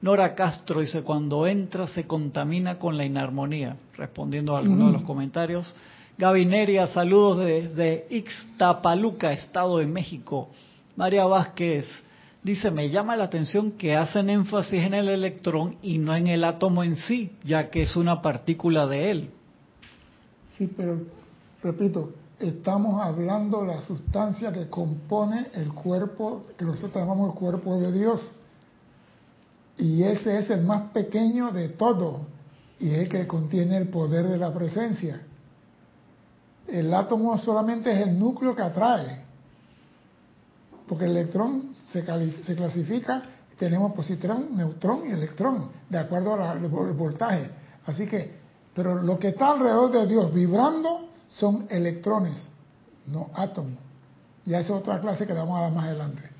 Nora 0.03 0.35
Castro 0.35 0.81
dice, 0.81 1.03
cuando 1.03 1.47
entra 1.47 1.87
se 1.87 2.07
contamina 2.07 2.79
con 2.79 2.97
la 2.97 3.05
inarmonía, 3.05 3.77
respondiendo 3.97 4.55
a 4.55 4.59
algunos 4.59 4.89
de 4.89 4.93
los 4.93 5.03
comentarios. 5.03 5.75
Gabineria, 6.19 6.87
saludos 6.89 7.39
desde 7.39 8.07
Ixtapaluca, 8.11 9.33
Estado 9.33 9.79
de 9.79 9.87
México. 9.87 10.51
María 10.97 11.25
Vázquez 11.25 11.87
dice, 12.43 12.71
me 12.71 12.91
llama 12.91 13.17
la 13.17 13.25
atención 13.25 13.73
que 13.73 13.97
hacen 13.97 14.29
énfasis 14.29 14.83
en 14.83 14.95
el 14.95 15.09
electrón 15.09 15.77
y 15.83 15.99
no 15.99 16.15
en 16.15 16.27
el 16.27 16.45
átomo 16.45 16.85
en 16.85 16.97
sí, 16.97 17.33
ya 17.43 17.71
que 17.71 17.83
es 17.83 17.97
una 17.97 18.21
partícula 18.21 18.87
de 18.87 19.11
él. 19.11 19.31
Sí, 20.57 20.71
pero 20.77 21.01
repito, 21.63 22.13
estamos 22.39 23.03
hablando 23.03 23.63
de 23.63 23.69
la 23.69 23.81
sustancia 23.81 24.53
que 24.53 24.69
compone 24.69 25.49
el 25.55 25.73
cuerpo, 25.73 26.45
que 26.57 26.65
nosotros 26.67 26.95
llamamos 26.95 27.33
el 27.33 27.39
cuerpo 27.39 27.79
de 27.79 27.93
Dios 27.93 28.31
y 29.79 30.03
ese 30.05 30.39
es 30.39 30.51
el 30.51 30.65
más 30.65 30.91
pequeño 30.93 31.53
de 31.53 31.69
todo 31.69 32.27
y 32.79 32.91
es 32.91 32.99
el 33.01 33.09
que 33.09 33.27
contiene 33.27 33.77
el 33.77 33.89
poder 33.89 34.27
de 34.29 34.39
la 34.39 34.53
presencia. 34.53 35.21
El 36.67 36.93
átomo 36.93 37.37
solamente 37.39 37.93
es 37.93 38.07
el 38.07 38.19
núcleo 38.19 38.55
que 38.55 38.63
atrae, 38.63 39.21
porque 40.89 41.05
el 41.05 41.13
electrón 41.13 41.75
se, 41.93 42.05
clasifica, 42.05 43.23
tenemos 43.59 43.93
positrón, 43.93 44.57
neutrón 44.57 45.09
y 45.09 45.13
electrón, 45.13 45.69
de 45.89 45.99
acuerdo 45.99 46.35
al 46.35 46.59
voltaje. 46.69 47.51
Así 47.87 48.07
que, 48.07 48.37
pero 48.75 49.01
lo 49.01 49.19
que 49.19 49.29
está 49.29 49.53
alrededor 49.53 49.93
de 49.93 50.07
Dios 50.07 50.35
vibrando 50.35 51.09
son 51.29 51.67
electrones, 51.71 52.37
no 53.07 53.31
átomos. 53.35 53.79
Ya 54.45 54.61
es 54.61 54.71
otra 54.71 55.01
clase 55.01 55.27
que 55.27 55.33
vamos 55.33 55.59
a 55.59 55.63
dar 55.63 55.73
más 55.73 55.85
adelante. 55.87 56.36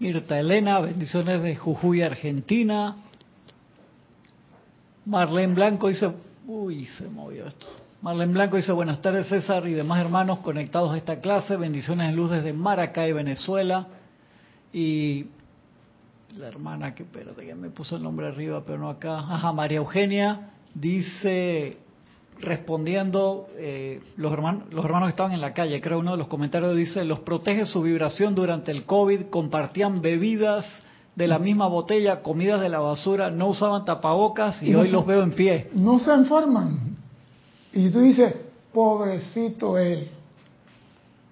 Mirta 0.00 0.40
Elena, 0.40 0.80
bendiciones 0.80 1.42
de 1.42 1.54
Jujuy, 1.54 2.00
Argentina. 2.00 2.96
Marlene 5.04 5.52
Blanco 5.52 5.88
dice, 5.88 6.10
uy, 6.46 6.86
se 6.86 7.06
movió 7.06 7.46
esto. 7.46 7.66
Marlene 8.00 8.32
Blanco 8.32 8.56
dice, 8.56 8.72
buenas 8.72 9.02
tardes 9.02 9.28
César 9.28 9.68
y 9.68 9.74
demás 9.74 10.00
hermanos 10.00 10.38
conectados 10.38 10.94
a 10.94 10.96
esta 10.96 11.20
clase, 11.20 11.54
bendiciones 11.58 12.08
en 12.08 12.16
luz 12.16 12.30
desde 12.30 12.54
Maracay, 12.54 13.12
Venezuela. 13.12 13.88
Y 14.72 15.26
la 16.34 16.48
hermana 16.48 16.94
que, 16.94 17.04
ya 17.46 17.54
me 17.54 17.68
puso 17.68 17.96
el 17.96 18.02
nombre 18.02 18.28
arriba, 18.28 18.64
pero 18.64 18.78
no 18.78 18.88
acá. 18.88 19.18
Ajá, 19.18 19.52
María 19.52 19.78
Eugenia 19.78 20.52
dice, 20.72 21.76
respondiendo, 22.40 23.48
eh, 23.56 24.00
los, 24.16 24.32
hermanos, 24.32 24.64
los 24.72 24.84
hermanos 24.84 25.08
que 25.08 25.10
estaban 25.10 25.32
en 25.32 25.40
la 25.40 25.54
calle, 25.54 25.80
creo 25.80 25.98
uno 25.98 26.12
de 26.12 26.16
los 26.16 26.28
comentarios 26.28 26.76
dice, 26.76 27.04
los 27.04 27.20
protege 27.20 27.66
su 27.66 27.82
vibración 27.82 28.34
durante 28.34 28.70
el 28.70 28.84
COVID, 28.84 29.26
compartían 29.30 30.00
bebidas 30.00 30.64
de 31.14 31.28
la 31.28 31.38
misma 31.38 31.66
botella, 31.66 32.22
comidas 32.22 32.60
de 32.60 32.68
la 32.68 32.78
basura, 32.78 33.30
no 33.30 33.48
usaban 33.48 33.84
tapabocas 33.84 34.62
y, 34.62 34.74
hoy 34.74 34.88
los 34.88 35.06
veo 35.06 35.22
en 35.22 35.32
pie. 35.32 35.68
No 35.74 35.98
se 35.98 36.12
enferman. 36.12 36.96
Y 37.72 37.90
tú 37.90 38.00
dices, 38.00 38.34
pobrecito 38.72 39.76
él. 39.78 40.08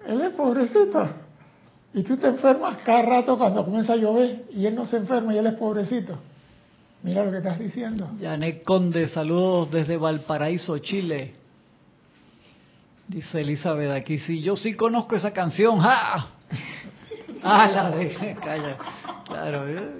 Él 0.05 0.21
es 0.21 0.33
pobrecito. 0.33 1.09
Y 1.93 2.03
tú 2.03 2.17
te 2.17 2.27
enfermas 2.27 2.77
cada 2.85 3.01
rato 3.01 3.37
cuando 3.37 3.65
comienza 3.65 3.93
a 3.93 3.95
llover 3.95 4.45
y 4.55 4.65
él 4.65 4.75
no 4.75 4.85
se 4.85 4.97
enferma 4.97 5.33
y 5.33 5.37
él 5.37 5.47
es 5.47 5.55
pobrecito. 5.55 6.17
Mira 7.01 7.23
lo 7.23 7.31
que 7.31 7.37
estás 7.37 7.59
diciendo. 7.59 8.09
Janet 8.19 8.63
Conde, 8.63 9.07
saludos 9.07 9.71
desde 9.71 9.97
Valparaíso, 9.97 10.77
Chile. 10.79 11.33
Dice 13.07 13.41
Elizabeth 13.41 13.91
aquí, 13.91 14.19
sí, 14.19 14.41
yo 14.41 14.55
sí 14.55 14.75
conozco 14.75 15.15
esa 15.15 15.31
canción. 15.31 15.79
¡Ja! 15.79 16.27
Ah, 17.41 17.69
la 17.73 17.91
de... 17.91 18.35
Calla. 18.35 18.77
Claro, 19.25 19.65
¿eh? 19.65 19.99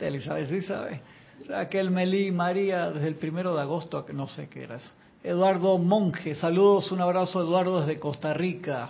Elizabeth 0.00 0.48
sí 0.48 0.62
sabe. 0.62 1.02
Raquel 1.46 1.90
Melí 1.90 2.32
María, 2.32 2.90
desde 2.90 3.08
el 3.08 3.16
primero 3.16 3.54
de 3.54 3.60
agosto, 3.60 4.06
no 4.14 4.26
sé 4.26 4.48
qué 4.48 4.62
era. 4.62 4.78
Eduardo 5.22 5.76
Monje, 5.76 6.34
saludos, 6.34 6.90
un 6.90 7.02
abrazo 7.02 7.42
Eduardo 7.42 7.80
desde 7.80 8.00
Costa 8.00 8.32
Rica. 8.32 8.88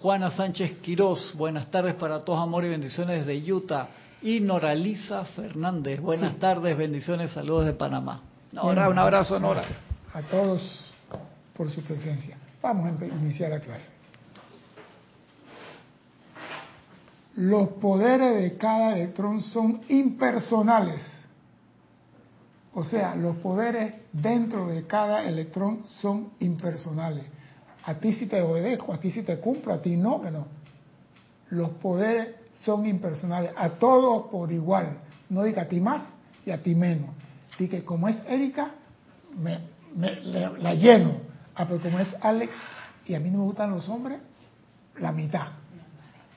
Juana 0.00 0.30
Sánchez 0.30 0.78
Quirós, 0.82 1.32
buenas 1.38 1.70
tardes 1.70 1.94
para 1.94 2.20
todos, 2.20 2.38
amor 2.38 2.66
y 2.66 2.68
bendiciones 2.68 3.24
desde 3.24 3.50
Utah 3.50 3.88
y 4.26 4.40
Noralisa 4.40 5.24
Fernández. 5.24 6.00
Buenas 6.00 6.36
tardes, 6.40 6.76
bendiciones, 6.76 7.30
saludos 7.30 7.64
de 7.64 7.74
Panamá. 7.74 8.22
Nora, 8.50 8.88
un 8.88 8.98
abrazo, 8.98 9.38
Nora. 9.38 9.62
A 10.12 10.20
todos 10.22 10.92
por 11.54 11.70
su 11.70 11.80
presencia. 11.82 12.36
Vamos 12.60 13.00
a 13.00 13.04
iniciar 13.06 13.50
la 13.50 13.60
clase. 13.60 13.88
Los 17.36 17.68
poderes 17.74 18.42
de 18.42 18.56
cada 18.56 18.96
electrón 18.96 19.42
son 19.44 19.82
impersonales. 19.88 21.02
O 22.74 22.84
sea, 22.84 23.14
los 23.14 23.36
poderes 23.36 23.94
dentro 24.12 24.66
de 24.66 24.88
cada 24.88 25.22
electrón 25.22 25.84
son 26.00 26.32
impersonales. 26.40 27.26
A 27.84 27.94
ti 27.94 28.12
si 28.12 28.26
te 28.26 28.42
obedezco, 28.42 28.92
a 28.92 28.98
ti 28.98 29.12
si 29.12 29.22
te 29.22 29.38
cumplo, 29.38 29.72
a 29.72 29.80
ti 29.80 29.96
no, 29.96 30.20
que 30.20 30.32
no. 30.32 30.48
Los 31.50 31.70
poderes 31.74 32.45
son 32.62 32.86
impersonales, 32.86 33.50
a 33.56 33.70
todos 33.70 34.30
por 34.30 34.50
igual. 34.52 34.98
No 35.28 35.42
diga 35.42 35.62
a 35.62 35.68
ti 35.68 35.80
más 35.80 36.04
y 36.44 36.50
a 36.50 36.62
ti 36.62 36.74
menos. 36.74 37.10
Y 37.58 37.68
que 37.68 37.84
como 37.84 38.08
es 38.08 38.16
Erika, 38.28 38.72
me, 39.38 39.60
la 40.58 40.74
lleno. 40.74 41.12
Ah, 41.54 41.66
pero 41.66 41.80
como 41.80 41.98
es 41.98 42.14
Alex 42.20 42.54
y 43.06 43.14
a 43.14 43.20
mí 43.20 43.30
no 43.30 43.38
me 43.38 43.44
gustan 43.44 43.70
los 43.70 43.88
hombres, 43.88 44.18
la 44.98 45.12
mitad. 45.12 45.48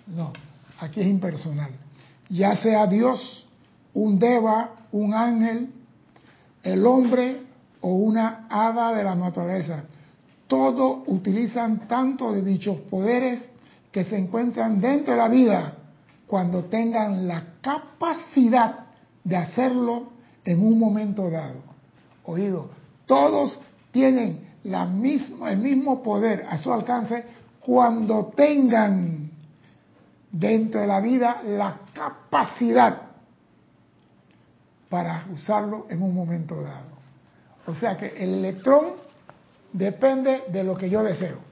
No, 0.07 0.31
aquí 0.79 1.01
es 1.01 1.07
impersonal. 1.07 1.71
Ya 2.29 2.55
sea 2.55 2.87
Dios, 2.87 3.47
un 3.93 4.19
deva, 4.19 4.71
un 4.91 5.13
ángel, 5.13 5.69
el 6.63 6.85
hombre 6.85 7.41
o 7.81 7.89
una 7.89 8.47
hada 8.49 8.93
de 8.93 9.03
la 9.03 9.15
naturaleza. 9.15 9.83
Todos 10.47 11.03
utilizan 11.07 11.87
tanto 11.87 12.31
de 12.31 12.41
dichos 12.41 12.77
poderes 12.89 13.47
que 13.91 14.03
se 14.05 14.17
encuentran 14.17 14.79
dentro 14.79 15.13
de 15.13 15.17
la 15.17 15.27
vida 15.27 15.78
cuando 16.29 16.65
tengan 16.65 17.27
la 17.27 17.55
capacidad 17.59 18.85
de 19.23 19.35
hacerlo 19.35 20.11
en 20.45 20.63
un 20.63 20.77
momento 20.77 21.27
dado. 21.27 21.63
Oído, 22.23 22.69
todos 23.07 23.59
tienen 23.91 24.47
la 24.63 24.85
misma, 24.85 25.51
el 25.51 25.57
mismo 25.57 26.03
poder 26.03 26.45
a 26.47 26.59
su 26.59 26.71
alcance 26.71 27.25
cuando 27.59 28.27
tengan 28.27 29.31
dentro 30.31 30.81
de 30.81 30.85
la 30.87 31.01
vida 31.01 31.41
la 31.43 31.79
capacidad 31.93 33.01
para 34.87 35.25
usarlo 35.33 35.87
en 35.89 36.03
un 36.03 36.13
momento 36.13 36.61
dado. 36.61 36.99
O 37.65 37.73
sea 37.73 37.97
que 37.97 38.05
el 38.05 38.35
electrón 38.35 38.93
depende 39.73 40.43
de 40.51 40.63
lo 40.63 40.77
que 40.77 40.91
yo 40.91 41.01
deseo. 41.01 41.48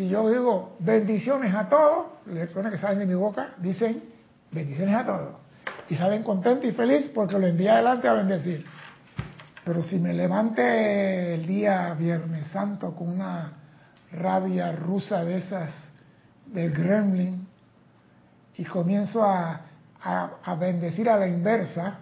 Si 0.00 0.08
yo 0.08 0.30
digo 0.30 0.76
bendiciones 0.78 1.54
a 1.54 1.68
todos, 1.68 2.06
los 2.24 2.34
electrones 2.34 2.72
que 2.72 2.78
salen 2.78 3.00
de 3.00 3.06
mi 3.06 3.12
boca 3.12 3.50
dicen 3.58 4.02
bendiciones 4.50 4.94
a 4.94 5.04
todos. 5.04 5.34
Y 5.90 5.96
salen 5.96 6.22
contentos 6.22 6.64
y 6.64 6.72
felices 6.72 7.12
porque 7.14 7.38
lo 7.38 7.46
envía 7.46 7.74
adelante 7.74 8.08
a 8.08 8.14
bendecir. 8.14 8.64
Pero 9.62 9.82
si 9.82 9.98
me 9.98 10.14
levante 10.14 11.34
el 11.34 11.46
día 11.46 11.92
Viernes 11.92 12.46
Santo 12.46 12.94
con 12.94 13.10
una 13.10 13.52
rabia 14.10 14.72
rusa 14.72 15.22
de 15.22 15.36
esas 15.36 15.70
del 16.46 16.72
gremlin 16.72 17.46
y 18.56 18.64
comienzo 18.64 19.22
a, 19.22 19.66
a, 20.02 20.54
bendecir 20.54 21.10
a 21.10 21.18
la 21.18 21.28
inversa, 21.28 21.98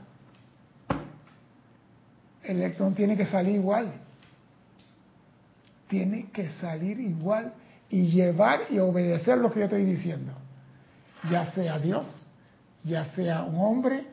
el 2.45 2.59
electrón 2.59 2.95
tiene 2.95 3.17
que 3.17 3.27
salir 3.27 3.57
igual. 3.57 3.93
Tiene 5.89 6.31
que 6.31 6.49
salir 6.61 7.01
igual 7.01 7.55
y 7.91 8.07
llevar 8.09 8.63
y 8.71 8.79
obedecer 8.79 9.39
lo 9.39 9.51
que 9.51 9.61
yo 9.61 9.65
estoy 9.65 9.85
diciendo. 9.85 10.33
Ya 11.31 11.51
sea 11.53 11.79
Dios, 11.79 12.07
ya 12.85 13.05
sea 13.15 13.43
un 13.43 13.59
hombre, 13.59 14.07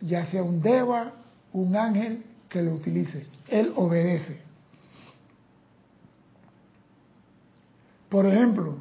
ya 0.00 0.26
sea 0.26 0.42
un 0.42 0.60
deva, 0.60 1.12
un 1.52 1.76
ángel 1.76 2.24
que 2.48 2.62
lo 2.62 2.74
utilice. 2.74 3.26
Él 3.48 3.72
obedece. 3.76 4.40
Por 8.08 8.26
ejemplo, 8.26 8.76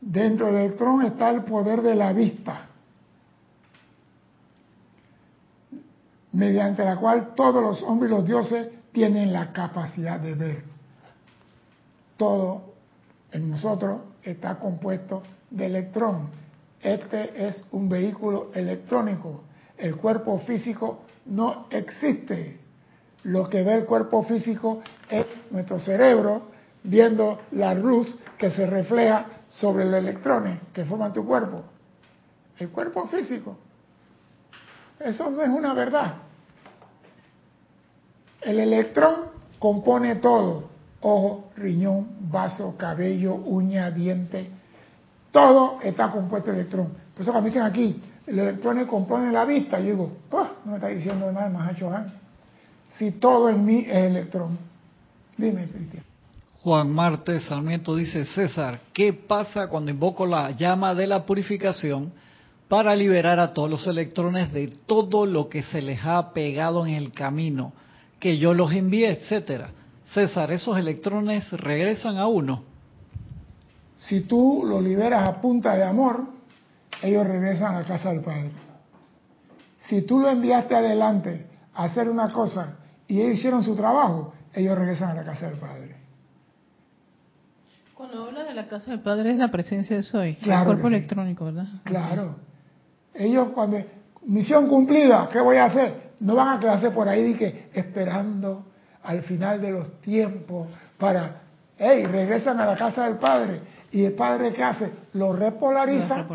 dentro 0.00 0.46
del 0.46 0.56
electrón 0.56 1.04
está 1.04 1.30
el 1.30 1.44
poder 1.44 1.82
de 1.82 1.94
la 1.94 2.12
vista. 2.12 2.68
mediante 6.32 6.84
la 6.84 6.96
cual 6.96 7.34
todos 7.34 7.62
los 7.62 7.82
hombres 7.82 8.10
y 8.10 8.14
los 8.14 8.24
dioses 8.24 8.68
tienen 8.92 9.32
la 9.32 9.52
capacidad 9.52 10.20
de 10.20 10.34
ver. 10.34 10.64
Todo 12.16 12.67
en 13.32 13.50
nosotros 13.50 14.00
está 14.22 14.58
compuesto 14.58 15.22
de 15.50 15.66
electrón. 15.66 16.28
Este 16.80 17.48
es 17.48 17.64
un 17.72 17.88
vehículo 17.88 18.50
electrónico. 18.54 19.42
El 19.76 19.96
cuerpo 19.96 20.38
físico 20.40 21.00
no 21.26 21.66
existe. 21.70 22.58
Lo 23.24 23.48
que 23.48 23.62
ve 23.62 23.74
el 23.74 23.84
cuerpo 23.84 24.22
físico 24.22 24.82
es 25.10 25.26
nuestro 25.50 25.78
cerebro 25.78 26.42
viendo 26.82 27.40
la 27.52 27.74
luz 27.74 28.16
que 28.38 28.50
se 28.50 28.66
refleja 28.66 29.26
sobre 29.48 29.84
los 29.84 29.94
electrones 29.94 30.58
que 30.72 30.84
forman 30.84 31.12
tu 31.12 31.26
cuerpo. 31.26 31.64
El 32.58 32.70
cuerpo 32.70 33.06
físico. 33.08 33.56
Eso 35.00 35.30
no 35.30 35.42
es 35.42 35.48
una 35.48 35.74
verdad. 35.74 36.14
El 38.40 38.60
electrón 38.60 39.26
compone 39.58 40.16
todo. 40.16 40.70
Ojo, 41.00 41.50
riñón, 41.56 42.08
vaso, 42.30 42.76
cabello, 42.76 43.34
uña, 43.34 43.90
diente. 43.90 44.50
Todo 45.30 45.78
está 45.82 46.10
compuesto 46.10 46.50
de 46.50 46.60
electrón. 46.60 46.88
Por 47.14 47.22
eso 47.22 47.32
cuando 47.32 47.48
dicen 47.48 47.62
aquí, 47.62 48.00
el 48.26 48.38
electrón 48.38 48.84
compone 48.86 49.30
la 49.30 49.44
vista, 49.44 49.78
yo 49.78 49.86
digo, 49.86 50.12
oh, 50.30 50.48
no 50.64 50.72
me 50.72 50.76
está 50.76 50.88
diciendo 50.88 51.30
nada 51.32 51.48
más 51.48 51.78
Johan. 51.78 52.12
Si 52.90 53.12
todo 53.12 53.48
en 53.48 53.64
mí 53.64 53.84
es 53.86 54.10
electrón. 54.10 54.58
Dime, 55.36 55.68
Cristian. 55.68 56.04
Juan 56.62 56.90
Marte 56.90 57.40
Sarmiento 57.40 57.94
dice, 57.94 58.24
César, 58.24 58.80
¿qué 58.92 59.12
pasa 59.12 59.68
cuando 59.68 59.90
invoco 59.90 60.26
la 60.26 60.50
llama 60.50 60.94
de 60.94 61.06
la 61.06 61.24
purificación 61.24 62.12
para 62.66 62.96
liberar 62.96 63.38
a 63.38 63.54
todos 63.54 63.70
los 63.70 63.86
electrones 63.86 64.52
de 64.52 64.66
todo 64.86 65.24
lo 65.24 65.48
que 65.48 65.62
se 65.62 65.80
les 65.80 66.00
ha 66.04 66.32
pegado 66.32 66.84
en 66.86 66.94
el 66.94 67.12
camino? 67.12 67.72
que 68.18 68.38
yo 68.38 68.54
los 68.54 68.72
envíe, 68.72 69.06
etcétera. 69.06 69.70
César, 70.12 70.50
esos 70.52 70.78
electrones 70.78 71.50
regresan 71.52 72.16
a 72.16 72.26
uno. 72.26 72.64
Si 73.96 74.22
tú 74.22 74.62
los 74.64 74.82
liberas 74.82 75.22
a 75.24 75.40
punta 75.40 75.76
de 75.76 75.84
amor, 75.84 76.24
ellos 77.02 77.26
regresan 77.26 77.74
a 77.74 77.80
la 77.80 77.86
casa 77.86 78.10
del 78.10 78.20
Padre. 78.20 78.50
Si 79.80 80.02
tú 80.02 80.18
lo 80.18 80.28
enviaste 80.28 80.74
adelante 80.74 81.46
a 81.74 81.84
hacer 81.84 82.08
una 82.08 82.32
cosa 82.32 82.76
y 83.06 83.20
ellos 83.20 83.38
hicieron 83.38 83.62
su 83.62 83.74
trabajo, 83.74 84.32
ellos 84.54 84.78
regresan 84.78 85.10
a 85.10 85.14
la 85.14 85.24
casa 85.24 85.48
del 85.50 85.58
Padre. 85.58 85.96
Cuando 87.94 88.26
habla 88.26 88.44
de 88.44 88.54
la 88.54 88.68
casa 88.68 88.90
del 88.90 89.00
Padre 89.00 89.32
es 89.32 89.38
la 89.38 89.50
presencia 89.50 89.96
de 89.96 90.02
Soy, 90.04 90.38
el 90.40 90.64
cuerpo 90.64 90.88
electrónico, 90.88 91.46
¿verdad? 91.46 91.66
Claro. 91.84 92.36
Ellos 93.12 93.48
cuando 93.48 93.82
misión 94.26 94.68
cumplida, 94.68 95.28
¿qué 95.32 95.40
voy 95.40 95.56
a 95.56 95.66
hacer? 95.66 96.12
No 96.20 96.36
van 96.36 96.56
a 96.56 96.60
quedarse 96.60 96.90
por 96.92 97.08
ahí 97.08 97.34
que 97.34 97.70
esperando 97.74 98.64
al 99.02 99.22
final 99.22 99.60
de 99.60 99.70
los 99.70 100.00
tiempos 100.00 100.68
para, 100.98 101.42
hey, 101.78 102.06
regresan 102.06 102.60
a 102.60 102.66
la 102.66 102.76
casa 102.76 103.04
del 103.04 103.16
Padre. 103.16 103.60
¿Y 103.90 104.04
el 104.04 104.12
Padre 104.12 104.52
qué 104.52 104.62
hace? 104.62 104.92
Lo 105.14 105.32
repolariza, 105.32 106.26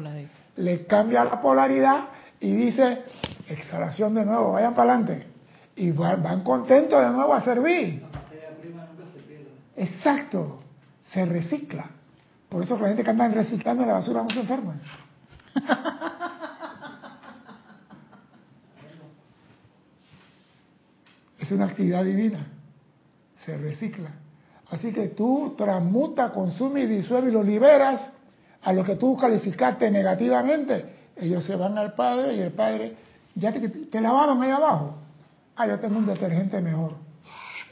le 0.55 0.85
cambia 0.85 1.23
la 1.23 1.39
polaridad 1.39 2.05
y 2.39 2.53
dice, 2.53 3.03
exhalación 3.47 4.15
de 4.15 4.25
nuevo, 4.25 4.53
vayan 4.53 4.73
para 4.73 4.93
adelante. 4.93 5.27
Y 5.75 5.91
van, 5.91 6.43
contentos 6.43 7.01
de 7.01 7.09
nuevo 7.09 7.33
a 7.33 7.41
servir. 7.41 8.01
La 8.01 8.07
materia 8.19 8.49
prima 8.59 8.85
nunca 8.85 9.11
se 9.11 9.19
pierde. 9.19 9.47
Exacto, 9.75 10.61
se 11.05 11.25
recicla. 11.25 11.85
Por 12.49 12.63
eso 12.63 12.77
la 12.77 12.89
gente 12.89 13.03
que 13.03 13.09
anda 13.09 13.27
reciclando 13.29 13.85
la 13.85 13.93
basura 13.93 14.23
no 14.23 14.29
se 14.29 14.41
enferma. 14.41 14.75
es 21.39 21.51
una 21.51 21.65
actividad 21.65 22.03
divina, 22.03 22.45
se 23.45 23.57
recicla. 23.57 24.11
Así 24.69 24.91
que 24.91 25.09
tú 25.09 25.53
transmuta, 25.57 26.31
consume 26.31 26.81
y 26.81 26.87
disuelve 26.87 27.29
y 27.29 27.33
lo 27.33 27.43
liberas 27.43 28.11
a 28.61 28.73
lo 28.73 28.83
que 28.83 28.95
tú 28.95 29.15
calificaste 29.17 29.91
negativamente. 29.91 30.85
Ellos 31.15 31.43
se 31.43 31.55
van 31.55 31.77
al 31.77 31.93
Padre 31.93 32.35
y 32.35 32.39
el 32.39 32.51
Padre, 32.51 32.95
ya 33.35 33.51
te, 33.51 33.69
te 33.69 34.01
lavaron 34.01 34.41
ahí 34.41 34.49
abajo. 34.49 34.95
Ah, 35.55 35.67
yo 35.67 35.79
tengo 35.79 35.97
un 35.97 36.05
detergente 36.05 36.59
mejor. 36.61 36.95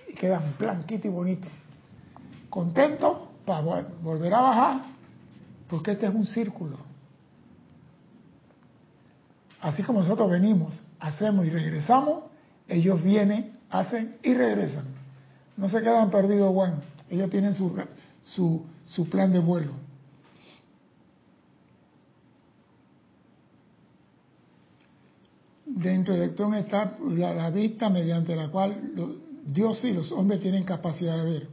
Y 0.08 0.14
quedan 0.14 0.54
blanquito 0.60 1.08
y 1.08 1.12
bonito. 1.12 1.48
Contento 2.50 3.30
para 3.46 3.62
volver 4.02 4.34
a 4.34 4.42
bajar, 4.42 4.82
porque 5.70 5.92
este 5.92 6.06
es 6.06 6.14
un 6.14 6.26
círculo. 6.26 6.78
Así 9.62 9.84
como 9.84 10.02
nosotros 10.02 10.30
venimos, 10.30 10.84
hacemos 11.00 11.46
y 11.46 11.50
regresamos, 11.50 12.24
ellos 12.68 13.02
vienen 13.02 13.62
hacen 13.72 14.18
y 14.22 14.34
regresan. 14.34 14.84
No 15.62 15.70
se 15.70 15.80
quedan 15.80 16.10
perdidos, 16.10 16.52
Juan. 16.56 16.82
Ellos 17.08 17.30
tienen 17.30 17.54
su, 17.54 17.72
su, 18.24 18.66
su 18.88 19.08
plan 19.08 19.32
de 19.32 19.38
vuelo. 19.38 19.74
Dentro 25.68 26.16
del 26.16 26.24
electrón 26.24 26.56
está 26.56 26.98
la, 27.00 27.52
vista 27.52 27.92
mediante 27.92 28.36
la 28.36 28.50
cual 28.50 28.76
Dios 29.46 29.84
y 29.84 29.94
los 29.94 30.12
hombres 30.12 30.42
tienen 30.42 30.64
capacidad 30.64 31.24
de 31.24 31.32
ver. 31.32 31.48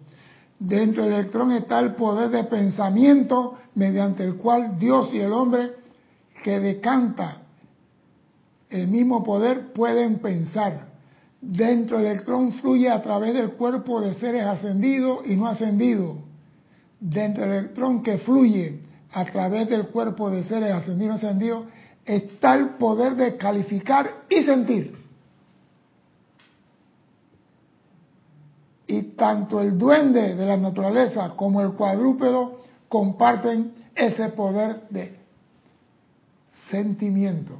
Dentro 0.58 1.04
del 1.04 1.12
electrón 1.12 1.52
está 1.52 1.78
el 1.78 1.94
poder 1.94 2.30
de 2.30 2.44
pensamiento 2.44 3.58
mediante 3.74 4.24
el 4.24 4.36
cual 4.36 4.78
Dios 4.78 5.12
y 5.12 5.20
el 5.20 5.32
hombre 5.34 5.74
que 6.42 6.58
decanta 6.58 7.42
el 8.70 8.88
mismo 8.88 9.22
poder 9.22 9.70
pueden 9.74 10.18
pensar 10.20 10.87
dentro 11.40 11.98
del 11.98 12.06
electrón 12.06 12.52
fluye 12.52 12.90
a 12.90 13.00
través 13.02 13.34
del 13.34 13.52
cuerpo 13.52 14.00
de 14.00 14.14
seres 14.14 14.44
ascendidos 14.44 15.26
y 15.26 15.36
no 15.36 15.46
ascendidos. 15.46 16.18
Dentro 17.00 17.44
del 17.44 17.52
electrón 17.52 18.02
que 18.02 18.18
fluye 18.18 18.80
a 19.12 19.24
través 19.24 19.68
del 19.68 19.88
cuerpo 19.88 20.30
de 20.30 20.42
seres 20.44 20.72
ascendidos 20.72 21.22
y 21.22 21.26
ascendidos 21.26 21.64
está 22.04 22.54
el 22.54 22.70
poder 22.70 23.14
de 23.14 23.36
calificar 23.36 24.24
y 24.28 24.42
sentir. 24.42 24.98
Y 28.86 29.02
tanto 29.02 29.60
el 29.60 29.76
duende 29.76 30.34
de 30.34 30.46
la 30.46 30.56
naturaleza 30.56 31.34
como 31.36 31.60
el 31.60 31.72
cuadrúpedo 31.72 32.58
comparten 32.88 33.74
ese 33.94 34.30
poder 34.30 34.88
de 34.88 35.18
sentimiento. 36.70 37.52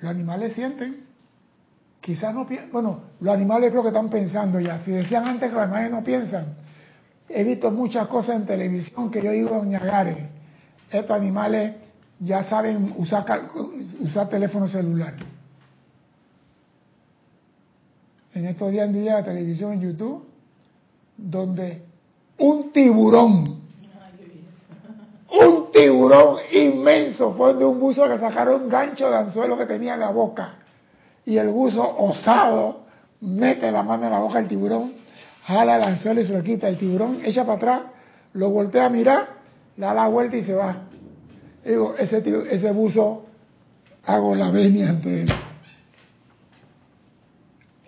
Los 0.00 0.10
animales 0.10 0.52
sienten 0.52 1.07
Quizás 2.08 2.34
no 2.34 2.46
piensan. 2.46 2.72
Bueno, 2.72 3.00
los 3.20 3.34
animales 3.34 3.70
creo 3.70 3.82
que 3.82 3.88
están 3.88 4.08
pensando 4.08 4.58
ya. 4.58 4.82
Si 4.82 4.90
decían 4.90 5.28
antes 5.28 5.50
que 5.50 5.54
los 5.54 5.64
animales 5.64 5.90
no 5.90 6.02
piensan, 6.02 6.54
he 7.28 7.44
visto 7.44 7.70
muchas 7.70 8.08
cosas 8.08 8.36
en 8.36 8.46
televisión 8.46 9.10
que 9.10 9.20
yo 9.20 9.30
digo, 9.30 9.50
doña 9.50 9.78
Gare, 9.78 10.30
estos 10.90 11.14
animales 11.14 11.74
ya 12.18 12.44
saben 12.44 12.94
usar, 12.96 13.26
usar 14.00 14.26
teléfono 14.30 14.66
celular. 14.68 15.16
En 18.32 18.46
estos 18.46 18.70
días 18.70 18.86
en 18.86 18.94
día 18.94 19.16
de 19.18 19.24
televisión 19.24 19.74
en 19.74 19.82
YouTube, 19.82 20.24
donde 21.14 21.82
un 22.38 22.72
tiburón, 22.72 23.60
un 25.42 25.72
tiburón 25.72 26.38
inmenso 26.52 27.34
fue 27.34 27.52
de 27.52 27.66
un 27.66 27.78
buzo 27.78 28.08
que 28.08 28.16
sacaron 28.16 28.66
gancho 28.66 29.10
de 29.10 29.16
anzuelo 29.18 29.58
que 29.58 29.66
tenía 29.66 29.92
en 29.92 30.00
la 30.00 30.08
boca. 30.10 30.54
Y 31.28 31.36
el 31.36 31.50
buzo 31.50 31.82
osado 31.98 32.86
mete 33.20 33.70
la 33.70 33.82
mano 33.82 34.06
en 34.06 34.12
la 34.12 34.18
boca 34.18 34.38
del 34.38 34.48
tiburón, 34.48 34.94
jala 35.44 35.76
el 35.76 35.82
anzuelo 35.82 36.22
y 36.22 36.24
se 36.24 36.32
lo 36.32 36.42
quita. 36.42 36.70
El 36.70 36.78
tiburón 36.78 37.18
echa 37.22 37.44
para 37.44 37.56
atrás, 37.56 37.82
lo 38.32 38.48
voltea 38.48 38.86
a 38.86 38.88
mirar, 38.88 39.28
da 39.76 39.92
la 39.92 40.08
vuelta 40.08 40.38
y 40.38 40.42
se 40.42 40.54
va. 40.54 40.84
Digo, 41.62 41.94
ese, 41.98 42.72
buzo 42.72 43.26
hago 44.06 44.34
la 44.34 44.50
venia 44.50 44.88
ante 44.88 45.20
él. 45.20 45.32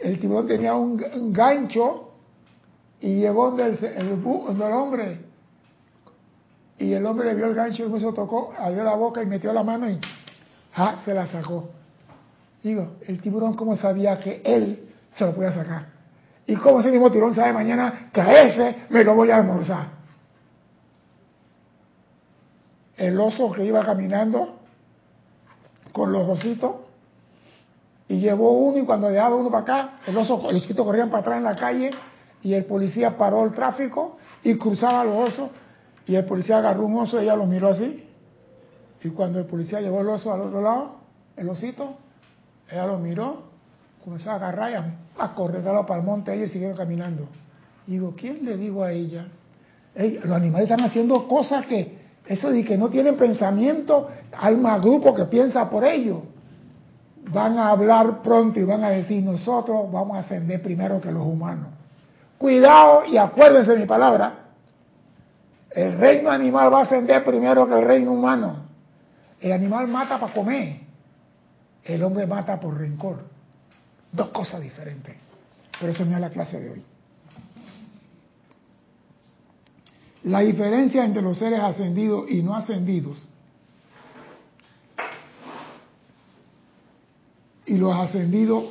El 0.01 0.19
tiburón 0.19 0.47
tenía 0.47 0.75
un, 0.75 1.33
gancho 1.33 2.11
y 3.01 3.21
llegó 3.21 3.53
donde 3.53 3.65
el, 3.97 4.73
hombre. 4.75 5.19
Y 6.77 6.93
el 6.93 7.07
hombre 7.07 7.29
le 7.29 7.37
vio 7.37 7.47
el 7.47 7.55
gancho 7.55 7.85
y 7.85 7.87
el 7.87 7.91
buzo 7.91 8.13
tocó, 8.13 8.53
abrió 8.59 8.85
la 8.85 8.97
boca 8.97 9.23
y 9.23 9.27
metió 9.27 9.51
la 9.55 9.65
mano 9.65 9.89
y 9.89 9.99
se 11.07 11.15
la 11.15 11.27
sacó. 11.27 11.80
Digo, 12.63 12.97
el 13.07 13.21
tiburón 13.21 13.55
cómo 13.55 13.77
sabía 13.77 14.19
que 14.19 14.43
él 14.45 14.89
se 15.13 15.25
lo 15.25 15.35
podía 15.35 15.53
sacar. 15.53 15.87
Y 16.47 16.57
cómo 16.57 16.81
ese 16.81 16.91
mismo 16.91 17.11
tiburón 17.11 17.35
sabe 17.35 17.53
mañana 17.53 18.11
que 18.13 18.21
a 18.21 18.43
ese 18.43 18.77
me 18.91 19.05
lo 19.05 19.15
voy 19.15 19.31
a 19.31 19.37
almorzar 19.37 20.01
el 23.01 23.19
oso 23.19 23.51
que 23.51 23.65
iba 23.65 23.83
caminando 23.83 24.59
con 25.91 26.13
los 26.13 26.29
ositos 26.29 26.73
y 28.07 28.21
llevó 28.21 28.53
uno 28.53 28.77
y 28.77 28.85
cuando 28.85 29.09
dejaba 29.09 29.37
uno 29.37 29.51
para 29.51 29.63
acá, 29.63 30.01
el 30.07 30.17
oso, 30.19 30.37
los 30.53 30.63
ositos 30.63 30.85
corrían 30.85 31.09
para 31.09 31.23
atrás 31.23 31.39
en 31.39 31.45
la 31.45 31.57
calle 31.57 31.91
y 32.43 32.53
el 32.53 32.67
policía 32.67 33.17
paró 33.17 33.45
el 33.47 33.53
tráfico 33.53 34.19
y 34.43 34.59
cruzaba 34.59 35.03
los 35.05 35.31
osos 35.31 35.51
y 36.07 36.15
el 36.15 36.27
policía 36.27 36.59
agarró 36.59 36.85
un 36.85 36.99
oso 36.99 37.19
y 37.19 37.23
ella 37.23 37.37
lo 37.37 37.47
miró 37.47 37.69
así 37.69 38.07
y 39.03 39.09
cuando 39.09 39.39
el 39.39 39.47
policía 39.47 39.81
llevó 39.81 40.03
el 40.03 40.09
oso 40.11 40.31
al 40.31 40.43
otro 40.43 40.61
lado, 40.61 40.97
el 41.39 41.49
osito, 41.49 41.95
ella 42.71 42.87
lo 42.87 42.99
miró, 42.99 43.43
comenzó 44.05 44.31
a 44.31 44.35
agarrar 44.35 44.71
y 44.71 44.75
a, 44.75 45.35
correr 45.35 45.63
para 45.63 45.97
el 45.97 46.07
monte 46.07 46.37
y 46.37 46.49
siguieron 46.49 46.77
caminando. 46.77 47.29
Y 47.87 47.93
digo, 47.93 48.15
¿quién 48.17 48.45
le 48.45 48.57
digo 48.57 48.85
a 48.85 48.93
ella? 48.93 49.27
los 49.95 50.33
animales 50.33 50.71
están 50.71 50.87
haciendo 50.87 51.27
cosas 51.27 51.67
que 51.67 51.99
eso 52.25 52.51
de 52.51 52.65
que 52.65 52.79
no 52.79 52.89
tienen 52.89 53.17
pensamiento, 53.17 54.09
hay 54.39 54.57
más 54.57 54.81
grupos 54.81 55.17
que 55.17 55.25
piensa 55.25 55.69
por 55.69 55.85
ello. 55.85 56.23
Van 57.33 57.59
a 57.59 57.71
hablar 57.71 58.23
pronto 58.23 58.61
y 58.61 58.65
van 58.65 58.85
a 58.85 58.91
decir, 58.91 59.23
nosotros 59.23 59.91
vamos 59.91 60.17
a 60.17 60.21
ascender 60.21 60.63
primero 60.63 61.01
que 61.01 61.11
los 61.11 61.25
humanos. 61.25 61.67
Cuidado 62.39 63.05
y 63.07 63.17
acuérdense 63.17 63.73
de 63.73 63.79
mi 63.79 63.87
palabra. 63.87 64.35
El 65.71 65.99
reino 65.99 66.31
animal 66.31 66.73
va 66.73 66.81
a 66.81 66.83
ascender 66.83 67.25
primero 67.25 67.67
que 67.67 67.75
el 67.75 67.85
reino 67.85 68.13
humano. 68.13 68.57
El 69.41 69.53
animal 69.53 69.89
mata 69.89 70.19
para 70.19 70.33
comer. 70.33 70.90
El 71.95 72.05
hombre 72.05 72.25
mata 72.25 72.61
por 72.61 72.79
rencor. 72.79 73.25
Dos 74.13 74.29
cosas 74.29 74.63
diferentes. 74.63 75.17
Pero 75.79 75.93
eso 75.93 76.05
no 76.05 76.15
es 76.15 76.21
la 76.21 76.31
clase 76.31 76.61
de 76.61 76.71
hoy. 76.71 76.85
La 80.25 80.41
diferencia 80.41 81.05
entre 81.05 81.21
los 81.21 81.39
seres 81.39 81.59
ascendidos 81.59 82.31
y 82.31 82.43
no 82.43 82.55
ascendidos 82.55 83.27
y 87.67 87.79
los 87.79 87.95
ascendidos, 87.97 88.65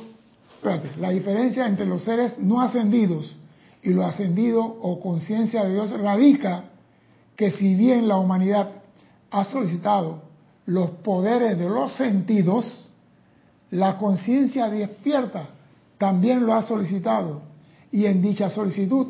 espérate, 0.54 0.90
la 0.98 1.10
diferencia 1.10 1.66
entre 1.66 1.86
los 1.86 2.04
seres 2.04 2.38
no 2.38 2.60
ascendidos 2.60 3.36
y 3.82 3.90
los 3.90 4.04
ascendidos 4.04 4.64
o 4.82 5.00
conciencia 5.00 5.64
de 5.64 5.72
Dios 5.72 5.90
radica 5.98 6.64
que 7.34 7.50
si 7.50 7.74
bien 7.74 8.06
la 8.08 8.16
humanidad 8.16 8.70
ha 9.30 9.44
solicitado 9.46 10.22
los 10.66 10.90
poderes 10.90 11.58
de 11.58 11.68
los 11.68 11.94
sentidos, 11.94 12.89
la 13.70 13.96
conciencia 13.96 14.68
despierta 14.68 15.48
también 15.98 16.44
lo 16.44 16.54
ha 16.54 16.62
solicitado 16.62 17.42
y 17.92 18.06
en 18.06 18.22
dicha 18.22 18.50
solicitud 18.50 19.06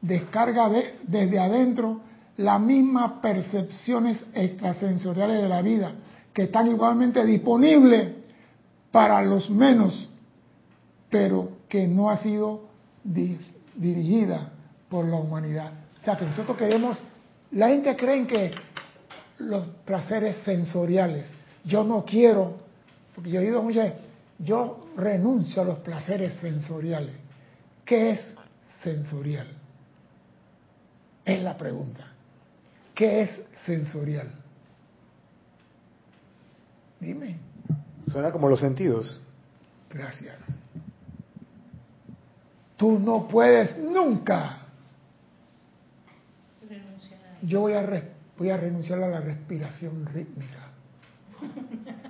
descarga 0.00 0.70
desde 1.02 1.38
adentro 1.38 2.00
las 2.36 2.60
mismas 2.60 3.12
percepciones 3.20 4.24
extrasensoriales 4.32 5.42
de 5.42 5.48
la 5.48 5.60
vida, 5.60 5.92
que 6.32 6.42
están 6.42 6.68
igualmente 6.68 7.24
disponibles 7.24 8.12
para 8.92 9.20
los 9.22 9.50
menos, 9.50 10.08
pero 11.10 11.50
que 11.68 11.88
no 11.88 12.08
ha 12.10 12.16
sido 12.18 12.68
dirigida 13.74 14.52
por 14.88 15.04
la 15.06 15.16
humanidad. 15.16 15.72
O 16.00 16.04
sea, 16.04 16.16
que 16.16 16.26
nosotros 16.26 16.56
queremos, 16.56 16.96
la 17.50 17.68
gente 17.68 17.96
cree 17.96 18.26
que 18.26 18.52
los 19.38 19.66
placeres 19.84 20.36
sensoriales, 20.44 21.26
yo 21.64 21.82
no 21.82 22.04
quiero, 22.04 22.67
porque 23.18 23.30
yo 23.30 23.40
he 23.40 23.46
oído 23.46 23.64
muchas 23.64 23.94
yo 24.38 24.86
renuncio 24.96 25.60
a 25.62 25.64
los 25.64 25.80
placeres 25.80 26.34
sensoriales. 26.34 27.16
¿Qué 27.84 28.12
es 28.12 28.34
sensorial? 28.84 29.48
Es 31.24 31.42
la 31.42 31.56
pregunta. 31.56 32.12
¿Qué 32.94 33.22
es 33.22 33.40
sensorial? 33.66 34.30
Dime. 37.00 37.40
Suena 38.06 38.30
como 38.30 38.48
los 38.48 38.60
sentidos. 38.60 39.20
Gracias. 39.90 40.40
Tú 42.76 43.00
no 43.00 43.26
puedes 43.26 43.76
nunca. 43.78 44.60
Yo 47.42 47.62
voy 47.62 47.72
a, 47.72 47.84
voy 48.38 48.50
a 48.50 48.56
renunciar 48.56 49.02
a 49.02 49.08
la 49.08 49.20
respiración 49.20 50.06
rítmica. 50.06 50.68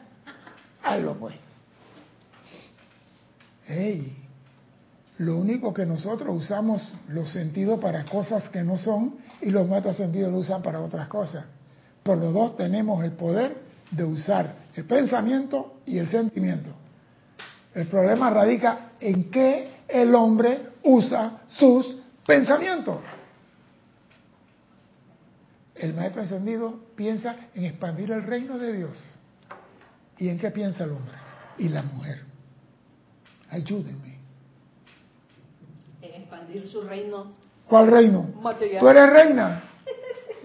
Hazlo 0.89 1.15
pues. 1.15 1.35
Hey, 3.67 4.17
lo 5.19 5.37
único 5.37 5.75
que 5.75 5.85
nosotros 5.85 6.35
usamos 6.35 6.83
los 7.09 7.31
sentidos 7.31 7.79
para 7.79 8.07
cosas 8.07 8.49
que 8.49 8.63
no 8.63 8.79
son 8.79 9.17
y 9.43 9.51
los 9.51 9.69
sentidos 9.97 10.33
lo 10.33 10.39
usan 10.39 10.63
para 10.63 10.81
otras 10.81 11.09
cosas. 11.09 11.45
Por 12.03 12.17
los 12.17 12.33
dos 12.33 12.57
tenemos 12.57 13.05
el 13.05 13.13
poder 13.13 13.59
de 13.91 14.05
usar 14.05 14.55
el 14.75 14.85
pensamiento 14.85 15.81
y 15.85 15.99
el 15.99 16.09
sentimiento. 16.09 16.71
El 17.75 17.87
problema 17.89 18.31
radica 18.31 18.93
en 18.99 19.31
que 19.31 19.69
el 19.87 20.15
hombre 20.15 20.69
usa 20.85 21.43
sus 21.49 21.99
pensamientos. 22.27 22.99
El 25.75 25.93
maestro 25.93 26.23
encendido 26.23 26.81
piensa 26.97 27.37
en 27.55 27.67
expandir 27.67 28.11
el 28.11 28.23
reino 28.23 28.59
de 28.59 28.73
Dios. 28.73 29.18
¿Y 30.19 30.29
en 30.29 30.39
qué 30.39 30.51
piensa 30.51 30.85
el 30.85 30.91
hombre? 30.91 31.15
Y 31.59 31.69
la 31.69 31.83
mujer. 31.83 32.25
Ayúdenme 33.51 34.09
expandir 36.29 36.69
su 36.69 36.83
reino. 36.83 37.33
¿Cuál 37.69 37.91
reino? 37.91 38.29
Material. 38.43 38.81
¿Tú 38.81 38.89
eres 38.89 39.11
reina? 39.11 39.63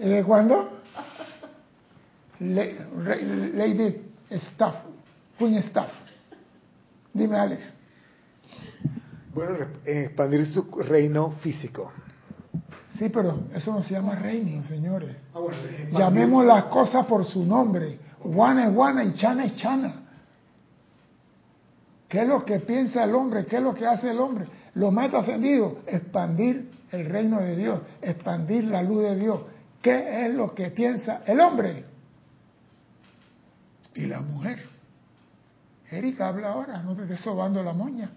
¿Y 0.00 0.08
de 0.08 0.24
cuándo? 0.24 0.70
Lady 2.40 4.02
Staff, 4.30 4.74
Queen 5.38 5.54
Staff. 5.56 5.90
Dime, 7.12 7.36
Alex. 7.36 7.72
Bueno, 9.32 9.66
expandir 9.84 10.46
su 10.46 10.62
reino 10.78 11.32
físico. 11.40 11.92
Sí, 12.98 13.08
pero 13.08 13.44
eso 13.54 13.72
no 13.72 13.82
se 13.82 13.94
llama 13.94 14.14
reino, 14.14 14.62
señores. 14.62 15.16
Ah, 15.34 15.40
Llamemos 15.92 16.44
las 16.44 16.64
cosas 16.64 17.06
por 17.06 17.24
su 17.24 17.44
nombre. 17.44 17.98
Guana 18.24 18.66
es 18.66 18.74
guana 18.74 19.04
y 19.04 19.14
chana 19.14 19.44
es 19.44 19.56
chana. 19.56 19.94
¿Qué 22.08 22.22
es 22.22 22.28
lo 22.28 22.44
que 22.44 22.60
piensa 22.60 23.04
el 23.04 23.14
hombre? 23.14 23.44
¿Qué 23.44 23.56
es 23.56 23.62
lo 23.62 23.74
que 23.74 23.86
hace 23.86 24.10
el 24.10 24.18
hombre? 24.18 24.46
Los 24.74 24.92
maestros 24.92 25.24
ascendidos, 25.24 25.74
expandir 25.86 26.70
el 26.90 27.06
reino 27.06 27.40
de 27.40 27.56
Dios, 27.56 27.80
expandir 28.00 28.64
la 28.64 28.82
luz 28.82 29.02
de 29.02 29.16
Dios. 29.16 29.40
¿Qué 29.82 30.26
es 30.26 30.34
lo 30.34 30.54
que 30.54 30.70
piensa 30.70 31.22
el 31.26 31.40
hombre? 31.40 31.84
Y 33.94 34.06
la 34.06 34.20
mujer. 34.20 34.64
Erika 35.90 36.28
habla 36.28 36.52
ahora, 36.52 36.82
no 36.82 36.96
te 36.96 37.02
estés 37.02 37.20
sobando 37.20 37.62
la 37.62 37.72
moña. 37.72 38.10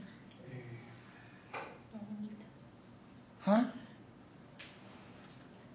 ¿Ah? 3.45 3.71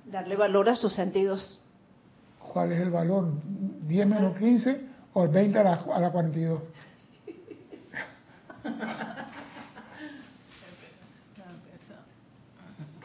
Darle 0.06 0.36
valor 0.36 0.68
a 0.68 0.76
sus 0.76 0.94
sentidos. 0.94 1.58
¿Cuál 2.38 2.72
es 2.72 2.80
el 2.80 2.90
valor? 2.90 3.32
¿10 3.92 4.06
menos 4.06 4.38
15 4.38 4.80
o 5.12 5.24
el 5.24 5.28
20 5.28 5.58
a 5.58 5.62
la, 5.62 5.74
a 5.74 6.00
la 6.00 6.10
42? 6.10 6.62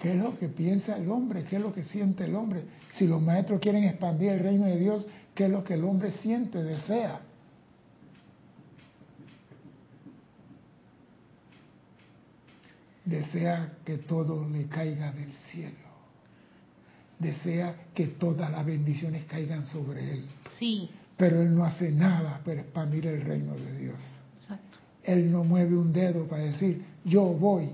¿Qué 0.01 0.13
es 0.13 0.23
lo 0.23 0.37
que 0.39 0.47
piensa 0.47 0.95
el 0.95 1.09
hombre? 1.11 1.43
¿Qué 1.43 1.57
es 1.57 1.61
lo 1.61 1.73
que 1.73 1.83
siente 1.83 2.23
el 2.23 2.35
hombre? 2.35 2.63
Si 2.93 3.05
los 3.05 3.21
maestros 3.21 3.59
quieren 3.59 3.83
expandir 3.83 4.31
el 4.31 4.39
reino 4.39 4.65
de 4.65 4.77
Dios, 4.77 5.05
¿qué 5.35 5.45
es 5.45 5.49
lo 5.49 5.63
que 5.65 5.73
el 5.73 5.83
hombre 5.83 6.13
siente, 6.13 6.63
desea? 6.63 7.19
Desea 13.03 13.73
que 13.83 13.97
todo 13.97 14.47
le 14.47 14.67
caiga 14.67 15.11
del 15.11 15.33
cielo. 15.33 15.75
Desea 17.19 17.75
que 17.93 18.07
todas 18.07 18.49
las 18.51 18.65
bendiciones 18.65 19.25
caigan 19.25 19.65
sobre 19.65 20.11
él. 20.11 20.25
Sí. 20.59 20.89
Pero 21.15 21.41
él 21.41 21.55
no 21.55 21.65
hace 21.65 21.91
nada 21.91 22.41
para 22.45 22.61
expandir 22.61 23.07
el 23.07 23.21
reino 23.21 23.53
de 23.55 23.77
Dios. 23.77 23.99
Él 25.03 25.31
no 25.31 25.43
mueve 25.43 25.75
un 25.75 25.93
dedo 25.93 26.25
para 26.27 26.43
decir, 26.43 26.85
yo 27.05 27.23
voy 27.23 27.71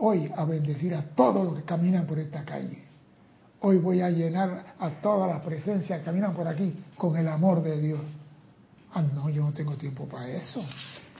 hoy 0.00 0.30
a 0.36 0.44
bendecir 0.44 0.94
a 0.94 1.02
todos 1.02 1.44
los 1.44 1.56
que 1.56 1.62
caminan 1.64 2.06
por 2.06 2.18
esta 2.18 2.44
calle. 2.44 2.84
Hoy 3.60 3.78
voy 3.78 4.00
a 4.00 4.10
llenar 4.10 4.76
a 4.78 4.90
todas 5.02 5.28
las 5.28 5.42
presencias 5.42 5.98
que 5.98 6.04
caminan 6.04 6.32
por 6.32 6.46
aquí 6.46 6.84
con 6.96 7.16
el 7.16 7.26
amor 7.28 7.62
de 7.62 7.80
Dios. 7.80 8.00
Ah, 8.94 9.02
no, 9.02 9.28
yo 9.28 9.42
no 9.42 9.52
tengo 9.52 9.76
tiempo 9.76 10.06
para 10.06 10.28
eso. 10.28 10.64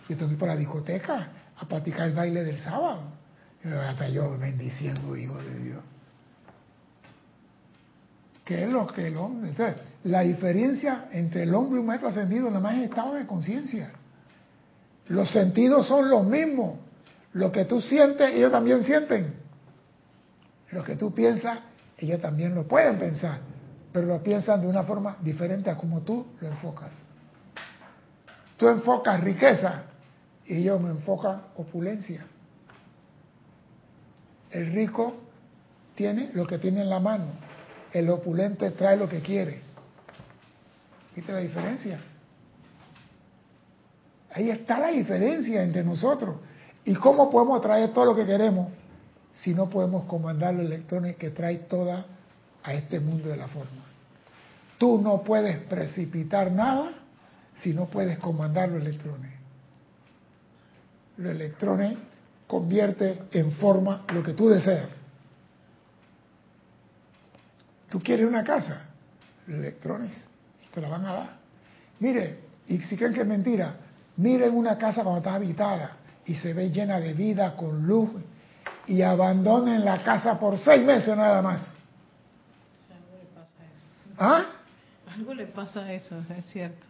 Yo 0.08 0.16
tengo 0.16 0.28
que 0.28 0.34
ir 0.34 0.38
para 0.38 0.54
la 0.54 0.60
discoteca 0.60 1.28
a 1.56 1.66
practicar 1.66 2.08
el 2.08 2.14
baile 2.14 2.44
del 2.44 2.60
sábado. 2.60 3.02
Hasta 3.64 4.08
yo 4.08 4.38
bendiciendo, 4.38 5.16
hijo 5.16 5.36
de 5.38 5.58
Dios. 5.58 5.82
¿Qué 8.44 8.64
es 8.64 8.70
lo 8.70 8.86
que 8.86 9.08
el 9.08 9.16
hombre? 9.16 9.50
Entonces, 9.50 9.82
la 10.04 10.20
diferencia 10.20 11.08
entre 11.12 11.42
el 11.42 11.54
hombre 11.54 11.76
y 11.76 11.80
un 11.80 11.86
maestro 11.86 12.08
ascendido 12.08 12.48
nada 12.48 12.60
más 12.60 12.76
es 12.76 12.84
estado 12.84 13.14
de 13.14 13.26
conciencia. 13.26 13.90
Los 15.08 15.30
sentidos 15.30 15.86
son 15.88 16.08
los 16.08 16.24
mismos. 16.24 16.78
Lo 17.32 17.50
que 17.50 17.64
tú 17.64 17.80
sientes, 17.80 18.34
ellos 18.34 18.52
también 18.52 18.84
sienten. 18.84 19.34
Lo 20.70 20.84
que 20.84 20.96
tú 20.96 21.12
piensas, 21.12 21.60
ellos 21.96 22.20
también 22.20 22.54
lo 22.54 22.66
pueden 22.66 22.98
pensar, 22.98 23.40
pero 23.92 24.06
lo 24.06 24.22
piensan 24.22 24.60
de 24.60 24.66
una 24.66 24.84
forma 24.84 25.16
diferente 25.20 25.70
a 25.70 25.76
como 25.76 26.02
tú 26.02 26.26
lo 26.40 26.48
enfocas. 26.48 26.92
Tú 28.56 28.68
enfocas 28.68 29.20
riqueza 29.20 29.82
y 30.44 30.56
ellos 30.56 30.80
me 30.80 30.90
enfocan 30.90 31.42
opulencia. 31.56 32.26
El 34.50 34.72
rico 34.72 35.14
tiene 35.94 36.30
lo 36.34 36.46
que 36.46 36.58
tiene 36.58 36.82
en 36.82 36.90
la 36.90 37.00
mano, 37.00 37.26
el 37.92 38.08
opulente 38.10 38.70
trae 38.70 38.96
lo 38.96 39.08
que 39.08 39.20
quiere. 39.20 39.67
¿Viste 41.18 41.32
la 41.32 41.40
diferencia? 41.40 41.98
Ahí 44.30 44.50
está 44.50 44.78
la 44.78 44.90
diferencia 44.90 45.64
entre 45.64 45.82
nosotros. 45.82 46.36
¿Y 46.84 46.94
cómo 46.94 47.28
podemos 47.28 47.60
traer 47.60 47.92
todo 47.92 48.04
lo 48.04 48.14
que 48.14 48.24
queremos 48.24 48.68
si 49.40 49.52
no 49.52 49.68
podemos 49.68 50.04
comandar 50.04 50.54
los 50.54 50.64
electrones 50.64 51.16
que 51.16 51.30
trae 51.30 51.56
toda 51.56 52.06
a 52.62 52.72
este 52.72 53.00
mundo 53.00 53.30
de 53.30 53.36
la 53.36 53.48
forma? 53.48 53.82
Tú 54.78 55.00
no 55.02 55.24
puedes 55.24 55.56
precipitar 55.64 56.52
nada 56.52 56.92
si 57.56 57.74
no 57.74 57.86
puedes 57.86 58.16
comandar 58.20 58.68
los 58.68 58.80
electrones. 58.80 59.32
Los 61.16 61.32
electrones 61.32 61.98
convierte 62.46 63.24
en 63.32 63.50
forma 63.50 64.04
lo 64.14 64.22
que 64.22 64.34
tú 64.34 64.48
deseas. 64.48 65.00
Tú 67.90 67.98
quieres 67.98 68.24
una 68.24 68.44
casa, 68.44 68.82
los 69.48 69.58
electrones 69.58 70.28
te 70.72 70.80
la 70.80 70.88
van 70.88 71.06
a 71.06 71.12
dar. 71.12 71.30
Mire, 72.00 72.40
y 72.66 72.78
si 72.78 72.96
creen 72.96 73.14
que 73.14 73.22
es 73.22 73.26
mentira, 73.26 73.74
miren 74.16 74.54
una 74.54 74.76
casa 74.76 75.02
cuando 75.02 75.18
está 75.18 75.34
habitada 75.34 75.96
y 76.26 76.34
se 76.34 76.52
ve 76.52 76.70
llena 76.70 77.00
de 77.00 77.14
vida, 77.14 77.56
con 77.56 77.86
luz, 77.86 78.10
y 78.86 79.02
abandonen 79.02 79.84
la 79.84 80.02
casa 80.02 80.38
por 80.38 80.58
seis 80.58 80.84
meses 80.84 81.16
nada 81.16 81.42
más. 81.42 81.74
Algo 82.90 83.16
le 83.18 83.26
pasa 83.34 83.60
a 83.60 83.64
eso. 83.64 84.16
¿Ah? 84.18 84.44
Algo 85.14 85.34
le 85.34 85.46
pasa 85.46 85.80
a 85.80 85.92
eso, 85.92 86.16
es 86.36 86.44
cierto. 86.46 86.86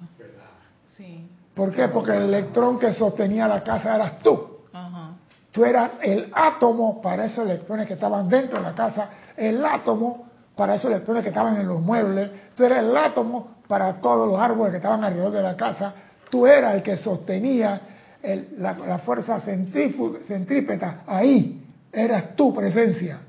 Sí. 0.97 1.29
¿Por 1.55 1.75
qué? 1.75 1.89
Porque 1.89 2.17
el 2.17 2.25
electrón 2.25 2.79
que 2.79 2.93
sostenía 2.93 3.47
la 3.49 3.63
casa 3.63 3.95
eras 3.95 4.19
tú. 4.21 4.59
Ajá. 4.73 5.13
Tú 5.53 5.65
eras 5.65 5.93
el 6.03 6.31
átomo 6.35 7.01
para 7.01 7.25
esos 7.25 7.45
electrones 7.45 7.87
que 7.87 7.95
estaban 7.95 8.29
dentro 8.29 8.59
de 8.59 8.65
la 8.65 8.75
casa, 8.75 9.11
el 9.37 9.65
átomo 9.65 10.29
para 10.55 10.75
esos 10.75 10.91
electrones 10.91 11.23
que 11.23 11.31
estaban 11.31 11.57
en 11.57 11.69
los 11.69 11.81
muebles, 11.81 12.31
tú 12.57 12.65
eras 12.65 12.81
el 12.81 12.97
átomo 12.97 13.58
para 13.69 14.01
todos 14.01 14.27
los 14.27 14.41
árboles 14.41 14.73
que 14.73 14.79
estaban 14.79 15.05
alrededor 15.05 15.33
de 15.33 15.43
la 15.43 15.57
casa, 15.57 15.95
tú 16.31 16.47
eras 16.47 16.75
el 16.75 16.83
que 16.83 16.97
sostenía 16.97 17.81
el- 18.23 18.49
la, 18.59 18.99
fuerza 18.99 19.41
centrípeta 19.41 21.03
ahí, 21.07 21.63
eras 21.93 22.35
tu 22.35 22.53
presencia. 22.53 23.21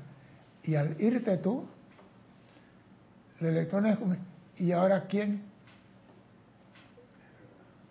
Y 0.64 0.74
al 0.74 1.00
irte 1.00 1.36
tú, 1.36 1.64
los 3.38 3.50
electrones, 3.50 3.98
¿y 4.58 4.72
ahora 4.72 5.04
quién? 5.08 5.42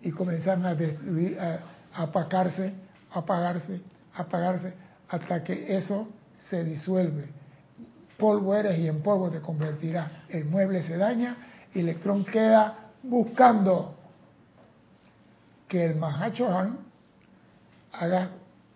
Y 0.02 0.10
comenzaron 0.10 0.66
a 0.66 0.74
destruir, 0.74 1.38
a, 1.40 1.60
a 1.94 2.02
apagarse, 2.04 2.72
apagarse, 4.14 4.72
hasta 5.08 5.42
que 5.44 5.76
eso 5.76 6.08
se 6.48 6.64
disuelve. 6.64 7.26
Polvo 8.16 8.54
eres 8.54 8.78
y 8.78 8.86
en 8.88 9.02
polvo 9.02 9.30
te 9.30 9.40
convertirás. 9.40 10.10
El 10.28 10.44
mueble 10.44 10.82
se 10.82 10.96
daña 10.96 11.36
y 11.74 11.80
electrón 11.80 12.24
queda 12.24 12.90
buscando 13.02 13.94
que 15.68 15.84
el 15.84 15.96
Mahacho 15.96 16.48
Han 16.48 16.78
haga 17.92 18.30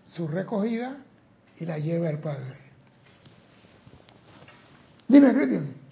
su 0.07 0.28
recogida 0.28 0.99
y 1.59 1.64
la 1.64 1.78
lleve 1.78 2.09
al 2.09 2.18
Padre. 2.18 2.57
Dime, 5.09 5.34
Cristian. 5.34 5.84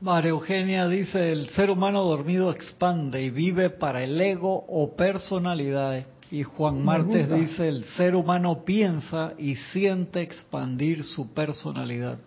María 0.00 0.30
Eugenia 0.30 0.86
dice, 0.86 1.32
el 1.32 1.48
ser 1.50 1.70
humano 1.70 2.04
dormido 2.04 2.50
expande 2.52 3.22
y 3.22 3.30
vive 3.30 3.70
para 3.70 4.02
el 4.04 4.20
ego 4.20 4.64
o 4.68 4.94
personalidades. 4.94 6.06
Y 6.30 6.42
Juan 6.42 6.84
Martes 6.84 7.30
dice, 7.30 7.68
el 7.68 7.84
ser 7.96 8.14
humano 8.14 8.64
piensa 8.64 9.32
y 9.38 9.56
siente 9.56 10.20
expandir 10.20 11.04
su 11.04 11.32
personalidad. 11.32 12.18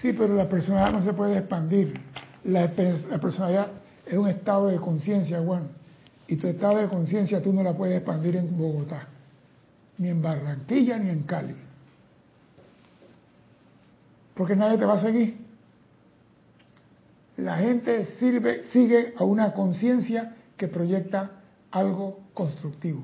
Sí, 0.00 0.12
pero 0.12 0.34
la 0.34 0.48
personalidad 0.48 0.98
no 0.98 1.04
se 1.04 1.12
puede 1.12 1.38
expandir. 1.38 2.00
La, 2.44 2.68
pe- 2.68 3.04
la 3.10 3.18
personalidad 3.18 3.68
es 4.06 4.16
un 4.16 4.28
estado 4.28 4.68
de 4.68 4.76
conciencia, 4.78 5.40
Juan. 5.40 5.68
Y 6.26 6.36
tu 6.36 6.46
estado 6.46 6.78
de 6.78 6.88
conciencia 6.88 7.42
tú 7.42 7.52
no 7.52 7.62
la 7.62 7.74
puedes 7.74 7.96
expandir 7.96 8.36
en 8.36 8.56
Bogotá, 8.56 9.08
ni 9.98 10.08
en 10.08 10.22
Barranquilla, 10.22 10.98
ni 10.98 11.10
en 11.10 11.22
Cali. 11.24 11.54
Porque 14.34 14.56
nadie 14.56 14.78
te 14.78 14.84
va 14.84 14.94
a 14.94 15.00
seguir. 15.00 15.36
La 17.36 17.56
gente 17.56 18.06
sirve, 18.18 18.64
sigue 18.72 19.14
a 19.18 19.24
una 19.24 19.52
conciencia 19.52 20.36
que 20.56 20.68
proyecta 20.68 21.30
algo 21.70 22.20
constructivo, 22.34 23.02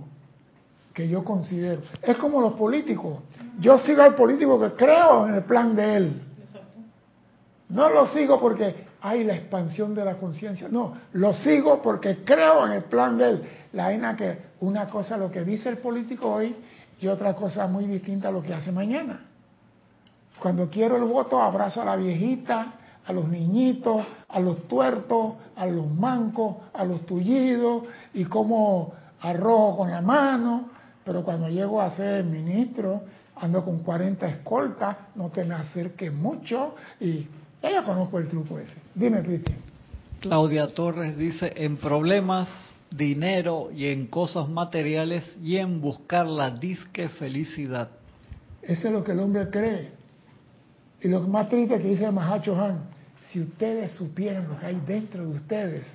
que 0.95 1.09
yo 1.09 1.24
considero. 1.24 1.82
Es 2.03 2.16
como 2.16 2.41
los 2.41 2.53
políticos. 2.55 3.18
Yo 3.59 3.78
sigo 3.78 4.03
al 4.03 4.14
político 4.14 4.61
que 4.61 4.72
creo 4.76 5.26
en 5.26 5.34
el 5.34 5.45
plan 5.45 5.74
de 5.74 5.97
él. 5.97 6.22
No 7.70 7.89
lo 7.89 8.07
sigo 8.09 8.39
porque 8.39 8.86
hay 9.07 9.23
la 9.23 9.37
expansión 9.37 9.95
de 9.95 10.05
la 10.05 10.17
conciencia. 10.17 10.67
No, 10.69 10.95
lo 11.13 11.33
sigo 11.33 11.81
porque 11.81 12.25
creo 12.25 12.67
en 12.67 12.73
el 12.73 12.83
plan 12.85 13.17
de 13.17 13.31
él. 13.31 13.43
La 13.73 13.85
vaina 13.85 14.17
que 14.17 14.37
una 14.61 14.89
cosa 14.89 15.17
lo 15.17 15.31
que 15.31 15.45
dice 15.45 15.69
el 15.69 15.79
político 15.79 16.29
hoy 16.29 16.57
y 17.01 17.07
otra 17.07 17.35
cosa 17.35 17.69
muy 17.69 17.85
distinta 17.85 18.29
a 18.29 18.33
lo 18.33 18.43
que 18.43 18.53
hace 18.53 18.73
mañana. 18.73 19.21
Cuando 20.41 20.69
quiero 20.69 20.97
el 20.97 21.05
voto 21.05 21.41
abrazo 21.41 21.83
a 21.83 21.85
la 21.85 21.95
viejita, 21.95 22.73
a 23.07 23.13
los 23.13 23.29
niñitos, 23.29 24.05
a 24.29 24.41
los 24.41 24.67
tuertos, 24.67 25.35
a 25.55 25.67
los 25.67 25.89
mancos, 25.89 26.57
a 26.75 26.85
los 26.85 27.07
tullidos 27.07 27.85
y 28.13 28.25
como 28.25 28.93
arrojo 29.21 29.79
con 29.79 29.91
la 29.93 30.01
mano. 30.01 30.71
Pero 31.05 31.23
cuando 31.23 31.49
llego 31.49 31.81
a 31.81 31.91
ser 31.91 32.25
ministro, 32.25 33.03
ando 33.37 33.65
con 33.65 33.79
40 33.85 34.27
escoltas, 34.27 34.97
no 35.15 35.29
te 35.29 35.45
me 35.45 35.55
acerques 35.55 36.13
mucho 36.13 36.75
y 36.99 37.29
ya 37.63 37.71
yo 37.71 37.85
conozco 37.85 38.19
el 38.19 38.29
truco 38.29 38.59
ese. 38.59 38.75
Dime, 38.95 39.23
Cristian. 39.23 39.59
Claudia 40.21 40.69
Torres 40.69 41.17
dice, 41.17 41.53
en 41.57 41.77
problemas, 41.77 42.49
dinero 42.91 43.71
y 43.75 43.87
en 43.87 44.07
cosas 44.07 44.49
materiales 44.49 45.37
y 45.43 45.57
en 45.57 45.81
buscar 45.81 46.27
la 46.27 46.51
disque 46.51 47.09
felicidad. 47.09 47.91
Eso 48.63 48.89
es 48.89 48.93
lo 48.93 49.05
que 49.05 49.13
el 49.13 49.21
hombre 49.21 49.49
cree. 49.51 49.91
Y 51.01 51.09
lo 51.09 51.21
más 51.23 51.49
triste 51.49 51.79
que 51.79 51.89
dice 51.89 52.05
el 52.05 52.13
Mahacho 52.13 52.61
Han, 52.61 52.81
si 53.31 53.41
ustedes 53.41 53.93
supieran 53.93 54.49
lo 54.49 54.59
que 54.59 54.67
hay 54.67 54.83
dentro 54.87 55.25
de 55.25 55.37
ustedes, 55.37 55.87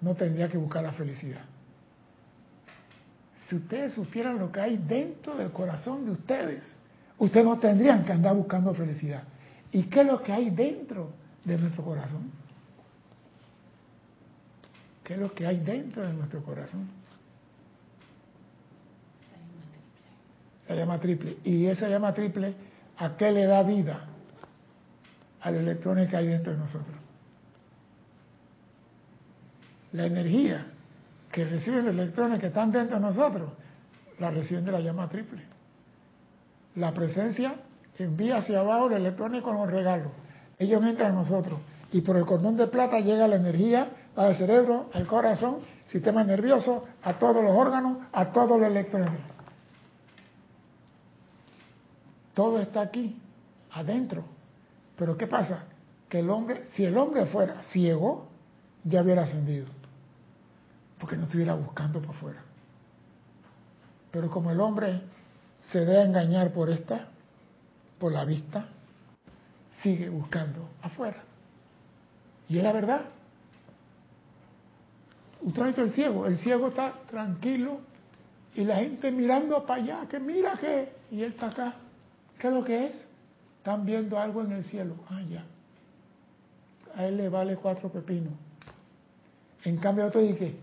no 0.00 0.14
tendría 0.14 0.48
que 0.48 0.58
buscar 0.58 0.82
la 0.82 0.92
felicidad. 0.92 1.42
Si 3.48 3.56
ustedes 3.56 3.92
supieran 3.94 4.38
lo 4.38 4.50
que 4.50 4.60
hay 4.60 4.76
dentro 4.76 5.36
del 5.36 5.50
corazón 5.50 6.04
de 6.04 6.12
ustedes, 6.12 6.62
ustedes 7.18 7.46
no 7.46 7.58
tendrían 7.58 8.04
que 8.04 8.12
andar 8.12 8.34
buscando 8.34 8.74
felicidad. 8.74 9.22
¿Y 9.74 9.82
qué 9.82 10.02
es 10.02 10.06
lo 10.06 10.22
que 10.22 10.32
hay 10.32 10.50
dentro 10.50 11.10
de 11.44 11.58
nuestro 11.58 11.82
corazón? 11.82 12.30
¿Qué 15.02 15.14
es 15.14 15.18
lo 15.18 15.34
que 15.34 15.44
hay 15.44 15.58
dentro 15.58 16.06
de 16.06 16.12
nuestro 16.12 16.44
corazón? 16.44 16.88
La 20.68 20.76
llama 20.76 21.00
triple. 21.00 21.38
Y 21.42 21.66
esa 21.66 21.88
llama 21.88 22.14
triple, 22.14 22.54
¿a 22.98 23.16
qué 23.16 23.32
le 23.32 23.46
da 23.46 23.64
vida? 23.64 24.04
Al 25.40 25.56
electrón 25.56 26.06
que 26.06 26.16
hay 26.16 26.28
dentro 26.28 26.52
de 26.52 26.58
nosotros. 26.58 26.96
La 29.90 30.06
energía 30.06 30.68
que 31.32 31.44
reciben 31.46 31.84
los 31.84 31.94
electrones 31.94 32.38
que 32.38 32.46
están 32.46 32.70
dentro 32.70 32.94
de 32.94 33.02
nosotros, 33.02 33.50
la 34.20 34.30
reciben 34.30 34.64
de 34.64 34.70
la 34.70 34.78
llama 34.78 35.08
triple. 35.08 35.42
La 36.76 36.94
presencia 36.94 37.56
envía 37.98 38.38
hacia 38.38 38.60
abajo 38.60 38.88
los 38.88 38.98
electrones 38.98 39.42
con 39.42 39.56
los 39.56 39.70
regalos. 39.70 40.10
Ellos 40.58 40.82
entran 40.82 41.12
a 41.12 41.14
nosotros 41.14 41.60
y 41.92 42.00
por 42.00 42.16
el 42.16 42.26
cordón 42.26 42.56
de 42.56 42.66
plata 42.66 42.98
llega 42.98 43.28
la 43.28 43.36
energía 43.36 43.88
al 44.16 44.36
cerebro, 44.36 44.90
al 44.92 45.06
corazón, 45.06 45.58
sistema 45.86 46.24
nervioso, 46.24 46.84
a 47.02 47.18
todos 47.18 47.42
los 47.42 47.54
órganos, 47.54 47.98
a 48.12 48.32
todos 48.32 48.58
los 48.58 48.68
electrones. 48.68 49.20
Todo 52.34 52.60
está 52.60 52.80
aquí, 52.80 53.16
adentro. 53.70 54.24
Pero 54.96 55.16
¿qué 55.16 55.26
pasa? 55.26 55.64
Que 56.08 56.18
el 56.18 56.30
hombre, 56.30 56.64
si 56.70 56.84
el 56.84 56.96
hombre 56.96 57.26
fuera 57.26 57.62
ciego, 57.64 58.26
ya 58.82 59.02
hubiera 59.02 59.22
ascendido. 59.22 59.66
Porque 60.98 61.16
no 61.16 61.24
estuviera 61.24 61.54
buscando 61.54 62.00
por 62.00 62.14
fuera. 62.16 62.42
Pero 64.10 64.30
como 64.30 64.50
el 64.50 64.60
hombre 64.60 65.00
se 65.70 65.80
debe 65.80 66.02
engañar 66.02 66.52
por 66.52 66.70
esta, 66.70 67.08
por 68.04 68.12
la 68.12 68.26
vista, 68.26 68.66
sigue 69.80 70.10
buscando 70.10 70.68
afuera. 70.82 71.24
Y 72.50 72.58
es 72.58 72.62
la 72.62 72.70
verdad. 72.70 73.00
Usted 75.40 75.62
ha 75.62 75.66
visto 75.68 75.80
el 75.80 75.92
ciego, 75.92 76.26
el 76.26 76.36
ciego 76.36 76.68
está 76.68 76.92
tranquilo 77.08 77.78
y 78.54 78.64
la 78.64 78.76
gente 78.76 79.10
mirando 79.10 79.64
para 79.64 79.82
allá, 79.82 80.06
que 80.06 80.20
mira 80.20 80.52
que, 80.60 80.92
y 81.12 81.22
él 81.22 81.32
está 81.32 81.46
acá. 81.46 81.76
¿Qué 82.38 82.48
es 82.48 82.52
lo 82.52 82.62
que 82.62 82.88
es? 82.88 83.10
Están 83.56 83.86
viendo 83.86 84.18
algo 84.18 84.42
en 84.42 84.52
el 84.52 84.64
cielo. 84.64 84.96
Ah, 85.08 85.22
ya. 85.22 85.46
A 86.96 87.06
él 87.06 87.16
le 87.16 87.30
vale 87.30 87.56
cuatro 87.56 87.88
pepinos. 87.88 88.34
En 89.62 89.78
cambio, 89.78 90.04
otro 90.04 90.20
dice, 90.20 90.56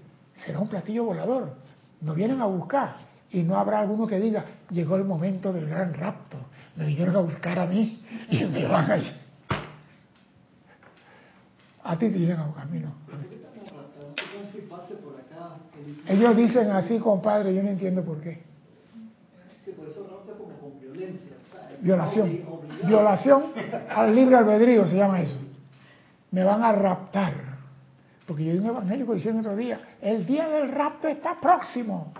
será 0.45 0.59
un 0.59 0.67
platillo 0.67 1.05
volador. 1.05 1.55
Nos 2.01 2.15
vienen 2.15 2.39
a 2.39 2.45
buscar. 2.45 2.97
Y 3.31 3.41
no 3.41 3.57
habrá 3.57 3.79
alguno 3.79 4.05
que 4.05 4.19
diga, 4.19 4.45
llegó 4.69 4.95
el 4.95 5.05
momento 5.05 5.51
del 5.51 5.67
gran 5.67 5.95
rapto. 5.95 6.37
Me 6.75 6.85
vinieron 6.85 7.15
a 7.15 7.19
buscar 7.19 7.59
a 7.59 7.65
mí 7.65 8.03
y 8.29 8.45
me 8.45 8.65
van 8.67 8.91
a 8.91 8.97
ir. 8.97 9.13
A 11.83 11.97
ti 11.97 12.09
te 12.09 12.17
vienen 12.17 12.39
a 12.39 12.45
buscar, 12.45 12.63
a 12.63 12.67
mí 12.67 12.79
no. 12.79 12.93
Ellos 16.07 16.35
dicen 16.35 16.71
así, 16.71 16.99
compadre, 16.99 17.53
yo 17.53 17.63
no 17.63 17.69
entiendo 17.69 18.03
por 18.03 18.21
qué. 18.21 18.41
Violación. 21.81 22.39
Violación 22.83 23.43
al 23.89 24.15
libre 24.15 24.35
albedrío 24.35 24.85
se 24.87 24.95
llama 24.95 25.21
eso. 25.21 25.37
Me 26.31 26.43
van 26.43 26.63
a 26.63 26.71
raptar. 26.71 27.33
Porque 28.25 28.45
yo 28.45 28.53
vi 28.53 28.59
un 28.59 28.67
evangélico 28.67 29.13
diciendo 29.13 29.41
otro 29.41 29.55
día, 29.55 29.79
el 30.01 30.25
día 30.25 30.47
del 30.47 30.71
rapto 30.71 31.07
está 31.07 31.39
próximo. 31.41 32.13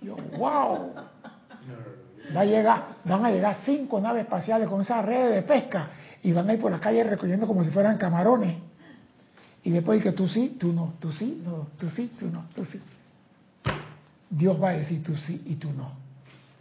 Yo, 0.00 0.16
wow. 0.38 0.92
Va 2.34 2.40
a 2.40 2.44
llegar, 2.44 2.96
van 3.04 3.24
a 3.24 3.30
llegar 3.30 3.58
cinco 3.64 4.00
naves 4.00 4.24
espaciales 4.24 4.68
con 4.68 4.80
esas 4.80 5.04
redes 5.04 5.34
de 5.34 5.42
pesca 5.42 5.90
y 6.22 6.32
van 6.32 6.48
a 6.48 6.54
ir 6.54 6.60
por 6.60 6.70
la 6.70 6.80
calle 6.80 7.04
recogiendo 7.04 7.46
como 7.46 7.64
si 7.64 7.70
fueran 7.70 7.98
camarones. 7.98 8.56
Y 9.62 9.70
después 9.70 10.02
que 10.02 10.12
tú 10.12 10.28
sí, 10.28 10.56
tú 10.58 10.72
no, 10.72 10.94
tú 10.98 11.12
sí, 11.12 11.42
no, 11.44 11.68
tú 11.78 11.88
sí, 11.88 12.10
tú 12.18 12.26
no, 12.30 12.46
tú 12.54 12.64
sí. 12.64 12.80
Dios 14.30 14.60
va 14.62 14.70
a 14.70 14.72
decir 14.72 15.02
tú 15.02 15.16
sí 15.16 15.42
y 15.46 15.54
tú 15.54 15.72
no. 15.72 15.92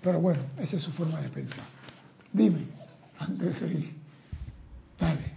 Pero 0.01 0.19
bueno, 0.19 0.41
esa 0.59 0.77
es 0.77 0.83
su 0.83 0.91
forma 0.91 1.19
de 1.21 1.29
pensar. 1.29 1.65
Dime, 2.31 2.59
antes 3.17 3.53
de 3.53 3.59
seguir. 3.59 3.93
Dale. 4.99 5.35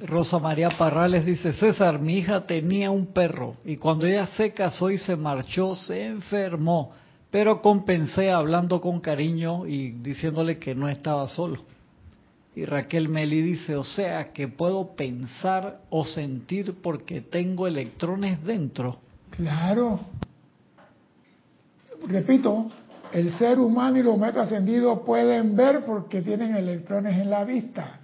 Rosa 0.00 0.38
María 0.38 0.68
Parrales 0.70 1.24
dice, 1.24 1.52
César, 1.52 1.98
mi 1.98 2.18
hija 2.18 2.44
tenía 2.44 2.90
un 2.90 3.06
perro 3.06 3.56
y 3.64 3.76
cuando 3.76 4.06
ella 4.06 4.26
se 4.26 4.52
casó 4.52 4.90
y 4.90 4.98
se 4.98 5.14
marchó, 5.14 5.76
se 5.76 6.06
enfermó, 6.06 6.92
pero 7.32 7.62
compensé 7.62 8.30
hablando 8.30 8.82
con 8.82 9.00
cariño 9.00 9.66
y 9.66 9.92
diciéndole 9.92 10.58
que 10.58 10.74
no 10.74 10.86
estaba 10.90 11.26
solo. 11.28 11.64
Y 12.54 12.66
Raquel 12.66 13.08
Meli 13.08 13.40
dice, 13.40 13.74
o 13.74 13.84
sea, 13.84 14.32
que 14.32 14.48
puedo 14.48 14.94
pensar 14.94 15.80
o 15.88 16.04
sentir 16.04 16.74
porque 16.82 17.22
tengo 17.22 17.66
electrones 17.66 18.44
dentro. 18.44 18.98
Claro. 19.30 20.00
Repito, 22.06 22.70
el 23.14 23.32
ser 23.32 23.58
humano 23.58 23.96
y 23.96 24.02
los 24.02 24.20
ascendidos 24.22 25.00
pueden 25.00 25.56
ver 25.56 25.86
porque 25.86 26.20
tienen 26.20 26.54
electrones 26.54 27.18
en 27.18 27.30
la 27.30 27.44
vista, 27.44 27.98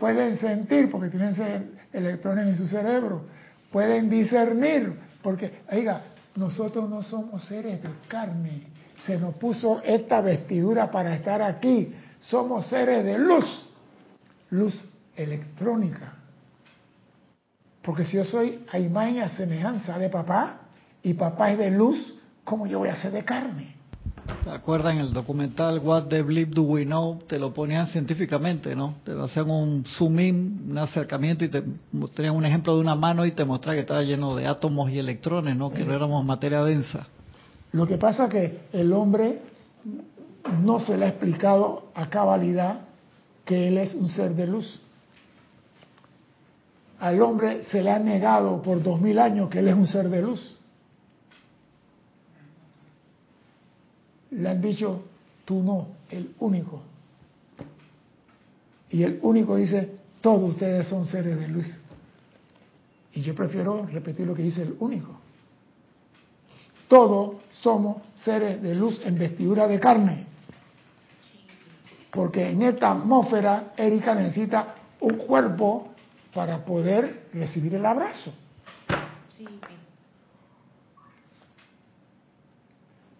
pueden 0.00 0.36
sentir 0.38 0.90
porque 0.90 1.08
tienen 1.08 1.70
electrones 1.92 2.48
en 2.48 2.56
su 2.56 2.66
cerebro, 2.66 3.26
pueden 3.70 4.10
discernir 4.10 4.92
porque, 5.22 5.60
oiga, 5.70 6.02
nosotros 6.36 6.88
no 6.88 7.02
somos 7.02 7.44
seres 7.44 7.82
de 7.82 7.90
carne, 8.08 8.62
se 9.06 9.18
nos 9.18 9.34
puso 9.34 9.82
esta 9.82 10.20
vestidura 10.20 10.90
para 10.90 11.14
estar 11.14 11.42
aquí, 11.42 11.94
somos 12.20 12.66
seres 12.66 13.04
de 13.04 13.18
luz, 13.18 13.44
luz 14.50 14.84
electrónica. 15.16 16.14
Porque 17.82 18.04
si 18.04 18.16
yo 18.16 18.24
soy 18.24 18.64
a 18.70 18.78
imagen 18.78 19.16
y 19.16 19.20
a 19.20 19.28
semejanza 19.30 19.98
de 19.98 20.08
papá 20.08 20.60
y 21.02 21.14
papá 21.14 21.50
es 21.50 21.58
de 21.58 21.70
luz, 21.70 22.16
¿cómo 22.44 22.66
yo 22.66 22.78
voy 22.78 22.88
a 22.88 22.96
ser 23.02 23.12
de 23.12 23.24
carne? 23.24 23.76
¿Te 24.44 24.50
acuerdas 24.50 24.94
en 24.94 24.98
el 24.98 25.12
documental 25.12 25.78
What 25.78 26.08
the 26.08 26.20
Bleep 26.20 26.48
Do 26.48 26.62
We 26.62 26.84
Know? 26.84 27.20
Te 27.28 27.38
lo 27.38 27.54
ponían 27.54 27.86
científicamente, 27.86 28.74
¿no? 28.74 28.96
Te 29.04 29.12
hacían 29.12 29.48
un 29.48 29.84
zoom 29.84 30.18
in, 30.18 30.66
un 30.70 30.78
acercamiento 30.78 31.44
y 31.44 31.48
te 31.48 31.62
tenían 32.16 32.34
un 32.34 32.44
ejemplo 32.44 32.74
de 32.74 32.80
una 32.80 32.96
mano 32.96 33.24
y 33.24 33.30
te 33.30 33.44
mostraba 33.44 33.76
que 33.76 33.82
estaba 33.82 34.02
lleno 34.02 34.34
de 34.34 34.46
átomos 34.46 34.90
y 34.90 34.98
electrones, 34.98 35.56
¿no? 35.56 35.70
Que 35.70 35.84
no 35.84 35.94
éramos 35.94 36.24
materia 36.24 36.64
densa. 36.64 37.06
Lo 37.70 37.86
que 37.86 37.98
pasa 37.98 38.24
es 38.24 38.30
que 38.30 38.60
el 38.72 38.92
hombre 38.92 39.42
no 40.60 40.80
se 40.80 40.96
le 40.96 41.04
ha 41.04 41.08
explicado 41.10 41.92
a 41.94 42.10
cabalidad 42.10 42.80
que 43.44 43.68
él 43.68 43.78
es 43.78 43.94
un 43.94 44.08
ser 44.08 44.34
de 44.34 44.48
luz. 44.48 44.80
Al 46.98 47.22
hombre 47.22 47.62
se 47.70 47.80
le 47.80 47.92
ha 47.92 48.00
negado 48.00 48.60
por 48.60 48.82
dos 48.82 49.00
mil 49.00 49.20
años 49.20 49.48
que 49.50 49.60
él 49.60 49.68
es 49.68 49.74
un 49.74 49.86
ser 49.86 50.08
de 50.08 50.20
luz. 50.20 50.58
Le 54.32 54.48
han 54.48 54.60
dicho, 54.60 55.02
tú 55.44 55.62
no, 55.62 55.88
el 56.10 56.34
único. 56.40 56.82
Y 58.90 59.02
el 59.02 59.18
único 59.22 59.56
dice, 59.56 59.90
todos 60.20 60.52
ustedes 60.52 60.86
son 60.88 61.06
seres 61.06 61.38
de 61.38 61.48
luz. 61.48 61.66
Y 63.14 63.22
yo 63.22 63.34
prefiero 63.34 63.86
repetir 63.86 64.26
lo 64.26 64.34
que 64.34 64.42
dice 64.42 64.62
el 64.62 64.76
único. 64.78 65.18
Todos 66.88 67.36
somos 67.60 68.02
seres 68.16 68.62
de 68.62 68.74
luz 68.74 69.00
en 69.04 69.18
vestidura 69.18 69.66
de 69.66 69.80
carne. 69.80 70.26
Porque 72.10 72.50
en 72.50 72.62
esta 72.62 72.92
atmósfera 72.92 73.72
Erika 73.76 74.14
necesita 74.14 74.74
un 75.00 75.16
cuerpo 75.16 75.88
para 76.34 76.64
poder 76.64 77.28
recibir 77.32 77.74
el 77.74 77.84
abrazo. 77.84 78.32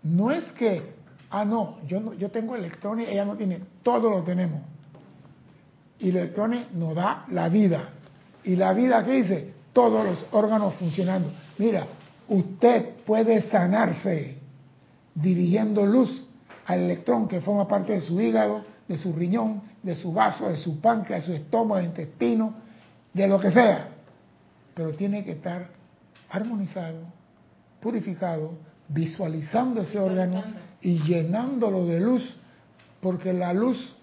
No 0.02 0.30
es 0.30 0.44
que 0.52 1.01
Ah, 1.35 1.47
no, 1.47 1.78
yo, 1.89 1.99
no, 1.99 2.12
yo 2.12 2.30
tengo 2.30 2.55
electrones, 2.55 3.09
ella 3.09 3.24
no 3.24 3.37
tiene, 3.37 3.59
todos 3.83 4.11
lo 4.11 4.22
tenemos. 4.22 4.61
Y 5.99 6.12
los 6.12 6.24
electrones 6.24 6.70
nos 6.72 6.95
da 6.95 7.24
la 7.30 7.49
vida. 7.49 7.89
Y 8.45 8.55
la 8.55 8.74
vida, 8.74 9.03
¿qué 9.03 9.12
dice? 9.12 9.55
Todos 9.72 10.05
los 10.05 10.26
órganos 10.33 10.74
funcionando. 10.74 11.30
Mira, 11.57 11.87
usted 12.28 12.97
puede 13.07 13.41
sanarse 13.49 14.37
dirigiendo 15.14 15.87
luz 15.87 16.22
al 16.66 16.80
electrón 16.80 17.26
que 17.26 17.41
forma 17.41 17.66
parte 17.66 17.95
de 17.95 18.03
su 18.03 18.20
hígado, 18.20 18.62
de 18.87 18.99
su 18.99 19.14
riñón, 19.14 19.62
de 19.83 19.97
su 19.97 20.12
vaso, 20.12 20.51
de 20.51 20.59
su 20.59 20.83
páncreas, 20.83 21.26
de 21.26 21.28
su 21.28 21.43
estómago, 21.43 21.80
de 21.80 21.87
intestino, 21.87 22.57
de 23.14 23.26
lo 23.26 23.41
que 23.41 23.51
sea. 23.51 23.89
Pero 24.74 24.91
tiene 24.97 25.24
que 25.24 25.33
estar 25.33 25.70
armonizado, 26.28 26.99
purificado, 27.80 28.53
visualizando 28.89 29.80
ese 29.80 29.99
órgano 29.99 30.45
y 30.83 30.99
llenándolo 30.99 31.87
de 31.87 32.01
luz, 32.01 32.37
porque 33.01 33.33
la 33.33 33.53
luz 33.53 33.97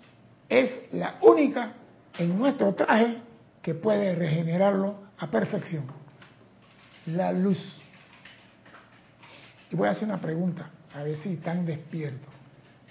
es 0.48 0.72
la 0.94 1.18
única 1.22 1.74
en 2.18 2.38
nuestro 2.38 2.74
traje 2.74 3.18
que 3.62 3.76
puede 3.76 4.16
regenerarlo 4.16 4.96
a 5.18 5.28
perfección. 5.30 5.86
La 7.06 7.32
luz. 7.32 7.60
Y 9.70 9.76
voy 9.76 9.88
a 9.88 9.92
hacer 9.92 10.06
una 10.06 10.20
pregunta, 10.20 10.70
a 10.94 11.04
ver 11.04 11.18
si 11.18 11.34
están 11.34 11.66
despiertos. 11.66 12.34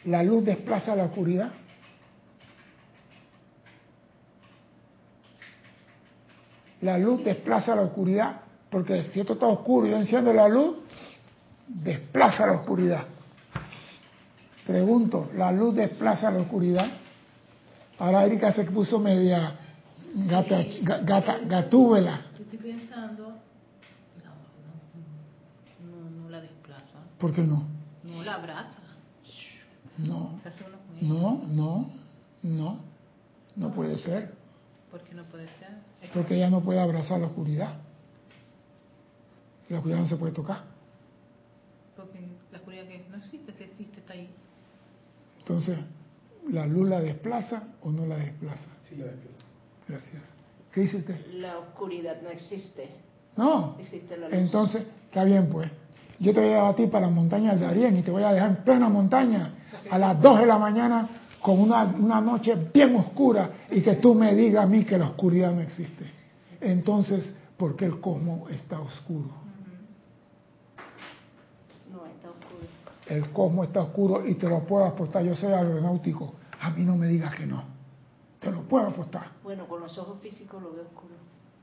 ¿La 0.05 0.23
luz 0.23 0.45
desplaza 0.45 0.95
la 0.95 1.05
oscuridad? 1.05 1.51
La 6.83 6.97
luz 6.97 7.25
desplaza 7.25 7.75
la 7.75 7.83
oscuridad, 7.83 8.41
porque 8.71 9.05
si 9.05 9.21
esto 9.21 9.33
está 9.33 9.47
oscuro 9.47 9.87
y 9.87 9.91
yo 9.91 9.97
enciendo 9.97 10.33
la 10.33 10.47
luz, 10.47 10.77
desplaza 11.67 12.47
la 12.47 12.53
oscuridad. 12.53 13.18
Pregunto, 14.69 15.31
¿la 15.35 15.51
luz 15.51 15.75
desplaza 15.77 16.31
la 16.31 16.41
oscuridad? 16.41 16.87
Ahora 17.99 18.27
Erika 18.27 18.53
se 18.53 18.65
puso 18.65 18.99
media 18.99 19.57
gata, 20.15 20.59
gata, 21.05 21.39
gatúbela. 21.39 22.27
Estoy 22.39 22.59
pensando, 22.59 23.29
no, 24.23 25.91
no, 25.91 26.11
no, 26.11 26.29
la 26.29 26.43
desplaza. 26.43 26.99
¿Por 27.19 27.33
qué 27.33 27.41
no? 27.45 27.67
No 28.05 28.23
la 28.23 28.35
abraza. 28.35 28.83
No, 29.97 30.39
no, 31.01 31.43
no, 31.49 31.91
no, 32.43 32.79
no 33.57 33.73
puede 33.73 33.97
ser. 33.97 34.35
¿Por 34.91 35.01
qué 35.01 35.15
no 35.15 35.25
puede 35.25 35.49
ser? 35.59 35.79
Porque 36.13 36.37
ella 36.37 36.51
no 36.51 36.61
puede 36.61 36.81
abrazar 36.81 37.21
la 37.21 37.29
oscuridad. 37.29 37.73
La 39.71 39.79
oscuridad 39.79 40.01
no 40.01 40.09
se 40.09 40.17
puede 40.17 40.35
tocar. 40.35 40.65
Porque 41.97 42.21
la 42.53 42.59
oscuridad 42.59 42.87
que 42.87 43.07
no 43.11 43.17
existe, 43.17 43.51
si 43.55 43.65
existe, 43.65 44.01
está 44.01 44.13
ahí. 44.13 44.29
Entonces, 45.49 45.79
¿la 46.51 46.67
luz 46.67 46.87
la 46.91 47.01
desplaza 47.01 47.63
o 47.83 47.91
no 47.91 48.05
la 48.05 48.17
desplaza? 48.17 48.69
Sí, 48.87 48.97
la 48.97 49.07
desplaza. 49.07 49.45
Gracias. 49.89 50.23
¿Qué 50.71 50.83
dice 50.83 50.99
usted? 50.99 51.27
La 51.37 51.57
oscuridad 51.57 52.21
no 52.23 52.29
existe. 52.29 52.91
No. 53.35 53.77
Existe 53.79 54.19
la 54.19 54.29
luz. 54.29 54.37
Entonces, 54.37 54.83
está 55.07 55.25
bien 55.25 55.49
pues. 55.49 55.71
Yo 56.19 56.35
te 56.35 56.41
voy 56.41 56.51
a 56.51 56.53
llevar 56.53 56.73
a 56.73 56.77
ti 56.77 56.87
para 56.89 57.07
la 57.07 57.13
montaña 57.13 57.53
del 57.53 57.61
Darién 57.61 57.97
y 57.97 58.03
te 58.03 58.11
voy 58.11 58.25
a 58.25 58.33
dejar 58.35 58.51
en 58.51 58.57
plena 58.57 58.91
montaña 58.91 59.55
a 59.91 59.99
las 59.99 60.21
2 60.21 60.41
de 60.41 60.47
la 60.47 60.59
mañana 60.59 61.09
con 61.41 61.59
una, 61.59 61.85
una 61.85 62.21
noche 62.21 62.55
bien 62.75 62.95
oscura 62.97 63.51
y 63.71 63.81
que 63.81 63.95
tú 63.95 64.15
me 64.15 64.35
digas 64.35 64.65
a 64.65 64.67
mí 64.67 64.85
que 64.85 64.99
la 64.99 65.07
oscuridad 65.07 65.51
no 65.53 65.63
existe. 65.63 66.05
Entonces, 66.61 67.35
¿por 67.57 67.75
qué 67.75 67.87
el 67.87 68.01
cosmos 68.01 68.51
está 68.51 68.81
oscuro? 68.81 69.31
No, 71.91 72.05
está 72.05 72.29
oscuro. 72.29 72.67
El 73.09 73.31
cosmos 73.31 73.69
está 73.69 73.81
oscuro 73.81 74.27
y 74.27 74.35
te 74.35 74.49
lo 74.49 74.61
puedo 74.65 74.85
apostar. 74.85 75.25
Yo 75.25 75.35
soy 75.35 75.53
aeronáutico. 75.53 76.35
A 76.61 76.71
mí 76.71 76.85
no 76.85 76.97
me 76.97 77.07
digas 77.07 77.35
que 77.35 77.47
no. 77.47 77.63
Te 78.39 78.51
lo 78.51 78.63
puedo 78.63 78.87
apostar. 78.87 79.33
Bueno, 79.43 79.67
con 79.67 79.81
los 79.81 79.97
ojos 79.99 80.21
físicos 80.21 80.63
lo 80.63 80.73
veo 80.73 80.83
oscuro. 80.83 81.15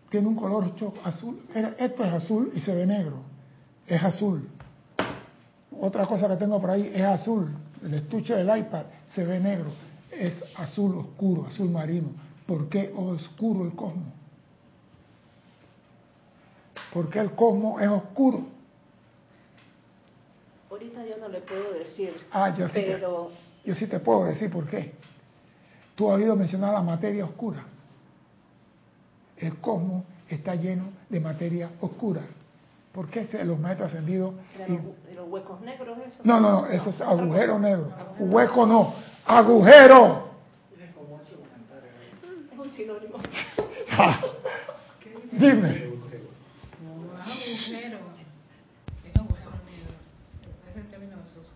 Tiene 0.09 0.27
un 0.27 0.35
color 0.35 0.71
azul. 1.03 1.39
Esto 1.77 2.03
es 2.03 2.13
azul 2.13 2.51
y 2.55 2.59
se 2.59 2.73
ve 2.73 2.85
negro. 2.85 3.17
Es 3.85 4.03
azul. 4.03 4.47
Otra 5.79 6.05
cosa 6.07 6.27
que 6.27 6.37
tengo 6.37 6.59
por 6.59 6.71
ahí 6.71 6.91
es 6.93 7.03
azul. 7.03 7.53
El 7.83 7.93
estuche 7.93 8.35
del 8.35 8.57
iPad 8.57 8.85
se 9.07 9.23
ve 9.23 9.39
negro. 9.39 9.69
Es 10.11 10.43
azul 10.57 10.95
oscuro, 10.97 11.45
azul 11.45 11.69
marino. 11.69 12.09
¿Por 12.47 12.69
qué 12.69 12.93
oscuro 12.95 13.65
el 13.65 13.75
cosmos? 13.75 14.13
¿Por 16.93 17.09
qué 17.09 17.19
el 17.19 17.31
cosmos 17.31 17.81
es 17.81 17.89
oscuro? 17.89 18.54
Ahorita 20.75 21.05
yo 21.05 21.15
no 21.17 21.29
le 21.29 21.39
puedo 21.39 21.71
decir, 21.71 22.13
Ah, 22.31 22.53
yo 22.53 22.67
sí, 22.67 22.73
te, 22.73 22.81
pero 22.95 23.31
yo 23.63 23.73
sí 23.75 23.87
te 23.87 23.97
puedo 24.01 24.25
decir 24.25 24.51
por 24.51 24.67
qué. 24.67 24.91
Tú 25.95 26.11
has 26.11 26.17
oído 26.17 26.35
mencionar 26.35 26.73
la 26.73 26.81
materia 26.81 27.23
oscura. 27.23 27.63
El 29.37 29.55
cosmos 29.59 30.03
está 30.27 30.53
lleno 30.55 30.89
de 31.07 31.21
materia 31.21 31.69
oscura. 31.79 32.23
¿Por 32.91 33.07
qué 33.09 33.23
se- 33.23 33.45
los 33.45 33.57
maestros 33.57 33.89
ascendidos... 33.91 34.33
de 34.57 34.73
y- 34.73 34.75
los, 34.75 34.83
de 35.07 35.15
los 35.15 35.29
huecos 35.29 35.61
negros 35.61 35.97
eso. 35.99 36.17
No, 36.25 36.41
no, 36.41 36.63
no, 36.63 36.67
eso 36.67 36.89
es 36.89 36.99
agujero 36.99 37.57
negro. 37.57 37.93
Hueco 38.19 38.65
no, 38.65 38.95
agujero. 39.25 40.31
Es 42.51 42.59
un 42.59 42.69
sinónimo. 42.71 43.17
Dime. 45.31 45.95
No, 46.83 47.23
es 47.23 47.69
agujero. 47.69 47.99
Es 49.03 49.15
agujero 49.15 49.51
negro. 49.65 49.93
Es 50.69 50.75
el 50.77 50.85
término 50.89 51.15
que 51.17 51.23
se 51.33 51.39
usa. 51.39 51.51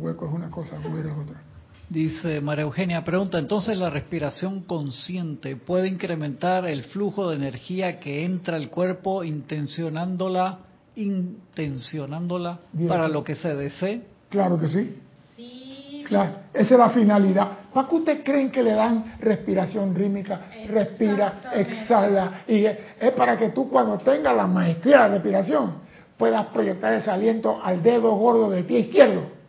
Hueco 0.00 0.26
es 0.26 0.32
una 0.32 0.50
cosa, 0.50 0.76
agujero 0.76 1.10
es 1.10 1.18
otra. 1.18 1.42
Dice 1.88 2.40
María 2.40 2.62
Eugenia, 2.62 3.04
pregunta, 3.04 3.38
entonces 3.38 3.76
la 3.76 3.90
respiración 3.90 4.60
consciente 4.62 5.56
puede 5.56 5.88
incrementar 5.88 6.66
el 6.66 6.84
flujo 6.84 7.28
de 7.28 7.36
energía 7.36 7.98
que 7.98 8.24
entra 8.24 8.56
al 8.56 8.70
cuerpo 8.70 9.24
intencionándola, 9.24 10.58
intencionándola 10.94 12.60
Bien. 12.72 12.88
para 12.88 13.08
lo 13.08 13.24
que 13.24 13.34
se 13.34 13.54
desee. 13.54 14.02
Claro 14.28 14.58
que 14.58 14.68
sí. 14.68 14.98
Sí. 15.36 16.04
Claro, 16.06 16.32
esa 16.54 16.74
es 16.74 16.78
la 16.78 16.90
finalidad. 16.90 17.48
¿Para 17.74 17.88
qué 17.88 17.94
ustedes 17.96 18.20
creen 18.24 18.50
que 18.50 18.62
le 18.62 18.72
dan 18.72 19.16
respiración 19.18 19.94
rítmica? 19.94 20.48
Respira, 20.68 21.52
exhala. 21.54 22.42
Y 22.46 22.64
es 22.66 22.78
es 23.00 23.12
para 23.12 23.38
que 23.38 23.48
tú 23.48 23.68
cuando 23.68 23.98
tengas 23.98 24.36
la 24.36 24.46
maestría 24.46 25.04
de 25.04 25.08
la 25.08 25.14
respiración 25.14 25.72
puedas 26.16 26.46
proyectar 26.48 26.92
ese 26.92 27.10
aliento 27.10 27.60
al 27.62 27.82
dedo 27.82 28.14
gordo 28.14 28.50
del 28.50 28.64
pie 28.64 28.80
izquierdo. 28.80 29.39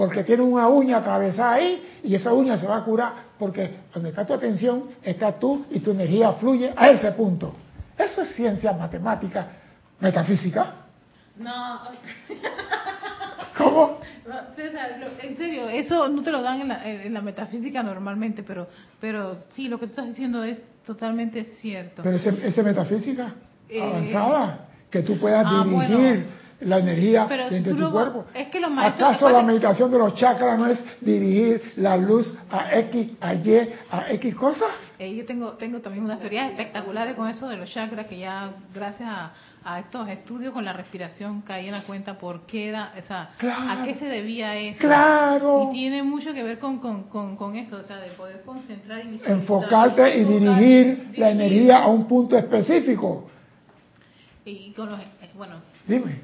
Porque 0.00 0.24
tiene 0.24 0.42
una 0.42 0.66
uña 0.66 0.96
atravesada 0.96 1.52
ahí 1.52 1.98
y 2.02 2.14
esa 2.14 2.32
uña 2.32 2.56
se 2.56 2.66
va 2.66 2.78
a 2.78 2.84
curar 2.84 3.12
porque 3.38 3.70
donde 3.92 4.08
está 4.08 4.26
tu 4.26 4.32
atención 4.32 4.84
está 5.02 5.38
tú 5.38 5.66
y 5.70 5.80
tu 5.80 5.90
energía 5.90 6.32
fluye 6.32 6.72
a 6.74 6.88
ese 6.88 7.12
punto. 7.12 7.54
Eso 7.98 8.22
es 8.22 8.34
ciencia 8.34 8.72
matemática, 8.72 9.46
metafísica. 10.00 10.72
No, 11.36 11.80
¿Cómo? 13.58 13.98
no, 14.26 14.34
César, 14.56 14.96
lo- 15.00 15.22
en 15.28 15.36
serio, 15.36 15.68
eso 15.68 16.08
no 16.08 16.22
te 16.22 16.30
lo 16.30 16.40
dan 16.40 16.62
en 16.62 16.68
la, 16.68 16.88
en 16.88 17.12
la 17.12 17.20
metafísica 17.20 17.82
normalmente, 17.82 18.42
pero, 18.42 18.68
pero 19.02 19.36
sí, 19.50 19.68
lo 19.68 19.78
que 19.78 19.84
tú 19.86 19.90
estás 19.90 20.06
diciendo 20.06 20.42
es 20.44 20.56
totalmente 20.86 21.44
cierto. 21.60 22.02
Pero 22.02 22.16
ese, 22.16 22.38
ese 22.42 22.62
metafísica 22.62 23.34
Eh, 23.68 23.82
avanzada, 23.82 24.66
que 24.90 25.02
tú 25.02 25.18
puedas 25.18 25.44
ah, 25.46 25.62
dirigir 25.64 25.88
bueno. 25.88 26.39
La 26.60 26.78
energía 26.78 27.26
Pero 27.28 27.48
dentro 27.50 27.72
de 27.72 27.78
tu 27.78 27.84
lo- 27.84 27.90
cuerpo. 27.92 28.24
es 28.34 28.48
que 28.48 28.60
los 28.60 28.70
maestros- 28.70 29.08
¿Acaso 29.08 29.30
la 29.30 29.42
meditación 29.42 29.90
de 29.90 29.98
los 29.98 30.14
chakras 30.14 30.58
no 30.58 30.66
es 30.66 30.82
dirigir 31.00 31.62
la 31.76 31.96
luz 31.96 32.36
a 32.50 32.76
X, 32.78 33.12
a 33.20 33.34
Y, 33.34 33.72
a 33.90 34.12
X 34.12 34.34
cosas? 34.34 34.68
Eh, 34.98 35.14
yo 35.14 35.24
tengo, 35.24 35.52
tengo 35.52 35.80
también 35.80 36.04
unas 36.04 36.20
teorías 36.20 36.50
espectaculares 36.50 37.14
con 37.14 37.28
eso 37.28 37.48
de 37.48 37.56
los 37.56 37.70
chakras 37.70 38.06
que 38.06 38.18
ya 38.18 38.50
gracias 38.74 39.08
a, 39.08 39.32
a 39.64 39.78
estos 39.80 40.08
estudios 40.08 40.52
con 40.52 40.64
la 40.64 40.72
respiración 40.74 41.40
caí 41.42 41.66
en 41.66 41.72
la 41.72 41.82
cuenta 41.82 42.18
por 42.18 42.42
qué 42.46 42.68
era, 42.68 42.92
o 42.98 43.06
sea, 43.06 43.30
Claro. 43.38 43.70
a 43.80 43.84
qué 43.84 43.94
se 43.94 44.04
debía 44.06 44.56
eso. 44.58 44.78
Claro. 44.80 45.68
Y 45.70 45.74
tiene 45.76 46.02
mucho 46.02 46.32
que 46.34 46.42
ver 46.42 46.58
con, 46.58 46.78
con, 46.78 47.04
con, 47.04 47.36
con 47.36 47.56
eso, 47.56 47.76
o 47.76 47.82
sea, 47.84 47.96
de 47.96 48.10
poder 48.10 48.42
concentrar 48.42 49.00
y. 49.04 49.20
Enfocarte 49.26 50.18
y 50.18 50.24
dirigir 50.24 51.12
la 51.16 51.30
energía 51.30 51.78
a 51.84 51.88
un 51.88 52.06
punto 52.06 52.36
específico. 52.36 53.30
Y 54.44 54.72
con 54.72 54.90
los, 54.90 54.98
eh, 55.00 55.30
bueno, 55.34 55.56
Dime. 55.86 56.20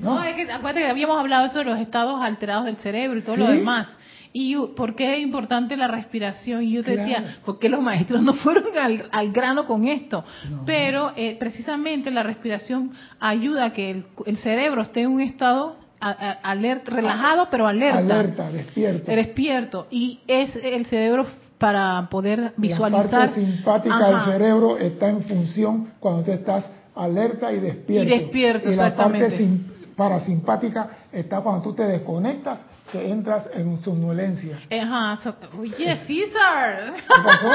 No, 0.00 0.14
¿No? 0.16 0.24
es 0.24 0.34
que 0.34 0.42
acuérdate 0.50 0.80
que 0.84 0.90
habíamos 0.90 1.18
hablado 1.18 1.46
eso 1.46 1.58
de 1.58 1.64
los 1.64 1.78
estados 1.78 2.20
alterados 2.22 2.64
del 2.66 2.76
cerebro 2.76 3.18
y 3.18 3.22
todo 3.22 3.36
lo 3.36 3.48
demás. 3.48 3.88
Y 4.32 4.54
por 4.76 4.94
qué 4.94 5.16
es 5.16 5.22
importante 5.22 5.76
la 5.76 5.88
respiración. 5.88 6.62
Y 6.62 6.70
yo 6.72 6.84
te 6.84 6.94
Claro. 6.94 7.08
decía, 7.08 7.38
¿por 7.44 7.58
qué 7.58 7.68
los 7.68 7.82
maestros 7.82 8.22
no 8.28 8.34
fueron 8.34 8.64
al, 8.80 9.06
al 9.10 9.32
grano 9.32 9.66
con 9.66 9.88
esto? 9.88 10.24
No. 10.48 10.62
Pero 10.64 11.12
eh, 11.16 11.36
precisamente 11.38 12.10
la 12.12 12.22
respiración 12.22 12.92
ayuda 13.18 13.64
a 13.66 13.72
que 13.72 13.90
el, 13.90 14.04
el 14.26 14.36
cerebro 14.38 14.82
esté 14.82 15.00
en 15.02 15.10
un 15.10 15.20
estado 15.20 15.76
alerta, 16.00 16.90
relajado, 16.92 17.48
pero 17.50 17.66
alerta. 17.66 17.98
Alerta, 17.98 18.50
despierto. 18.50 19.10
Despierto. 19.10 19.86
Y 19.90 20.20
es 20.26 20.54
el 20.56 20.86
cerebro 20.86 21.26
para 21.58 22.08
poder 22.10 22.38
La 22.38 22.52
visualizar. 22.56 23.10
parte 23.10 23.34
simpática 23.44 23.94
Ajá. 23.96 24.08
del 24.08 24.20
cerebro 24.32 24.78
está 24.78 25.08
en 25.10 25.22
función 25.24 25.92
cuando 26.00 26.22
tú 26.24 26.30
estás 26.32 26.70
alerta 26.94 27.52
y 27.52 27.60
despierto. 27.60 28.14
Y 28.14 28.18
despierto, 28.18 28.70
Y 28.70 28.74
la 28.76 28.94
parte 28.94 29.18
exactamente. 29.26 29.69
Parasimpática 30.00 30.88
está 31.12 31.42
cuando 31.42 31.60
tú 31.62 31.74
te 31.74 31.82
desconectas, 31.82 32.58
que 32.90 33.10
entras 33.10 33.48
en 33.52 33.78
somnolencia. 33.78 34.58
Ajá. 34.70 35.18
so- 35.22 35.36
Oye, 35.58 35.96
César. 36.06 36.94
¿Qué 36.96 37.22
pasó? 37.22 37.50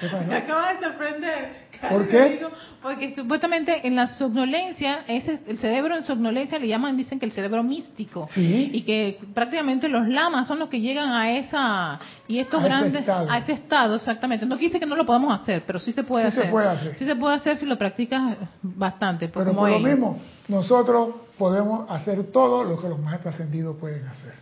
¿Qué 0.00 0.06
pasó? 0.12 0.24
Me 0.28 0.36
acaba 0.36 0.72
de 0.72 0.80
sorprender. 0.80 1.63
¿Por 1.90 2.08
qué? 2.08 2.46
Porque 2.82 3.14
supuestamente 3.14 3.86
en 3.86 3.96
la 3.96 4.08
somnolencia, 4.14 5.04
ese, 5.08 5.40
el 5.46 5.56
cerebro 5.58 5.96
en 5.96 6.02
somnolencia 6.04 6.58
le 6.58 6.68
llaman, 6.68 6.96
dicen 6.98 7.18
que 7.18 7.24
el 7.24 7.32
cerebro 7.32 7.62
místico. 7.62 8.28
Sí. 8.32 8.70
Y 8.74 8.82
que 8.82 9.18
prácticamente 9.32 9.88
los 9.88 10.06
lamas 10.06 10.46
son 10.46 10.58
los 10.58 10.68
que 10.68 10.80
llegan 10.80 11.10
a 11.10 11.30
esa, 11.32 11.98
y 12.28 12.38
estos 12.40 12.60
A 12.62 12.66
ese 12.66 12.68
grandes, 12.68 13.00
estado. 13.00 13.30
a 13.30 13.38
ese 13.38 13.52
estado, 13.52 13.94
exactamente. 13.96 14.44
No 14.44 14.56
dice 14.56 14.78
que 14.78 14.84
no 14.86 14.96
lo 14.96 15.06
podamos 15.06 15.40
hacer, 15.40 15.62
pero 15.66 15.78
sí 15.78 15.92
se 15.92 16.02
puede 16.04 16.26
Sí 16.30 16.32
se 16.34 16.40
hacer. 16.40 16.50
puede 16.52 16.68
hacer. 16.68 16.94
Sí 16.98 17.04
se 17.06 17.16
puede 17.16 17.36
hacer 17.36 17.56
si 17.56 17.64
lo 17.64 17.78
practicas 17.78 18.36
bastante. 18.62 19.28
pues, 19.28 19.44
Pero 19.46 19.56
como 19.56 19.66
por 19.68 19.80
lo 19.80 19.88
mismo, 19.88 20.18
nosotros 20.48 21.14
podemos 21.38 21.90
hacer 21.90 22.22
todo 22.32 22.64
lo 22.64 22.78
que 22.78 22.88
los 22.90 22.98
maestros 22.98 23.34
ascendidos 23.34 23.76
pueden 23.78 24.06
hacer. 24.08 24.34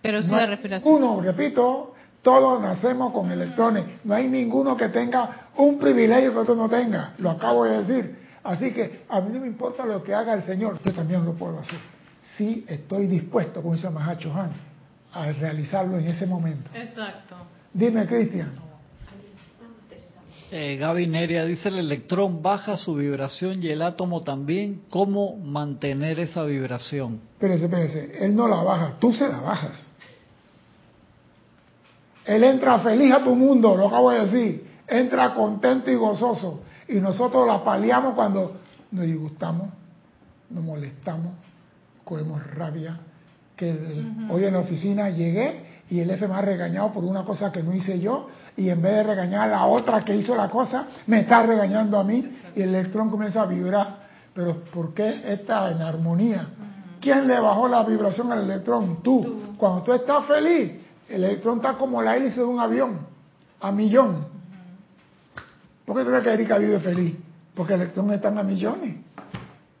Pero 0.00 0.22
sí 0.22 0.30
No 0.30 0.36
la 0.36 0.46
respiración. 0.46 0.94
Uno, 0.94 1.20
repito, 1.20 1.94
todos 2.26 2.60
nacemos 2.60 3.12
con 3.12 3.30
electrones. 3.30 3.84
No 4.02 4.12
hay 4.12 4.26
ninguno 4.26 4.76
que 4.76 4.88
tenga 4.88 5.46
un 5.58 5.78
privilegio 5.78 6.32
que 6.32 6.38
otro 6.38 6.56
no 6.56 6.68
tenga. 6.68 7.12
Lo 7.18 7.30
acabo 7.30 7.64
de 7.64 7.84
decir. 7.84 8.18
Así 8.42 8.72
que 8.72 9.04
a 9.08 9.20
mí 9.20 9.30
no 9.32 9.38
me 9.38 9.46
importa 9.46 9.86
lo 9.86 10.02
que 10.02 10.12
haga 10.12 10.34
el 10.34 10.42
Señor, 10.42 10.80
yo 10.84 10.92
también 10.92 11.24
lo 11.24 11.34
puedo 11.34 11.60
hacer. 11.60 11.78
Si 12.36 12.64
estoy 12.66 13.06
dispuesto, 13.06 13.62
como 13.62 13.74
dice 13.74 13.88
Mahacho 13.90 14.34
Han, 14.34 14.50
a 15.12 15.30
realizarlo 15.30 15.98
en 15.98 16.08
ese 16.08 16.26
momento. 16.26 16.68
Exacto. 16.74 17.36
Dime, 17.72 18.04
Cristian. 18.06 18.50
Eh, 20.50 20.76
Gaby 20.80 21.06
Neria 21.06 21.44
dice 21.44 21.68
el 21.68 21.78
electrón 21.78 22.42
baja 22.42 22.76
su 22.76 22.96
vibración 22.96 23.62
y 23.62 23.68
el 23.68 23.82
átomo 23.82 24.22
también. 24.22 24.82
¿Cómo 24.90 25.36
mantener 25.36 26.18
esa 26.18 26.42
vibración? 26.42 27.20
Espérese, 27.34 27.66
espérese. 27.66 28.24
Él 28.24 28.34
no 28.34 28.48
la 28.48 28.64
baja, 28.64 28.96
tú 28.98 29.12
se 29.12 29.28
la 29.28 29.38
bajas. 29.38 29.92
Él 32.26 32.42
entra 32.42 32.78
feliz 32.80 33.12
a 33.12 33.22
tu 33.22 33.34
mundo, 33.34 33.76
lo 33.76 33.86
acabo 33.86 34.10
de 34.10 34.26
decir. 34.26 34.66
Entra 34.86 35.34
contento 35.34 35.90
y 35.90 35.94
gozoso. 35.94 36.62
Y 36.88 36.96
nosotros 36.96 37.46
la 37.46 37.62
paliamos 37.64 38.14
cuando 38.14 38.56
nos 38.90 39.04
disgustamos, 39.04 39.68
nos 40.50 40.64
molestamos, 40.64 41.32
cogemos 42.04 42.44
rabia. 42.54 42.98
Que 43.56 43.72
hoy 44.28 44.44
en 44.44 44.52
la 44.52 44.60
oficina 44.60 45.08
llegué 45.08 45.64
y 45.88 46.00
el 46.00 46.10
F 46.10 46.28
me 46.28 46.34
ha 46.34 46.42
regañado 46.42 46.92
por 46.92 47.04
una 47.04 47.24
cosa 47.24 47.50
que 47.50 47.62
no 47.62 47.72
hice 47.72 47.98
yo 47.98 48.28
y 48.56 48.68
en 48.68 48.82
vez 48.82 48.94
de 48.94 49.02
regañar 49.02 49.42
a 49.42 49.52
la 49.52 49.66
otra 49.66 50.04
que 50.04 50.14
hizo 50.14 50.34
la 50.34 50.48
cosa, 50.48 50.88
me 51.06 51.20
está 51.20 51.42
regañando 51.44 51.98
a 51.98 52.04
mí 52.04 52.36
y 52.54 52.62
el 52.62 52.74
electrón 52.74 53.10
comienza 53.10 53.42
a 53.42 53.46
vibrar. 53.46 54.06
Pero 54.34 54.64
¿por 54.72 54.92
qué 54.92 55.22
está 55.32 55.70
en 55.70 55.80
armonía? 55.80 56.48
¿Quién 57.00 57.26
le 57.28 57.38
bajó 57.38 57.68
la 57.68 57.82
vibración 57.84 58.32
al 58.32 58.44
electrón? 58.44 59.02
Tú. 59.02 59.54
Cuando 59.56 59.82
tú 59.82 59.92
estás 59.92 60.26
feliz, 60.26 60.72
el 61.08 61.24
electrón 61.24 61.58
está 61.58 61.74
como 61.74 62.02
la 62.02 62.16
hélice 62.16 62.40
de 62.40 62.46
un 62.46 62.60
avión, 62.60 62.98
a 63.60 63.72
millón. 63.72 64.26
¿Por 65.84 65.96
qué 65.96 66.02
tú 66.02 66.10
crees 66.10 66.24
que 66.24 66.32
Erika 66.32 66.58
vive 66.58 66.80
feliz? 66.80 67.16
Porque 67.54 67.74
el 67.74 67.82
electrón 67.82 68.12
está 68.12 68.28
a 68.28 68.42
millones. 68.42 68.96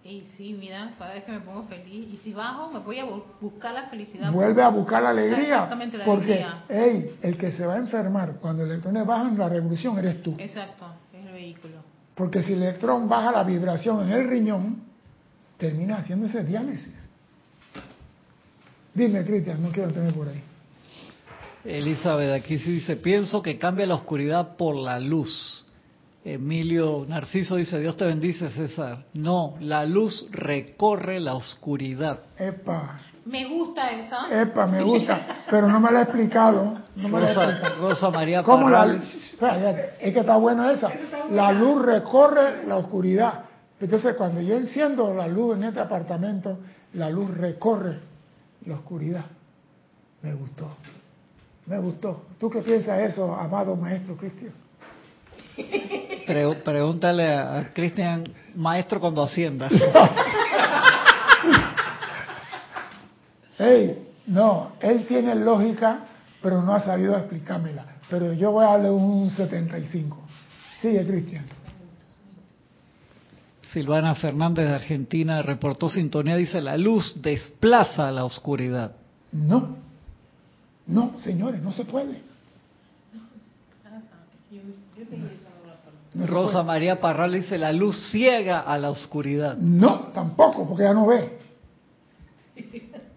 Y 0.04 0.24
sí, 0.36 0.56
mira, 0.58 0.94
cada 0.98 1.14
vez 1.14 1.24
que 1.24 1.32
me 1.32 1.40
pongo 1.40 1.64
feliz, 1.64 2.06
y 2.12 2.20
si 2.22 2.32
bajo, 2.32 2.70
me 2.70 2.78
voy 2.78 3.00
a 3.00 3.06
buscar 3.40 3.74
la 3.74 3.88
felicidad. 3.88 4.30
Vuelve 4.30 4.62
a 4.62 4.68
buscar 4.68 5.02
la 5.02 5.10
alegría. 5.10 5.54
Exactamente 5.54 5.98
la 5.98 6.04
porque, 6.04 6.46
hey, 6.68 7.16
el 7.22 7.36
que 7.36 7.50
se 7.50 7.66
va 7.66 7.74
a 7.74 7.78
enfermar 7.78 8.34
cuando 8.40 8.62
el 8.62 8.70
electrón 8.70 9.04
baja 9.04 9.28
en 9.28 9.36
la 9.36 9.48
revolución 9.48 9.98
eres 9.98 10.22
tú. 10.22 10.36
Exacto, 10.38 10.86
es 11.12 11.26
el 11.26 11.32
vehículo. 11.32 11.74
Porque 12.14 12.44
si 12.44 12.52
el 12.52 12.62
electrón 12.62 13.08
baja 13.08 13.32
la 13.32 13.42
vibración 13.42 14.06
en 14.06 14.12
el 14.12 14.28
riñón, 14.28 14.84
termina 15.58 15.96
haciéndose 15.96 16.44
diálisis. 16.44 16.94
Dime, 18.94 19.24
Cristian, 19.24 19.60
no 19.60 19.70
quiero 19.70 19.90
tener 19.92 20.14
por 20.14 20.28
ahí. 20.28 20.42
Elizabeth 21.66 22.32
aquí 22.32 22.58
sí 22.58 22.72
dice, 22.72 22.96
pienso 22.96 23.42
que 23.42 23.58
cambia 23.58 23.86
la 23.86 23.96
oscuridad 23.96 24.56
por 24.56 24.76
la 24.76 25.00
luz. 25.00 25.64
Emilio 26.24 27.04
Narciso 27.08 27.56
dice, 27.56 27.78
Dios 27.78 27.96
te 27.96 28.04
bendice, 28.04 28.50
César. 28.50 29.04
No, 29.14 29.54
la 29.60 29.84
luz 29.84 30.26
recorre 30.30 31.20
la 31.20 31.34
oscuridad. 31.34 32.20
Epa. 32.38 33.00
Me 33.26 33.44
gusta 33.44 33.90
esa. 33.90 34.42
Epa, 34.42 34.66
me 34.66 34.82
gusta, 34.82 35.44
pero 35.50 35.68
no 35.68 35.80
me 35.80 35.90
la 35.90 36.00
he 36.00 36.02
explicado. 36.02 36.78
No 36.94 37.08
me 37.08 37.20
Rosa, 37.20 37.42
la 37.42 37.46
he 37.46 37.50
explicado. 37.52 37.88
Rosa 37.88 38.10
María 38.10 38.42
¿Cómo 38.42 38.70
la 38.70 38.86
Es 40.00 40.12
que 40.12 40.20
está 40.20 40.36
buena 40.36 40.72
esa. 40.72 40.90
La 41.30 41.52
luz 41.52 41.84
recorre 41.84 42.66
la 42.66 42.76
oscuridad. 42.76 43.44
Entonces, 43.80 44.14
cuando 44.14 44.40
yo 44.40 44.56
enciendo 44.56 45.12
la 45.12 45.26
luz 45.26 45.56
en 45.56 45.64
este 45.64 45.80
apartamento, 45.80 46.58
la 46.94 47.10
luz 47.10 47.36
recorre 47.36 47.98
la 48.64 48.76
oscuridad. 48.76 49.26
Me 50.22 50.32
gustó. 50.34 50.76
Me 51.66 51.78
gustó. 51.78 52.22
¿Tú 52.38 52.48
qué 52.48 52.62
piensas 52.62 52.96
de 52.98 53.06
eso, 53.06 53.34
amado 53.34 53.74
maestro 53.76 54.16
Cristian? 54.16 54.52
pregúntale 56.64 57.34
a 57.34 57.70
Cristian, 57.72 58.24
maestro 58.54 59.00
cuando 59.00 59.22
hacienda. 59.22 59.68
hey, 63.58 64.08
no, 64.26 64.72
él 64.80 65.06
tiene 65.06 65.34
lógica, 65.34 66.00
pero 66.42 66.62
no 66.62 66.74
ha 66.74 66.80
sabido 66.80 67.16
explicármela. 67.16 67.84
Pero 68.08 68.32
yo 68.32 68.52
voy 68.52 68.64
a 68.64 68.70
darle 68.70 68.90
un 68.90 69.30
75. 69.30 70.16
Sigue, 70.80 71.04
Cristian. 71.06 71.44
Silvana 73.72 74.14
Fernández 74.14 74.66
de 74.66 74.74
Argentina 74.74 75.42
reportó 75.42 75.90
sintonía, 75.90 76.36
dice, 76.36 76.60
la 76.60 76.76
luz 76.76 77.20
desplaza 77.20 78.10
la 78.12 78.24
oscuridad. 78.24 78.94
No, 79.32 79.76
no, 80.86 81.18
señores, 81.18 81.62
no 81.62 81.72
se 81.72 81.84
puede. 81.84 82.20
Rosa 86.26 86.62
María 86.62 87.00
Parral 87.00 87.32
dice, 87.32 87.58
la 87.58 87.72
luz 87.72 88.10
ciega 88.10 88.60
a 88.60 88.78
la 88.78 88.90
oscuridad. 88.90 89.56
No, 89.56 90.08
tampoco, 90.14 90.66
porque 90.66 90.84
ya 90.84 90.94
no 90.94 91.06
ve. 91.06 91.38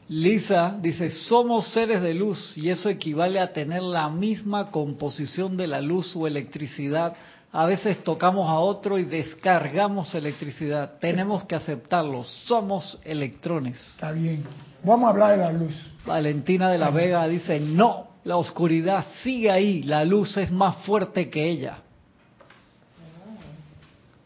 Lisa 0.10 0.76
dice, 0.82 1.12
somos 1.12 1.68
seres 1.72 2.02
de 2.02 2.16
luz 2.16 2.58
y 2.58 2.72
eso 2.72 2.90
equivale 2.90 3.40
a 3.40 3.54
tener 3.54 3.84
la 3.84 4.10
misma 4.10 4.72
composición 4.72 5.56
de 5.56 5.68
la 5.68 5.82
luz 5.82 6.16
o 6.16 6.26
electricidad. 6.26 7.14
A 7.52 7.68
veces 7.68 8.04
tocamos 8.04 8.50
a 8.50 8.58
otro 8.58 8.98
y 8.98 9.04
descargamos 9.04 10.16
electricidad. 10.16 10.94
Tenemos 11.00 11.44
que 11.44 11.56
aceptarlo. 11.56 12.24
Somos 12.24 13.00
electrones. 13.04 13.80
Está 13.92 14.12
bien. 14.12 14.44
Vamos 14.84 15.08
a 15.08 15.10
hablar 15.12 15.32
de 15.32 15.38
la 15.38 15.52
luz. 15.52 15.76
Valentina 16.04 16.70
de 16.70 16.80
la 16.80 16.90
Vega 16.90 17.28
dice, 17.28 17.60
no, 17.60 18.08
la 18.24 18.38
oscuridad 18.38 19.06
sigue 19.22 19.52
ahí. 19.52 19.84
La 19.84 20.04
luz 20.06 20.38
es 20.38 20.52
más 20.52 20.78
fuerte 20.88 21.30
que 21.30 21.48
ella. 21.48 21.84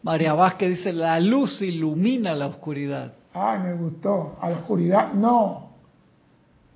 María 0.02 0.32
Vázquez 0.32 0.78
dice, 0.78 0.94
la 0.94 1.20
luz 1.20 1.60
ilumina 1.60 2.34
la 2.34 2.46
oscuridad. 2.46 3.12
Ay, 3.34 3.58
me 3.58 3.74
gustó. 3.74 4.38
A 4.40 4.48
la 4.48 4.56
oscuridad 4.56 5.12
no, 5.12 5.73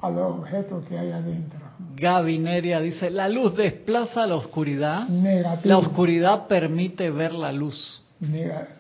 a 0.01 0.11
los 0.11 0.39
objetos 0.39 0.85
que 0.87 0.99
hay 0.99 1.11
adentro. 1.11 1.59
Gaby 1.97 2.39
Neria 2.39 2.81
dice, 2.81 3.11
la 3.11 3.29
luz 3.29 3.57
desplaza 3.57 4.27
la 4.27 4.37
oscuridad. 4.37 5.09
Negativo. 5.09 5.63
La 5.65 5.79
oscuridad 5.79 6.47
permite 6.47 7.11
ver 7.11 7.35
la 7.35 7.53
luz. 7.53 8.03
Negativo. 8.21 8.79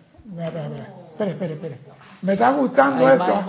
Espera, 1.11 1.31
espera, 1.31 1.55
espera. 1.55 1.77
Me 2.23 2.33
está 2.35 2.53
gustando 2.53 3.09
esto. 3.09 3.45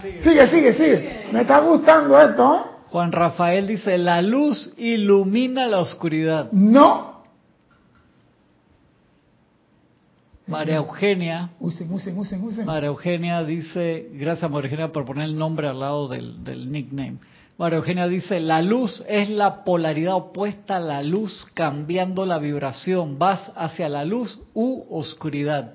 sigue. 0.00 0.48
sigue, 0.48 0.72
sigue, 0.72 1.26
Me 1.32 1.40
está 1.42 1.60
gustando 1.60 2.18
esto. 2.20 2.70
Juan 2.90 3.10
Rafael 3.10 3.66
dice, 3.66 3.98
la 3.98 4.22
luz 4.22 4.72
ilumina 4.76 5.66
la 5.66 5.80
oscuridad. 5.80 6.50
No, 6.52 7.13
María 10.46 10.76
Eugenia. 10.76 11.50
Usen, 11.58 11.92
usen, 11.92 12.18
usen, 12.18 12.44
usen. 12.44 12.66
María 12.66 12.88
Eugenia 12.88 13.42
dice, 13.44 14.10
gracias 14.12 14.50
María 14.50 14.70
Eugenia 14.70 14.92
por 14.92 15.04
poner 15.04 15.24
el 15.24 15.38
nombre 15.38 15.68
al 15.68 15.80
lado 15.80 16.08
del, 16.08 16.44
del 16.44 16.70
nickname. 16.70 17.18
María 17.56 17.78
Eugenia 17.78 18.08
dice, 18.08 18.40
la 18.40 18.60
luz 18.60 19.02
es 19.08 19.30
la 19.30 19.64
polaridad 19.64 20.14
opuesta 20.14 20.76
a 20.76 20.80
la 20.80 21.02
luz 21.02 21.46
cambiando 21.54 22.26
la 22.26 22.38
vibración. 22.38 23.18
Vas 23.18 23.52
hacia 23.54 23.88
la 23.88 24.04
luz 24.04 24.40
u 24.54 24.84
oscuridad. 24.90 25.74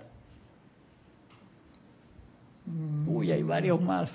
Mm. 2.65 3.09
Uy, 3.09 3.31
hay 3.31 3.43
varios 3.43 3.81
más. 3.81 4.11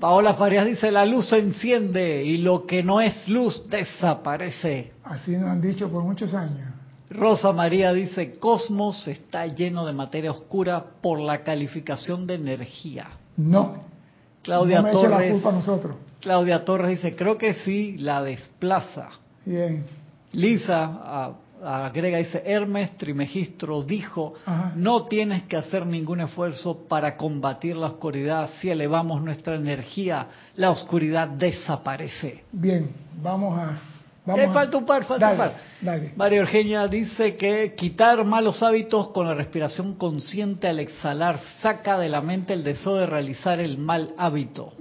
Paola 0.00 0.34
Farias 0.34 0.66
dice, 0.66 0.90
la 0.90 1.04
luz 1.04 1.28
se 1.28 1.38
enciende 1.38 2.24
y 2.24 2.38
lo 2.38 2.66
que 2.66 2.82
no 2.82 3.00
es 3.00 3.28
luz 3.28 3.68
desaparece. 3.68 4.92
Así 5.04 5.32
nos 5.32 5.50
han 5.50 5.60
dicho 5.60 5.90
por 5.90 6.02
muchos 6.02 6.32
años. 6.34 6.77
Rosa 7.10 7.52
María 7.52 7.92
dice, 7.92 8.38
Cosmos 8.38 9.08
está 9.08 9.46
lleno 9.46 9.86
de 9.86 9.92
materia 9.92 10.30
oscura 10.30 10.84
por 11.00 11.20
la 11.20 11.42
calificación 11.42 12.26
de 12.26 12.34
energía. 12.34 13.08
No. 13.36 13.82
Claudia 14.42 14.82
Torres. 14.90 15.10
La 15.10 15.30
culpa 15.30 15.48
a 15.48 15.52
nosotros. 15.52 15.96
Claudia 16.20 16.64
Torres 16.64 16.90
dice, 16.90 17.14
creo 17.14 17.38
que 17.38 17.54
sí, 17.54 17.96
la 17.98 18.22
desplaza. 18.22 19.08
Bien. 19.44 19.84
Lisa 20.32 21.34
agrega, 21.64 22.18
dice, 22.18 22.42
Hermes 22.44 22.96
Trimegistro 22.96 23.82
dijo, 23.82 24.34
no 24.76 25.04
tienes 25.06 25.44
que 25.44 25.56
hacer 25.56 25.86
ningún 25.86 26.20
esfuerzo 26.20 26.86
para 26.88 27.16
combatir 27.16 27.76
la 27.76 27.86
oscuridad. 27.86 28.50
Si 28.60 28.70
elevamos 28.70 29.22
nuestra 29.22 29.56
energía, 29.56 30.26
la 30.56 30.70
oscuridad 30.70 31.28
desaparece. 31.28 32.44
Bien, 32.52 32.90
vamos 33.22 33.58
a 33.58 33.78
falta 34.52 34.76
un 34.76 34.86
par, 34.86 35.04
falta 35.04 35.30
un 35.30 35.36
par. 35.36 35.52
María 36.16 36.40
Eugenia 36.40 36.86
dice 36.88 37.36
que 37.36 37.74
quitar 37.74 38.24
malos 38.24 38.62
hábitos 38.62 39.10
con 39.10 39.26
la 39.26 39.34
respiración 39.34 39.94
consciente 39.94 40.68
al 40.68 40.80
exhalar 40.80 41.38
saca 41.60 41.98
de 41.98 42.08
la 42.08 42.20
mente 42.20 42.52
el 42.52 42.64
deseo 42.64 42.96
de 42.96 43.06
realizar 43.06 43.60
el 43.60 43.78
mal 43.78 44.12
hábito. 44.18 44.72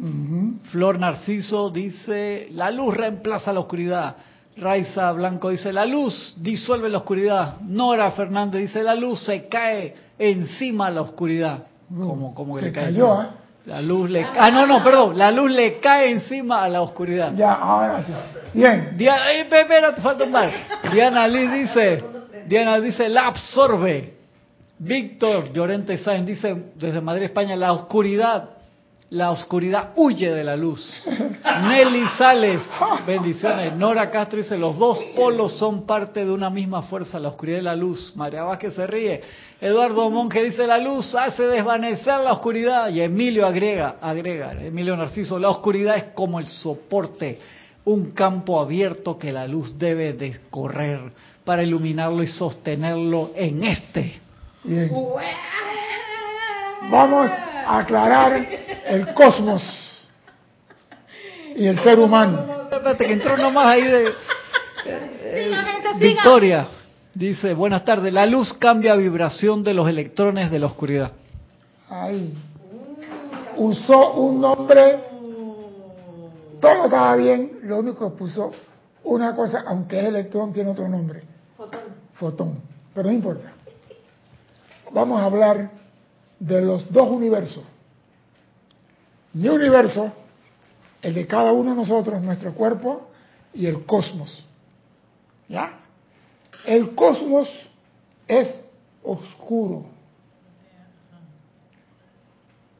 Flor 0.71 0.99
Narciso 0.99 1.69
dice, 1.69 2.47
la 2.51 2.71
luz 2.71 2.95
reemplaza 2.95 3.53
la 3.53 3.61
oscuridad. 3.61 4.15
Raiza 4.57 5.11
Blanco 5.11 5.49
dice, 5.49 5.71
la 5.71 5.85
luz 5.85 6.35
disuelve 6.39 6.89
la 6.89 6.97
oscuridad. 6.97 7.59
Nora 7.61 8.09
Fernández 8.11 8.61
dice, 8.61 8.81
la 8.81 8.95
luz 8.95 9.23
se 9.23 9.47
cae 9.47 9.93
encima 10.17 10.89
la 10.89 11.01
oscuridad. 11.01 11.63
como, 11.95 12.33
como 12.33 12.55
que 12.55 12.61
se 12.61 12.65
le 12.67 12.71
cae 12.71 12.85
cayó, 12.85 13.21
¿eh? 13.21 13.27
La 13.67 13.81
luz 13.81 14.09
le 14.09 14.23
Ah, 14.23 14.49
no, 14.49 14.65
no, 14.65 14.81
perdón. 14.81 15.17
La 15.17 15.29
luz 15.29 15.51
le 15.51 15.79
cae 15.79 16.09
encima 16.09 16.63
a 16.63 16.69
la 16.69 16.81
oscuridad. 16.81 17.33
Ya, 17.35 17.53
ahora 17.53 18.01
sí. 18.05 18.13
Bien. 18.53 18.95
Diana, 18.97 19.33
eh, 19.33 19.41
espera, 19.41 19.93
te. 19.93 20.89
Diana 20.91 21.27
Liz 21.27 21.51
dice, 21.51 22.03
Diana 22.47 22.79
dice, 22.79 23.09
la 23.09 23.27
absorbe. 23.27 24.13
Víctor 24.79 25.51
Llorente 25.53 25.97
Sáenz 25.97 26.25
dice, 26.25 26.55
desde 26.75 27.01
Madrid, 27.01 27.23
España, 27.23 27.55
la 27.55 27.73
oscuridad 27.73 28.57
la 29.09 29.31
oscuridad 29.31 29.91
huye 29.95 30.33
de 30.33 30.43
la 30.43 30.57
luz. 30.57 31.05
Nelly 31.69 32.03
Sales, 32.17 32.59
bendiciones. 33.05 33.73
Nora 33.73 34.11
Castro 34.11 34.39
dice, 34.39 34.57
los 34.57 34.77
dos 34.77 35.01
polos 35.15 35.53
son 35.57 35.85
parte 35.85 36.25
de 36.25 36.31
una 36.31 36.49
misma 36.49 36.81
fuerza, 36.81 37.19
la 37.19 37.29
oscuridad 37.29 37.59
y 37.59 37.63
la 37.63 37.75
luz. 37.75 38.13
María 38.15 38.43
Vázquez 38.43 38.73
se 38.73 38.85
ríe. 38.85 39.21
Eduardo 39.61 40.09
Monge 40.09 40.43
dice, 40.43 40.67
la 40.67 40.77
luz 40.77 41.15
hace 41.15 41.43
desvanecer 41.43 42.19
la 42.19 42.33
oscuridad. 42.33 42.89
Y 42.89 42.99
Emilio 42.99 43.47
agrega, 43.47 43.95
agrega, 44.01 44.51
Emilio 44.51 44.97
Narciso, 44.97 45.39
la 45.39 45.49
oscuridad 45.49 45.95
es 45.95 46.03
como 46.13 46.39
el 46.39 46.45
soporte, 46.45 47.39
un 47.87 48.11
campo 48.11 48.59
abierto 48.59 49.17
que 49.17 49.31
la 49.31 49.47
luz 49.47 49.79
debe 49.79 50.11
de 50.11 50.41
correr 50.49 50.99
para 51.45 51.63
iluminarlo 51.63 52.21
y 52.21 52.27
sostenerlo 52.27 53.31
en 53.33 53.63
este. 53.63 54.19
Bien. 54.65 54.91
Vamos 56.91 57.31
a 57.31 57.79
aclarar 57.79 58.45
el 58.87 59.13
cosmos 59.13 59.63
y 61.55 61.65
el 61.65 61.79
ser 61.81 61.97
humano. 61.99 62.63
Espérate, 62.63 63.05
que 63.05 63.13
entró 63.13 63.37
nomás 63.37 63.67
ahí 63.67 63.83
de... 63.83 64.13
eh, 64.85 65.51
Victoria 65.97 66.67
dice, 67.13 67.53
buenas 67.53 67.85
tardes, 67.85 68.11
la 68.11 68.25
luz 68.25 68.51
cambia 68.53 68.95
vibración 68.95 69.63
de 69.63 69.73
los 69.73 69.87
electrones 69.87 70.51
de 70.51 70.59
la 70.59 70.65
oscuridad. 70.65 71.13
Ahí. 71.89 72.33
Usó 73.55 74.11
un 74.15 74.41
nombre, 74.41 74.99
todo 76.59 76.85
estaba 76.85 77.15
bien, 77.15 77.59
lo 77.63 77.79
único 77.79 78.11
que 78.11 78.17
puso 78.17 78.51
una 79.03 79.35
cosa, 79.35 79.63
aunque 79.65 79.99
es 79.99 80.05
electrón, 80.05 80.53
tiene 80.53 80.71
otro 80.71 80.87
nombre. 80.87 81.23
Fotón. 82.13 82.61
Pero 82.93 83.09
no 83.09 83.15
importa. 83.15 83.53
Vamos 84.91 85.21
a 85.21 85.25
hablar 85.25 85.71
de 86.39 86.61
los 86.61 86.91
dos 86.91 87.09
universos. 87.09 87.63
Mi 89.33 89.49
universo, 89.49 90.11
el 91.01 91.13
de 91.13 91.27
cada 91.27 91.51
uno 91.51 91.71
de 91.71 91.75
nosotros, 91.77 92.21
nuestro 92.21 92.53
cuerpo, 92.53 93.09
y 93.53 93.65
el 93.65 93.85
cosmos. 93.85 94.45
¿Ya? 95.47 95.79
El 96.65 96.95
cosmos 96.95 97.47
es 98.27 98.63
oscuro. 99.03 99.85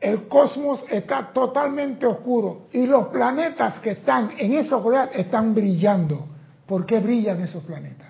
El 0.08 0.28
cosmos 0.30 0.86
está 0.90 1.32
totalmente 1.34 2.06
oscuro 2.06 2.68
y 2.72 2.86
los 2.88 3.08
planetas 3.10 3.80
que 3.82 3.92
están 3.92 4.32
en 4.38 4.54
esa 4.54 4.78
oscuridad 4.78 5.10
están 5.14 5.54
brillando. 5.54 6.26
¿Por 6.66 6.86
qué 6.86 7.00
brillan 7.00 7.42
esos 7.42 7.62
planetas? 7.64 8.08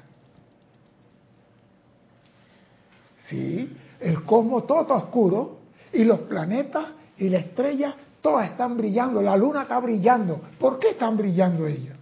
Sí, 3.27 3.75
el 3.99 4.23
cosmos 4.23 4.67
todo 4.67 4.81
está 4.81 4.93
oscuro 4.93 5.57
y 5.91 6.03
los 6.03 6.19
planetas 6.21 6.85
y 7.17 7.29
la 7.29 7.39
estrella 7.39 7.95
todas 8.21 8.51
están 8.51 8.77
brillando, 8.77 9.21
la 9.21 9.35
luna 9.35 9.63
está 9.63 9.79
brillando. 9.79 10.39
¿Por 10.59 10.77
qué 10.79 10.91
están 10.91 11.17
brillando 11.17 11.65
ellos? 11.65 11.97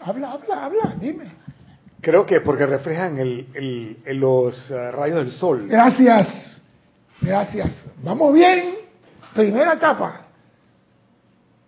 Habla, 0.00 0.32
habla, 0.32 0.64
habla, 0.64 0.96
dime. 1.00 1.24
Creo 2.00 2.26
que 2.26 2.40
porque 2.40 2.66
reflejan 2.66 3.16
el, 3.18 3.46
el- 4.04 4.16
los 4.18 4.70
eh, 4.70 4.90
rayos 4.92 5.18
del 5.18 5.30
sol. 5.30 5.66
Gracias, 5.68 6.55
gracias. 7.20 7.72
Vamos 8.02 8.32
bien. 8.34 8.74
Primera 9.34 9.74
etapa. 9.74 10.22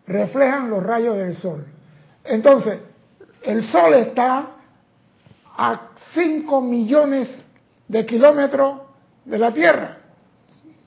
Reflejan 0.07 0.71
los 0.71 0.83
rayos 0.83 1.17
del 1.17 1.37
sol. 1.37 1.67
Entonces, 2.25 2.79
el 3.43 3.63
sol 3.71 3.95
está 3.95 4.47
a 5.57 5.81
5 6.15 6.61
millones 6.63 7.45
de 7.87 8.07
kilómetros 8.07 8.81
de 9.25 9.39
la 9.39 9.53
Tierra. 9.53 9.97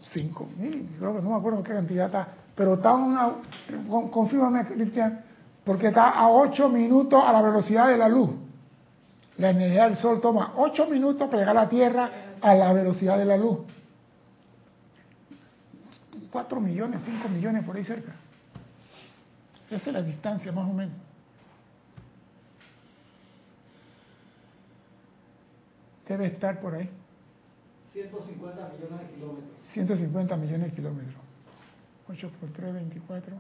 5 0.08 0.48
mil, 0.58 0.90
creo 0.98 1.16
que 1.16 1.22
no 1.22 1.30
me 1.30 1.36
acuerdo 1.38 1.64
qué 1.64 1.72
cantidad 1.74 2.08
está, 2.08 2.28
pero 2.56 2.74
está 2.74 2.94
una, 2.94 3.36
con- 3.90 4.10
confírmame, 4.10 4.66
Cristian, 4.66 5.24
porque 5.64 5.88
está 5.88 6.10
a 6.10 6.28
8 6.30 6.68
minutos 6.70 7.24
a 7.26 7.32
la 7.32 7.42
velocidad 7.42 7.88
de 7.88 7.98
la 7.98 8.10
luz. 8.10 8.30
La 9.38 9.52
energía 9.52 9.86
del 9.86 9.96
sol 9.98 10.20
toma 10.20 10.54
8 10.58 10.88
minutos 10.88 11.28
para 11.30 11.40
llegar 11.40 11.58
a 11.58 11.64
la 11.64 11.70
Tierra 11.70 12.10
a 12.42 12.56
la 12.56 12.74
velocidad 12.74 13.18
de 13.18 13.26
la 13.26 13.38
luz. 13.38 13.60
4 16.32 16.62
millones, 16.62 17.02
5 17.06 17.30
millones 17.30 17.66
por 17.66 17.76
ahí 17.76 17.84
cerca. 17.84 18.14
Esa 19.70 19.90
es 19.90 19.94
la 19.94 20.02
distancia 20.02 20.52
más 20.52 20.70
o 20.70 20.74
menos. 20.74 20.96
Debe 26.08 26.28
estar 26.28 26.60
por 26.60 26.76
ahí. 26.76 26.90
150 27.94 28.70
millones 28.70 29.00
de 29.00 29.14
kilómetros. 29.14 29.50
150 29.74 30.38
millones 30.38 30.70
de 30.70 30.76
kilómetros. 30.76 31.22
8 32.10 32.32
por 32.40 32.50
3, 32.50 32.74
24. 32.74 33.36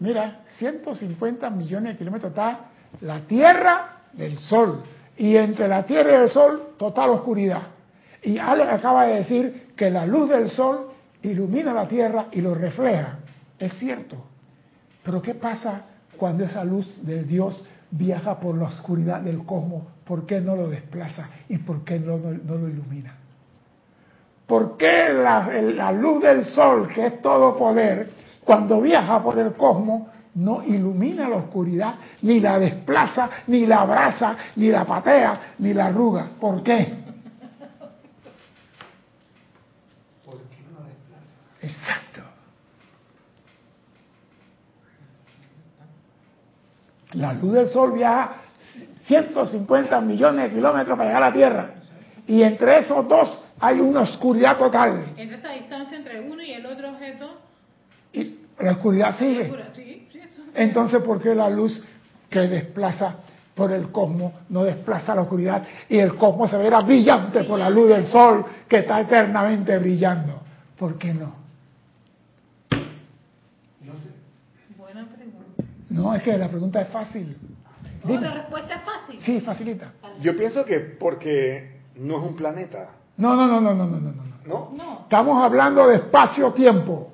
Mira, 0.00 0.42
150 0.58 1.50
millones 1.50 1.92
de 1.92 1.98
kilómetros 1.98 2.30
está 2.30 2.70
la 3.00 3.20
Tierra 3.26 4.02
del 4.12 4.38
Sol. 4.38 4.82
Y 5.16 5.36
entre 5.36 5.68
la 5.68 5.84
Tierra 5.86 6.12
y 6.12 6.22
el 6.22 6.28
Sol, 6.28 6.74
total 6.76 7.10
oscuridad. 7.10 7.62
Y 8.22 8.38
Alex 8.38 8.72
acaba 8.72 9.06
de 9.06 9.16
decir 9.16 9.72
que 9.76 9.90
la 9.90 10.06
luz 10.06 10.28
del 10.28 10.48
Sol 10.50 10.91
ilumina 11.22 11.72
la 11.72 11.88
Tierra 11.88 12.26
y 12.32 12.40
lo 12.40 12.54
refleja. 12.54 13.18
Es 13.58 13.74
cierto. 13.74 14.16
Pero 15.02 15.20
¿qué 15.20 15.34
pasa 15.34 15.82
cuando 16.16 16.44
esa 16.44 16.64
luz 16.64 16.86
de 17.02 17.24
Dios 17.24 17.64
viaja 17.90 18.38
por 18.38 18.56
la 18.56 18.66
oscuridad 18.66 19.20
del 19.20 19.44
cosmos? 19.44 19.84
¿Por 20.04 20.26
qué 20.26 20.40
no 20.40 20.56
lo 20.56 20.68
desplaza? 20.68 21.28
¿Y 21.48 21.58
por 21.58 21.84
qué 21.84 21.98
no, 21.98 22.18
lo 22.18 22.68
ilumina? 22.68 23.14
¿Por 24.46 24.76
qué 24.76 25.08
la, 25.12 25.48
la 25.62 25.92
luz 25.92 26.22
del 26.22 26.44
sol, 26.44 26.88
que 26.92 27.06
es 27.06 27.22
todo 27.22 27.56
poder, 27.56 28.10
cuando 28.44 28.80
viaja 28.80 29.22
por 29.22 29.38
el 29.38 29.52
cosmos, 29.54 30.08
no 30.34 30.62
ilumina 30.64 31.28
la 31.28 31.36
oscuridad, 31.36 31.94
ni 32.22 32.40
la 32.40 32.58
desplaza, 32.58 33.30
ni 33.46 33.66
la 33.66 33.82
abraza, 33.82 34.36
ni 34.56 34.68
la 34.68 34.84
patea, 34.84 35.54
ni 35.58 35.72
la 35.72 35.86
arruga? 35.86 36.28
¿Por 36.40 36.62
qué? 36.62 37.02
Exacto. 41.62 42.20
La 47.12 47.32
luz 47.34 47.52
del 47.52 47.68
sol 47.68 47.92
viaja 47.92 48.36
150 49.02 50.00
millones 50.00 50.50
de 50.50 50.56
kilómetros 50.56 50.96
para 50.96 51.08
llegar 51.08 51.22
a 51.22 51.28
la 51.28 51.32
Tierra. 51.32 51.70
Y 52.26 52.42
entre 52.42 52.78
esos 52.78 53.06
dos 53.08 53.40
hay 53.60 53.80
una 53.80 54.00
oscuridad 54.00 54.56
total. 54.56 55.12
Entre 55.16 55.36
esta 55.36 55.52
distancia 55.52 55.96
entre 55.96 56.20
uno 56.20 56.42
y 56.42 56.52
el 56.52 56.66
otro 56.66 56.90
objeto, 56.90 57.38
Y 58.12 58.38
la 58.58 58.72
oscuridad 58.72 59.18
sigue. 59.18 59.52
Entonces, 60.54 61.02
¿por 61.02 61.20
qué 61.20 61.34
la 61.34 61.48
luz 61.48 61.82
que 62.28 62.40
desplaza 62.40 63.16
por 63.54 63.70
el 63.72 63.90
cosmos 63.90 64.32
no 64.48 64.64
desplaza 64.64 65.14
la 65.14 65.22
oscuridad? 65.22 65.64
Y 65.88 65.98
el 65.98 66.16
cosmos 66.16 66.50
se 66.50 66.56
verá 66.56 66.80
brillante 66.80 67.44
por 67.44 67.58
la 67.58 67.70
luz 67.70 67.88
del 67.88 68.06
sol 68.06 68.44
que 68.68 68.78
está 68.78 69.00
eternamente 69.00 69.78
brillando. 69.78 70.40
¿Por 70.78 70.98
qué 70.98 71.14
no? 71.14 71.42
buena 74.76 75.06
pregunta. 75.06 75.64
No, 75.92 76.14
es 76.14 76.22
que 76.22 76.36
la 76.38 76.48
pregunta 76.48 76.80
es 76.80 76.88
fácil. 76.88 77.36
No, 78.04 78.10
Dime. 78.10 78.22
la 78.28 78.34
respuesta 78.34 78.74
es 78.74 78.80
fácil. 78.82 79.20
Sí, 79.20 79.40
facilita. 79.40 79.92
Yo 80.20 80.36
pienso 80.36 80.64
que 80.64 80.80
porque 80.80 81.80
no 81.96 82.16
es 82.18 82.22
un 82.30 82.34
planeta, 82.36 82.90
No, 83.16 83.36
no, 83.36 83.46
no, 83.46 83.60
no, 83.60 83.74
no, 83.74 83.86
no, 83.86 83.98
no. 83.98 84.12
no. 84.12 84.22
¿no? 84.46 84.70
No, 84.74 85.00
Estamos 85.02 85.42
hablando 85.44 85.86
de 85.86 85.96
espacio-tiempo. 85.96 87.10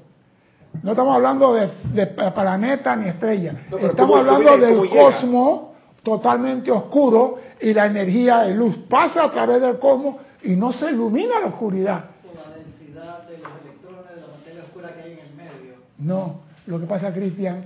No 0.82 0.92
estamos 0.92 1.14
hablando 1.16 1.54
de, 1.54 1.68
de 1.92 2.06
planeta 2.06 2.94
ni 2.96 3.08
estrella. 3.08 3.66
No, 3.70 3.76
estamos 3.78 3.96
¿cómo- 3.96 4.12
cómo 4.24 4.34
hablando 4.48 4.66
del 4.66 4.88
cosmos 4.88 5.60
totalmente 6.02 6.70
oscuro 6.70 7.36
y 7.60 7.74
la 7.74 7.86
energía 7.86 8.38
de 8.44 8.54
luz 8.54 8.76
pasa 8.88 9.24
a 9.24 9.32
través 9.32 9.60
del 9.60 9.78
cosmos 9.78 10.16
y 10.42 10.50
no 10.56 10.72
se 10.72 10.90
ilumina 10.90 11.40
la 11.40 11.46
oscuridad. 11.48 12.04
Por 12.22 12.34
la 12.36 12.56
densidad 12.56 13.22
de 13.28 13.38
los 13.38 13.48
electrones 13.62 14.14
de 14.14 14.20
la 14.20 14.26
materia 14.28 14.62
oscura 14.62 14.94
que 14.94 15.02
hay 15.02 15.12
en 15.14 15.18
el 15.18 15.34
medio. 15.34 15.74
No, 15.98 16.40
lo 16.66 16.78
que 16.80 16.86
pasa, 16.86 17.12
Cristian, 17.12 17.64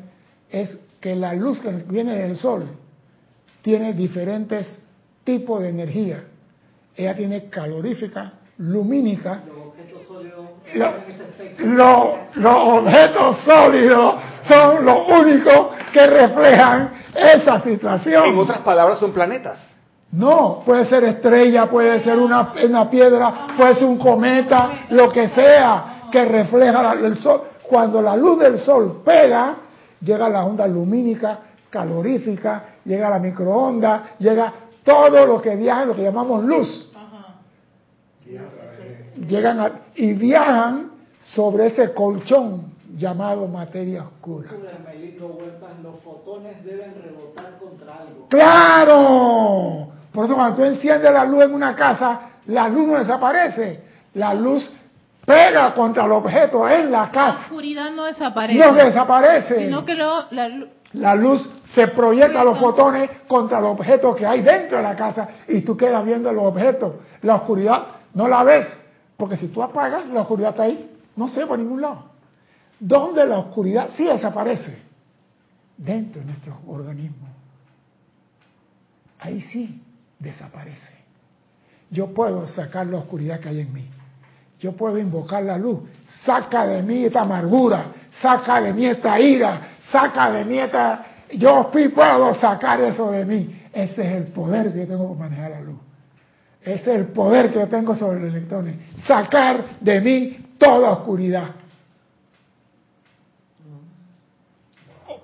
es 0.51 0.77
que 1.03 1.15
la 1.17 1.35
luz 1.35 1.59
que 1.61 1.71
viene 1.89 2.17
del 2.17 2.37
sol 2.37 2.65
tiene 3.61 3.93
diferentes 3.93 4.79
tipos 5.25 5.61
de 5.61 5.69
energía. 5.69 6.25
Ella 6.97 7.15
tiene 7.15 7.51
calorífica, 7.51 8.33
lumínica, 8.59 9.41
Los 9.47 9.67
objetos 9.67 10.07
sólidos 10.07 10.47
Lo- 10.75 11.75
lo- 11.75 12.17
los 12.37 12.57
objetos 12.79 13.37
sólidos 13.45 14.15
son 14.49 14.85
los 14.85 14.99
únicos 15.09 15.67
que 15.93 16.07
reflejan 16.07 16.93
esa 17.15 17.61
situación. 17.61 18.27
En 18.27 18.39
otras 18.39 18.59
palabras, 18.59 18.99
son 18.99 19.13
planetas. 19.13 19.67
No, 20.13 20.63
puede 20.65 20.85
ser 20.87 21.05
estrella, 21.05 21.67
puede 21.71 22.01
ser 22.01 22.19
una, 22.19 22.53
una 22.65 22.89
piedra, 22.91 23.47
puede 23.57 23.75
ser 23.75 23.85
un 23.85 23.99
cometa, 23.99 24.85
lo 24.91 25.11
que 25.11 25.29
sea 25.31 26.09
que 26.13 26.25
refleja 26.27 26.83
la- 26.83 26.93
el 27.07 27.17
sol. 27.17 27.43
Cuando 27.63 28.01
la 28.03 28.15
luz 28.17 28.39
del 28.39 28.59
sol 28.59 29.01
pega, 29.05 29.57
llega 30.03 30.29
la 30.29 30.45
onda 30.45 30.67
lumínica, 30.67 31.39
calorífica, 31.71 32.65
llega 32.85 33.09
la 33.09 33.19
microonda, 33.19 34.15
llega 34.19 34.53
todo 34.85 35.27
lo 35.27 35.41
que 35.41 35.57
viaja, 35.57 35.85
lo 35.85 35.95
que 35.95 36.03
llamamos 36.03 36.45
luz. 36.45 36.91
Llegan 39.27 39.61
a- 39.61 39.73
y 39.95 40.15
viajan 40.15 40.91
sobre 41.35 41.67
ese 41.67 41.93
colchón 41.93 42.73
llamado 42.97 43.47
materia 43.47 44.03
oscura. 44.03 44.51
los 45.83 46.01
fotones 46.01 46.65
deben 46.65 46.95
rebotar 47.03 47.59
contra 47.59 47.95
algo. 47.97 48.27
¡Claro! 48.29 49.89
Por 50.13 50.27
eso 50.27 50.35
cuando 50.35 50.57
tú 50.57 50.65
enciendes 50.65 51.13
la 51.13 51.25
luz 51.25 51.45
en 51.45 51.55
una 51.55 51.75
casa, 51.75 52.21
la 52.47 52.69
luz 52.69 52.87
no 52.87 52.99
desaparece. 52.99 53.81
La 54.15 54.35
luz 54.35 54.71
pega 55.25 55.73
contra 55.75 56.05
el 56.05 56.13
objeto 56.13 56.69
en 56.69 56.91
la 56.91 57.11
casa. 57.11 57.39
La 57.39 57.41
oscuridad 57.45 57.91
no 57.91 58.05
desaparece. 58.05 58.59
No 58.59 58.75
desaparece. 58.75 59.59
Sino 59.59 59.85
que 59.85 59.95
lo, 59.95 60.31
la, 60.31 60.49
la 60.95 61.15
luz 61.15 61.49
se 61.75 61.89
proyecta 61.89 62.45
los 62.45 62.59
fotones 62.59 63.11
contra 63.27 63.59
el 63.59 63.65
objeto 63.65 64.15
que 64.15 64.27
hay 64.27 64.43
dentro 64.43 64.79
de 64.79 64.83
la 64.83 64.97
casa 64.97 65.29
y 65.49 65.61
tú 65.63 65.77
quedas 65.77 66.05
viendo 66.05 66.33
los 66.33 66.45
objetos. 66.45 66.95
La 67.23 67.37
oscuridad 67.37 67.87
no 68.15 68.29
la 68.29 68.43
ves, 68.45 68.67
porque 69.17 69.37
si 69.37 69.49
tú 69.49 69.63
apagas, 69.63 70.07
la 70.09 70.23
oscuridad 70.23 70.51
está 70.51 70.65
ahí, 70.65 70.91
no 71.17 71.29
se 71.29 71.41
ve 71.41 71.47
por 71.47 71.59
ningún 71.59 71.81
lado. 71.81 72.11
¿Dónde 72.79 73.25
la 73.27 73.39
oscuridad 73.39 73.91
sí 73.97 74.05
desaparece? 74.05 74.77
Dentro 75.77 76.21
de 76.21 76.27
nuestro 76.27 76.59
organismo. 76.67 77.29
Ahí 79.21 79.41
sí 79.41 79.81
desaparece. 80.19 80.93
Yo 81.91 82.09
puedo 82.09 82.47
sacar 82.49 82.87
la 82.89 82.99
oscuridad 82.99 83.41
que 83.41 83.49
hay 83.49 83.61
en 83.61 83.73
mí. 83.73 83.89
Yo 84.63 84.71
puedo 84.71 84.97
invocar 84.97 85.43
la 85.43 85.59
luz. 85.59 85.81
Saca 86.25 86.65
de 86.65 86.85
mí 86.85 87.05
esta 87.05 87.23
amargura, 87.23 87.87
saca 88.21 88.61
de 88.61 88.73
mí 88.73 88.87
esta 88.87 89.19
ira, 89.19 89.61
saca 89.91 90.31
de 90.31 90.45
mí 90.45 90.57
esta... 90.57 91.05
Yo 91.33 91.69
puedo 91.73 92.33
sacar 92.37 92.81
eso 92.81 93.11
de 93.11 93.25
mí. 93.25 93.61
Ese 93.73 94.07
es 94.07 94.17
el 94.19 94.25
poder 94.29 94.73
que 94.73 94.81
yo 94.81 94.87
tengo 94.87 95.17
para 95.17 95.31
manejar 95.31 95.51
la 95.51 95.61
luz. 95.63 95.81
Ese 96.61 96.75
es 96.75 96.87
el 97.01 97.07
poder 97.07 97.53
que 97.53 97.59
yo 97.59 97.67
tengo 97.67 97.97
sobre 97.97 98.21
los 98.21 98.33
electrones. 98.33 98.77
Sacar 99.05 99.81
de 99.81 100.01
mí 100.01 100.47
toda 100.59 100.93
oscuridad. 100.93 101.57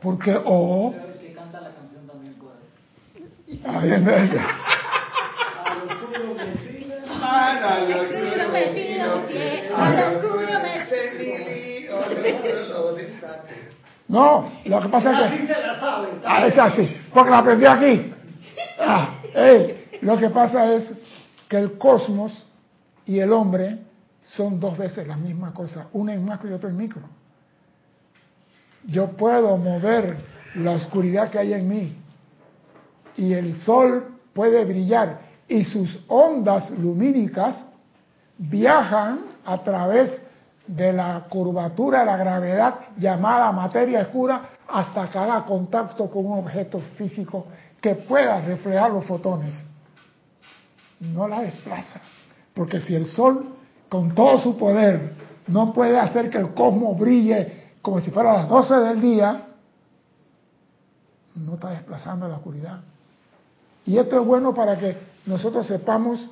Porque, 0.02 0.36
o... 0.44 0.94
El 0.94 1.18
que 1.20 1.32
canta 1.32 1.60
la 1.60 1.70
canción 1.70 2.04
también 2.08 2.34
puede. 2.34 3.76
A 3.76 3.80
ver, 3.80 3.94
A 5.64 5.74
lo 5.74 5.84
oscuro 5.92 6.34
metido, 8.52 9.14
oscuro 9.14 10.46
No, 14.08 14.50
lo 14.64 14.80
que 14.80 14.88
pasa 14.88 15.12
es 15.12 15.18
Así 15.18 15.36
que... 15.38 15.54
se 15.54 15.60
la 15.60 15.80
sabe. 15.80 16.08
Ah, 16.24 16.46
es 16.46 16.58
así, 16.58 16.96
porque 17.12 17.30
la 17.30 17.38
aprendí 17.38 17.66
aquí. 17.66 18.12
Ah, 18.80 19.14
lo 20.00 20.16
que 20.16 20.30
pasa 20.30 20.72
es 20.74 20.90
que 21.48 21.58
el 21.58 21.78
cosmos 21.78 22.46
y 23.06 23.18
el 23.18 23.32
hombre 23.32 23.78
son 24.22 24.60
dos 24.60 24.76
veces 24.76 25.06
la 25.06 25.16
misma 25.16 25.52
cosa, 25.52 25.88
una 25.92 26.14
en 26.14 26.24
macro 26.24 26.50
y 26.50 26.52
otra 26.52 26.70
en 26.70 26.76
micro. 26.76 27.02
Yo 28.84 29.08
puedo 29.08 29.56
mover 29.56 30.16
la 30.54 30.72
oscuridad 30.72 31.30
que 31.30 31.38
hay 31.38 31.52
en 31.52 31.68
mí 31.68 31.96
y 33.16 33.34
el 33.34 33.60
sol 33.60 34.14
puede 34.32 34.64
brillar 34.64 35.27
y 35.48 35.64
sus 35.64 36.00
ondas 36.08 36.70
lumínicas 36.70 37.64
viajan 38.36 39.20
a 39.44 39.58
través 39.62 40.20
de 40.66 40.92
la 40.92 41.24
curvatura 41.28 42.00
de 42.00 42.06
la 42.06 42.16
gravedad 42.16 42.74
llamada 42.98 43.50
materia 43.52 44.02
oscura 44.02 44.50
hasta 44.68 45.08
que 45.08 45.18
haga 45.18 45.44
contacto 45.44 46.10
con 46.10 46.26
un 46.26 46.38
objeto 46.40 46.80
físico 46.96 47.46
que 47.80 47.94
pueda 47.94 48.40
reflejar 48.42 48.90
los 48.90 49.06
fotones. 49.06 49.54
No 51.00 51.26
la 51.26 51.40
desplaza. 51.40 52.00
Porque 52.52 52.80
si 52.80 52.94
el 52.94 53.06
Sol, 53.06 53.54
con 53.88 54.14
todo 54.14 54.38
su 54.38 54.58
poder, 54.58 55.14
no 55.46 55.72
puede 55.72 55.98
hacer 55.98 56.28
que 56.28 56.38
el 56.38 56.52
cosmos 56.52 56.98
brille 56.98 57.58
como 57.80 58.00
si 58.00 58.10
fuera 58.10 58.34
las 58.34 58.48
12 58.48 58.74
del 58.74 59.00
día, 59.00 59.46
no 61.36 61.54
está 61.54 61.70
desplazando 61.70 62.28
la 62.28 62.36
oscuridad. 62.36 62.80
Y 63.86 63.96
esto 63.96 64.20
es 64.20 64.26
bueno 64.26 64.52
para 64.52 64.78
que 64.78 65.07
nosotros 65.28 65.66
sepamos 65.66 66.26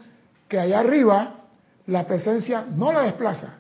que 0.49 0.59
allá 0.59 0.81
arriba 0.81 1.35
la 1.87 2.07
presencia 2.07 2.65
no 2.75 2.93
la 2.93 3.03
desplaza, 3.03 3.55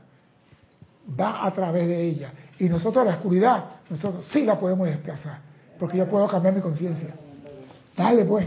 va 1.18 1.46
a 1.46 1.52
través 1.52 1.86
de 1.86 2.02
ella. 2.02 2.32
Y 2.58 2.64
nosotros 2.64 3.04
la 3.04 3.14
oscuridad, 3.14 3.64
nosotros 3.90 4.26
sí 4.32 4.44
la 4.44 4.58
podemos 4.58 4.88
desplazar, 4.88 5.38
porque 5.78 5.98
yo 5.98 6.08
puedo 6.08 6.26
cambiar 6.26 6.54
mi 6.54 6.62
conciencia. 6.62 7.14
Dale 7.96 8.24
pues. 8.24 8.46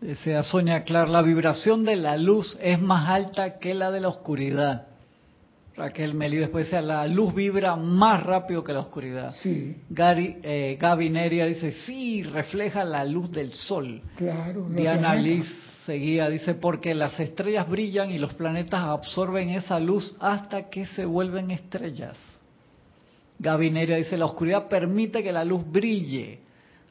Desea 0.00 0.42
Sonia 0.42 0.82
Clar, 0.84 1.10
la 1.10 1.20
vibración 1.20 1.84
de 1.84 1.96
la 1.96 2.16
luz 2.16 2.58
es 2.62 2.80
más 2.80 3.08
alta 3.08 3.58
que 3.58 3.74
la 3.74 3.90
de 3.90 4.00
la 4.00 4.08
oscuridad. 4.08 4.86
Raquel 5.76 6.14
Meli 6.14 6.38
después 6.38 6.66
dice, 6.66 6.80
la 6.82 7.06
luz 7.06 7.34
vibra 7.34 7.76
más 7.76 8.22
rápido 8.22 8.64
que 8.64 8.72
la 8.72 8.80
oscuridad. 8.80 9.34
Sí. 9.36 9.76
Gary, 9.88 10.38
eh, 10.42 10.76
Gaby 10.80 11.10
Neria 11.10 11.46
dice, 11.46 11.72
sí, 11.72 12.22
refleja 12.22 12.84
la 12.84 13.04
luz 13.04 13.30
del 13.30 13.52
sol. 13.52 14.02
Claro. 14.16 14.66
Diana 14.70 15.14
Liz 15.14 15.46
seguía, 15.90 16.28
dice, 16.28 16.54
porque 16.54 16.94
las 16.94 17.18
estrellas 17.18 17.68
brillan 17.68 18.12
y 18.12 18.18
los 18.18 18.32
planetas 18.34 18.84
absorben 18.84 19.48
esa 19.48 19.80
luz 19.80 20.16
hasta 20.20 20.70
que 20.70 20.86
se 20.86 21.04
vuelven 21.04 21.50
estrellas. 21.50 22.16
Gaby 23.40 23.72
Neria 23.72 23.96
dice, 23.96 24.16
la 24.16 24.26
oscuridad 24.26 24.68
permite 24.68 25.24
que 25.24 25.32
la 25.32 25.44
luz 25.44 25.68
brille. 25.68 26.38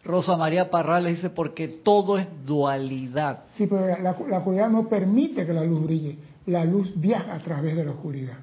Rosa 0.04 0.36
María 0.36 0.70
Parrales 0.70 1.16
dice, 1.16 1.30
porque 1.30 1.70
todo 1.70 2.18
es 2.18 2.28
dualidad. 2.46 3.46
Sí, 3.56 3.68
pero 3.68 3.88
la, 3.88 4.14
la 4.28 4.38
oscuridad 4.40 4.70
no 4.70 4.90
permite 4.90 5.46
que 5.46 5.54
la 5.54 5.64
luz 5.64 5.82
brille. 5.82 6.18
La 6.48 6.66
luz 6.66 6.92
viaja 6.94 7.36
a 7.36 7.40
través 7.40 7.78
de 7.78 7.86
la 7.86 7.92
oscuridad. 7.92 8.38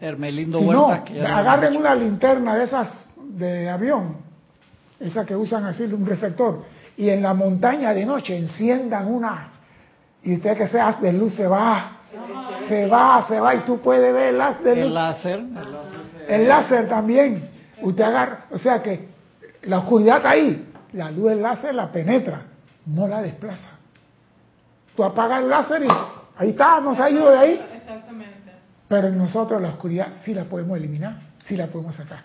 Hermelindo 0.00 0.60
Si 0.60 0.64
no, 0.64 1.04
que 1.04 1.14
ya 1.14 1.36
agarren 1.36 1.76
una 1.76 1.94
linterna 1.94 2.56
de 2.56 2.64
esas 2.64 3.10
de 3.36 3.68
avión, 3.68 4.16
esas 4.98 5.26
que 5.26 5.36
usan 5.36 5.66
así, 5.66 5.82
un 5.82 6.06
reflector, 6.06 6.62
y 6.96 7.10
en 7.10 7.22
la 7.22 7.34
montaña 7.34 7.92
de 7.92 8.06
noche 8.06 8.34
enciendan 8.34 9.12
una, 9.12 9.59
y 10.22 10.34
usted 10.34 10.56
que 10.56 10.68
sea 10.68 10.88
haz 10.88 11.00
de 11.00 11.12
luz 11.12 11.34
se 11.34 11.46
va, 11.46 11.98
se 12.68 12.86
va, 12.86 13.26
se 13.28 13.40
va, 13.40 13.54
y 13.54 13.58
tú 13.60 13.78
puedes 13.80 14.12
ver 14.12 14.34
el 14.34 14.40
haz 14.40 14.62
de 14.62 14.72
El 14.72 14.80
luz. 14.86 14.92
láser, 14.92 15.38
el 15.38 15.54
láser 15.54 16.00
se- 16.26 16.34
El 16.34 16.48
láser 16.48 16.88
también. 16.88 17.48
Usted 17.82 18.04
agarra, 18.04 18.44
o 18.50 18.58
sea 18.58 18.82
que 18.82 19.08
la 19.62 19.78
oscuridad 19.78 20.18
está 20.18 20.30
ahí. 20.30 20.66
La 20.92 21.10
luz 21.10 21.30
del 21.30 21.40
láser 21.42 21.74
la 21.74 21.90
penetra, 21.90 22.42
no 22.86 23.06
la 23.08 23.22
desplaza. 23.22 23.70
Tú 24.96 25.04
apagas 25.04 25.42
el 25.42 25.48
láser 25.48 25.82
y 25.84 25.88
ahí 26.36 26.50
está, 26.50 26.80
no 26.80 26.94
se 26.94 27.02
ha 27.02 27.10
ido 27.10 27.30
de 27.30 27.38
ahí. 27.38 27.66
Exactamente. 27.76 28.34
Pero 28.88 29.08
en 29.08 29.16
nosotros 29.18 29.62
la 29.62 29.68
oscuridad 29.68 30.08
sí 30.24 30.34
la 30.34 30.44
podemos 30.44 30.76
eliminar, 30.76 31.14
sí 31.44 31.56
la 31.56 31.68
podemos 31.68 31.94
sacar. 31.94 32.22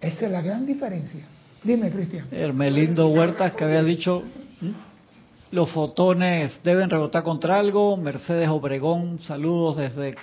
Esa 0.00 0.26
es 0.26 0.32
la 0.32 0.40
gran 0.40 0.64
diferencia. 0.64 1.24
Dime, 1.64 1.90
Cristian. 1.90 2.26
Hermelindo 2.30 3.08
Huertas 3.08 3.52
que 3.52 3.64
había 3.64 3.82
dicho 3.82 4.22
¿m? 4.60 4.74
Los 5.52 5.70
fotones 5.70 6.60
deben 6.64 6.90
rebotar 6.90 7.22
contra 7.22 7.58
algo. 7.58 7.96
Mercedes 7.98 8.48
Obregón, 8.48 9.20
saludos 9.20 9.76
desde 9.76 10.16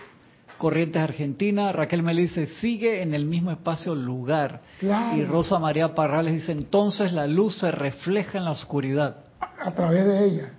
Corrientes 0.58 1.02
Argentina. 1.02 1.72
Raquel 1.72 2.02
me 2.02 2.16
dice 2.16 2.48
sigue 2.48 3.04
en 3.04 3.14
el 3.14 3.26
mismo 3.26 3.52
espacio 3.52 3.94
lugar. 3.94 4.62
Claro. 4.80 5.16
Y 5.16 5.24
Rosa 5.24 5.60
María 5.60 5.94
Parrales 5.94 6.34
dice 6.34 6.52
entonces 6.52 7.14
la 7.14 7.28
luz 7.28 7.60
se 7.60 7.70
refleja 7.70 8.40
en 8.40 8.46
la 8.46 8.52
oscuridad. 8.52 9.18
A, 9.40 9.68
a 9.68 9.72
través 9.76 10.06
de 10.06 10.26
ella. 10.26 10.50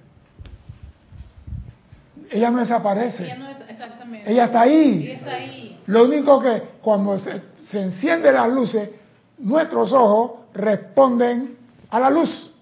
Ella 2.30 2.50
no 2.52 2.60
desaparece. 2.60 3.24
Ella 3.24 3.36
no 3.38 3.48
es 3.48 3.58
exactamente. 3.68 4.30
Ella 4.30 4.44
está 4.44 4.60
ahí. 4.60 5.02
Ella 5.02 5.14
está 5.14 5.34
ahí. 5.34 5.80
Lo 5.86 6.04
único 6.04 6.40
que 6.40 6.62
cuando 6.80 7.18
se, 7.18 7.42
se 7.72 7.82
encienden 7.82 8.34
las 8.34 8.48
luces, 8.48 8.88
nuestros 9.36 9.92
ojos 9.92 10.42
responden 10.54 11.56
a 11.90 11.98
la 11.98 12.08
luz. 12.08 12.52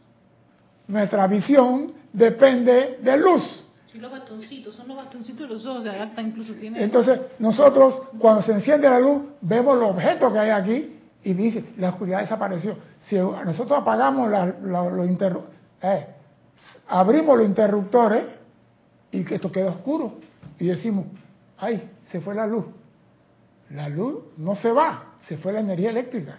Nuestra 0.86 1.26
visión 1.26 1.97
depende 2.18 2.98
de 3.02 3.16
luz. 3.16 3.64
Sí, 3.90 3.98
los 3.98 4.10
bastoncitos, 4.10 4.74
son 4.74 4.88
los 4.88 4.96
bastoncitos 4.98 5.48
de 5.48 5.54
los 5.54 5.64
ojos, 5.64 5.86
adapta 5.86 6.20
incluso 6.20 6.52
tiene. 6.54 6.82
Entonces, 6.82 7.20
nosotros, 7.38 8.02
cuando 8.18 8.42
se 8.42 8.52
enciende 8.52 8.88
la 8.88 9.00
luz, 9.00 9.22
vemos 9.40 9.78
los 9.78 9.90
objetos 9.90 10.32
que 10.32 10.38
hay 10.38 10.50
aquí 10.50 10.94
y 11.24 11.32
dice, 11.32 11.64
la 11.78 11.90
oscuridad 11.90 12.20
desapareció. 12.20 12.76
Si 13.00 13.16
nosotros 13.16 13.78
apagamos 13.80 14.30
la- 14.30 14.46
la- 14.62 14.90
los 14.90 15.06
interru- 15.08 15.44
eh, 15.82 16.06
abrimos 16.88 17.38
los 17.38 17.46
interruptores 17.46 18.24
y 19.10 19.24
que 19.24 19.36
esto 19.36 19.50
queda 19.50 19.70
oscuro 19.70 20.18
y 20.58 20.66
decimos, 20.66 21.06
ay, 21.56 21.88
se 22.10 22.20
fue 22.20 22.34
la 22.34 22.46
luz. 22.46 22.66
La 23.70 23.88
luz 23.88 24.18
no 24.36 24.54
se 24.56 24.70
va, 24.70 25.14
se 25.26 25.36
fue 25.38 25.52
la 25.52 25.60
energía 25.60 25.90
eléctrica. 25.90 26.38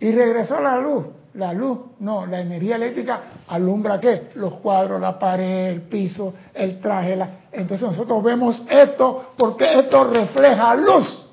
Y 0.00 0.12
regresó 0.12 0.60
la 0.60 0.78
luz. 0.78 1.06
La 1.34 1.52
luz, 1.52 1.78
no, 1.98 2.26
la 2.26 2.40
energía 2.40 2.76
eléctrica 2.76 3.22
alumbra 3.48 3.98
qué? 3.98 4.30
Los 4.36 4.54
cuadros, 4.54 5.00
la 5.00 5.18
pared, 5.18 5.66
el 5.66 5.82
piso, 5.82 6.32
el 6.54 6.80
traje. 6.80 7.16
La... 7.16 7.28
Entonces 7.50 7.88
nosotros 7.88 8.22
vemos 8.22 8.64
esto 8.70 9.32
porque 9.36 9.80
esto 9.80 10.04
refleja 10.04 10.76
luz. 10.76 11.28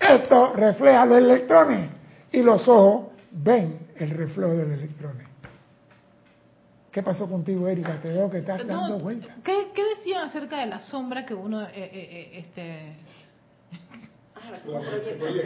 Esto 0.00 0.52
refleja 0.54 1.06
los 1.06 1.18
electrones. 1.18 1.90
Y 2.32 2.42
los 2.42 2.66
ojos 2.68 3.12
ven 3.30 3.78
el 3.96 4.10
reflejo 4.10 4.50
de 4.50 4.66
los 4.66 4.78
electrones. 4.78 5.28
¿Qué 6.90 7.02
pasó 7.02 7.28
contigo, 7.28 7.68
Erika? 7.68 8.00
Te 8.02 8.08
veo 8.08 8.28
que 8.28 8.38
estás 8.38 8.64
No, 8.64 8.80
dando 8.80 8.98
vueltas. 8.98 9.36
¿qué, 9.44 9.68
¿Qué 9.72 9.84
decían 9.96 10.24
acerca 10.24 10.58
de 10.58 10.66
la 10.66 10.80
sombra 10.80 11.24
que 11.24 11.34
uno, 11.34 11.62
eh, 11.62 11.70
eh, 11.74 11.90
eh, 11.92 12.30
este, 12.38 12.96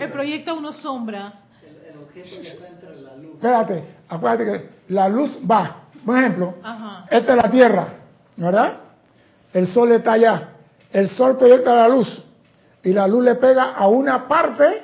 El 0.00 0.10
proyecta 0.10 0.54
uno 0.54 0.72
sombra. 0.72 1.40
El, 1.94 2.00
el 2.00 2.04
objeto 2.04 2.42
que 2.42 2.48
está 2.48 2.68
entre 2.68 2.96
la 3.00 3.16
luz. 3.16 3.34
Espérate, 3.34 3.84
acuérdate 4.08 4.44
que 4.44 4.68
la 4.88 5.08
luz 5.08 5.38
va. 5.50 5.76
Por 6.04 6.18
ejemplo, 6.18 6.54
Ajá. 6.62 7.06
esta 7.10 7.32
es 7.32 7.36
la 7.36 7.50
Tierra, 7.50 7.86
¿verdad? 8.36 8.72
El 9.52 9.66
Sol 9.68 9.92
está 9.92 10.12
allá. 10.12 10.48
El 10.92 11.08
Sol 11.08 11.36
proyecta 11.36 11.74
la 11.74 11.88
luz 11.88 12.24
y 12.82 12.92
la 12.92 13.06
luz 13.06 13.24
le 13.24 13.34
pega 13.36 13.72
a 13.74 13.88
una 13.88 14.28
parte 14.28 14.82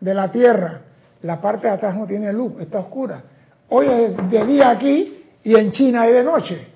de 0.00 0.14
la 0.14 0.30
Tierra. 0.30 0.80
La 1.22 1.40
parte 1.40 1.68
de 1.68 1.74
atrás 1.74 1.94
no 1.94 2.06
tiene 2.06 2.32
luz, 2.32 2.54
está 2.60 2.80
oscura. 2.80 3.22
Hoy 3.68 3.86
es 3.86 4.30
de 4.30 4.46
día 4.46 4.70
aquí 4.70 5.24
y 5.44 5.54
en 5.54 5.70
China 5.70 6.06
es 6.06 6.14
de 6.14 6.24
noche, 6.24 6.68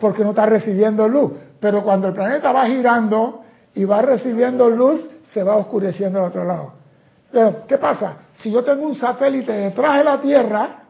porque 0.00 0.24
no 0.24 0.30
está 0.30 0.46
recibiendo 0.46 1.06
luz. 1.06 1.32
Pero 1.60 1.82
cuando 1.84 2.08
el 2.08 2.14
planeta 2.14 2.52
va 2.52 2.66
girando 2.66 3.42
y 3.74 3.84
va 3.84 4.02
recibiendo 4.02 4.68
luz, 4.68 5.00
se 5.28 5.42
va 5.42 5.56
oscureciendo 5.56 6.18
al 6.18 6.26
otro 6.26 6.44
lado. 6.44 6.72
Pero, 7.36 7.66
¿Qué 7.66 7.76
pasa? 7.76 8.16
Si 8.32 8.50
yo 8.50 8.64
tengo 8.64 8.86
un 8.86 8.94
satélite 8.94 9.52
detrás 9.52 9.98
de 9.98 10.04
la 10.04 10.18
Tierra, 10.22 10.84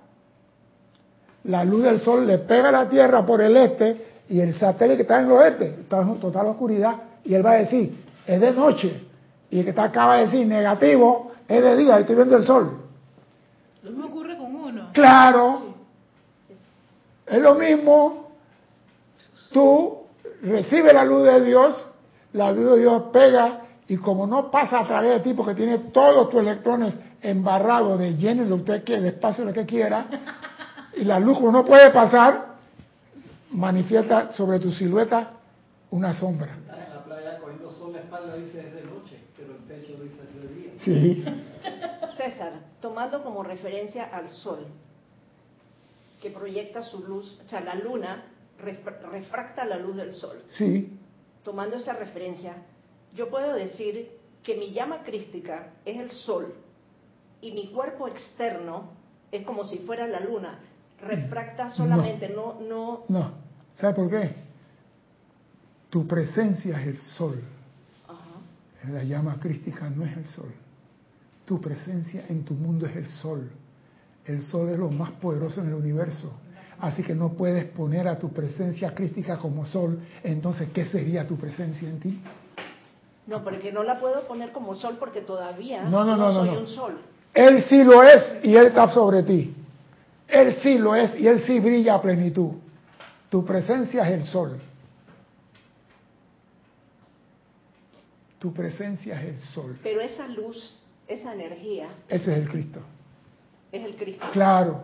la 1.43 1.65
luz 1.65 1.83
del 1.83 1.99
sol 1.99 2.25
le 2.25 2.39
pega 2.39 2.69
a 2.69 2.73
la 2.73 2.89
Tierra 2.89 3.27
por 3.27 3.41
el 3.41 3.57
este 3.57 4.21
y 4.29 4.39
el 4.39 4.55
satélite 4.55 4.99
que 4.99 5.03
está 5.03 5.19
en 5.19 5.27
el 5.27 5.33
oeste 5.33 5.67
está 5.81 6.03
en 6.03 6.21
total 6.21 6.47
oscuridad 6.47 6.99
y 7.25 7.35
él 7.35 7.45
va 7.45 7.51
a 7.51 7.55
decir, 7.55 8.01
es 8.25 8.41
de 8.41 8.53
noche. 8.53 9.09
Y 9.51 9.59
el 9.59 9.65
que 9.65 9.71
está 9.71 9.83
acaba 9.83 10.19
de 10.19 10.27
decir, 10.27 10.47
negativo, 10.47 11.33
es 11.49 11.61
de 11.61 11.77
día, 11.79 11.99
estoy 11.99 12.15
viendo 12.15 12.37
el 12.37 12.45
sol. 12.45 12.79
Lo 13.83 13.91
mismo 13.91 14.07
ocurre 14.07 14.37
con 14.37 14.55
uno. 14.55 14.91
Claro, 14.93 15.75
es 17.27 17.43
lo 17.43 17.57
mismo. 17.57 18.29
Tú 19.53 19.99
recibes 20.43 20.95
la 20.95 21.05
luz 21.05 21.25
de 21.25 21.41
Dios, 21.41 21.93
la 22.35 22.53
luz 22.53 22.71
de 22.71 22.79
Dios 22.83 23.03
pega 23.13 23.66
y 23.89 23.97
como 23.97 24.27
no 24.27 24.51
pasa 24.51 24.81
a 24.81 24.87
través 24.87 25.11
de 25.15 25.21
ti 25.21 25.35
porque 25.35 25.55
tiene 25.55 25.79
todos 25.79 26.29
tus 26.31 26.41
electrones 26.41 26.95
embarrados 27.23 27.99
de 27.99 28.17
lleno 28.17 28.43
lo 28.45 28.57
que 28.57 28.63
usted 28.63 28.85
quiera, 28.85 29.01
el 29.03 29.07
espacio 29.09 29.45
lo 29.45 29.53
que 29.53 29.65
quiera, 29.67 30.07
y 30.97 31.05
la 31.05 31.19
luz 31.21 31.39
como 31.39 31.53
no 31.53 31.65
puede 31.65 31.91
pasar, 31.91 32.57
manifiesta 33.51 34.31
sobre 34.33 34.59
tu 34.59 34.71
silueta 34.73 35.31
una 35.91 36.13
sombra. 36.15 36.57
Estás 36.57 36.79
en 36.89 36.95
la 36.95 37.05
playa 37.05 37.39
cogiendo 37.39 37.71
sol 37.71 37.93
la 37.93 38.01
espalda, 38.01 38.35
dice 38.37 38.61
es 38.67 38.75
de 38.75 38.83
noche, 38.85 39.21
pero 39.37 39.53
el 39.53 39.59
pecho 39.59 39.93
dice 40.03 40.17
es 40.23 40.43
de 40.43 40.55
día. 40.55 40.71
Sí, 40.79 41.25
César, 42.17 42.53
tomando 42.81 43.23
como 43.23 43.43
referencia 43.43 44.05
al 44.05 44.31
sol, 44.31 44.67
que 46.21 46.31
proyecta 46.31 46.83
su 46.83 47.01
luz, 47.07 47.39
o 47.45 47.49
sea, 47.49 47.61
la 47.61 47.75
luna 47.77 48.25
refra- 48.61 49.01
refracta 49.11 49.65
la 49.65 49.77
luz 49.77 49.97
del 49.97 50.13
sol. 50.15 50.43
sí, 50.49 50.93
Tomando 51.45 51.77
esa 51.77 51.93
referencia, 51.93 52.55
yo 53.17 53.31
puedo 53.31 53.55
decir 53.55 54.11
que 54.43 54.57
mi 54.57 54.73
llama 54.73 55.03
crística 55.03 55.73
es 55.85 55.97
el 55.99 56.11
sol 56.11 56.55
y 57.41 57.53
mi 57.53 57.73
cuerpo 57.73 58.07
externo 58.07 58.91
es 59.33 59.45
como 59.45 59.67
si 59.67 59.79
fuera 59.79 60.07
la 60.07 60.21
luna, 60.21 60.61
refracta 61.01 61.71
solamente, 61.71 62.29
no, 62.29 62.61
no, 62.61 63.05
no. 63.09 63.33
¿Sabe 63.75 63.95
por 63.95 64.11
qué? 64.11 64.35
Tu 65.91 66.07
presencia 66.07 66.81
es 66.81 66.87
el 66.87 66.99
sol. 66.99 67.43
ajá. 68.07 68.93
La 68.93 69.03
llama 69.03 69.39
crística 69.41 69.91
no 69.91 70.05
es 70.05 70.17
el 70.17 70.27
sol. 70.27 70.53
Tu 71.45 71.61
presencia 71.61 72.25
en 72.29 72.45
tu 72.45 72.55
mundo 72.55 72.87
es 72.87 72.97
el 72.97 73.09
sol. 73.09 73.51
El 74.25 74.43
sol 74.43 74.69
es 74.71 74.79
lo 74.79 74.91
más 74.91 75.13
poderoso 75.13 75.61
en 75.61 75.69
el 75.69 75.75
universo. 75.75 76.33
Así 76.79 77.03
que 77.03 77.15
no 77.15 77.33
puedes 77.33 77.65
poner 77.67 78.09
a 78.09 78.19
tu 78.19 78.33
presencia 78.33 78.95
crística 78.95 79.39
como 79.39 79.65
sol. 79.65 80.01
Entonces, 80.23 80.69
¿qué 80.75 80.87
sería 80.87 81.27
tu 81.27 81.37
presencia 81.37 81.89
en 81.89 82.01
ti? 82.01 82.21
No, 83.27 83.43
porque 83.43 83.73
no 83.73 83.83
la 83.83 83.99
puedo 83.99 84.27
poner 84.27 84.53
como 84.53 84.75
sol 84.77 84.97
porque 85.01 85.21
todavía 85.21 85.83
No, 85.85 86.05
no, 86.05 86.17
no, 86.17 86.33
no, 86.33 86.45
soy 86.47 86.57
un 86.57 86.67
sol. 86.69 87.01
Él 87.35 87.65
sí 87.65 87.83
lo 87.85 88.03
es 88.03 88.39
y 88.45 88.57
Él 88.57 88.67
está 88.67 88.89
sobre 88.91 89.23
ti. 89.23 89.55
Él 90.29 90.57
sí 90.63 90.79
lo 90.79 90.95
es 90.95 91.19
y 91.19 91.27
Él 91.27 91.43
sí 91.47 91.59
brilla 91.61 91.95
a 91.97 92.03
plenitud. 92.03 92.53
Tu 93.29 93.45
presencia 93.45 94.09
es 94.09 94.13
el 94.21 94.25
sol. 94.25 94.59
Tu 98.39 98.53
presencia 98.53 99.21
es 99.21 99.29
el 99.35 99.41
sol. 99.41 99.79
Pero 99.83 100.01
esa 100.01 100.29
luz, 100.29 100.79
esa 101.09 101.33
energía, 101.35 101.89
Ese 102.09 102.33
es 102.33 102.39
el 102.39 102.49
Cristo. 102.49 102.81
es 103.73 103.85
el 103.85 103.97
Cristo. 103.97 104.27
Claro. 104.33 104.83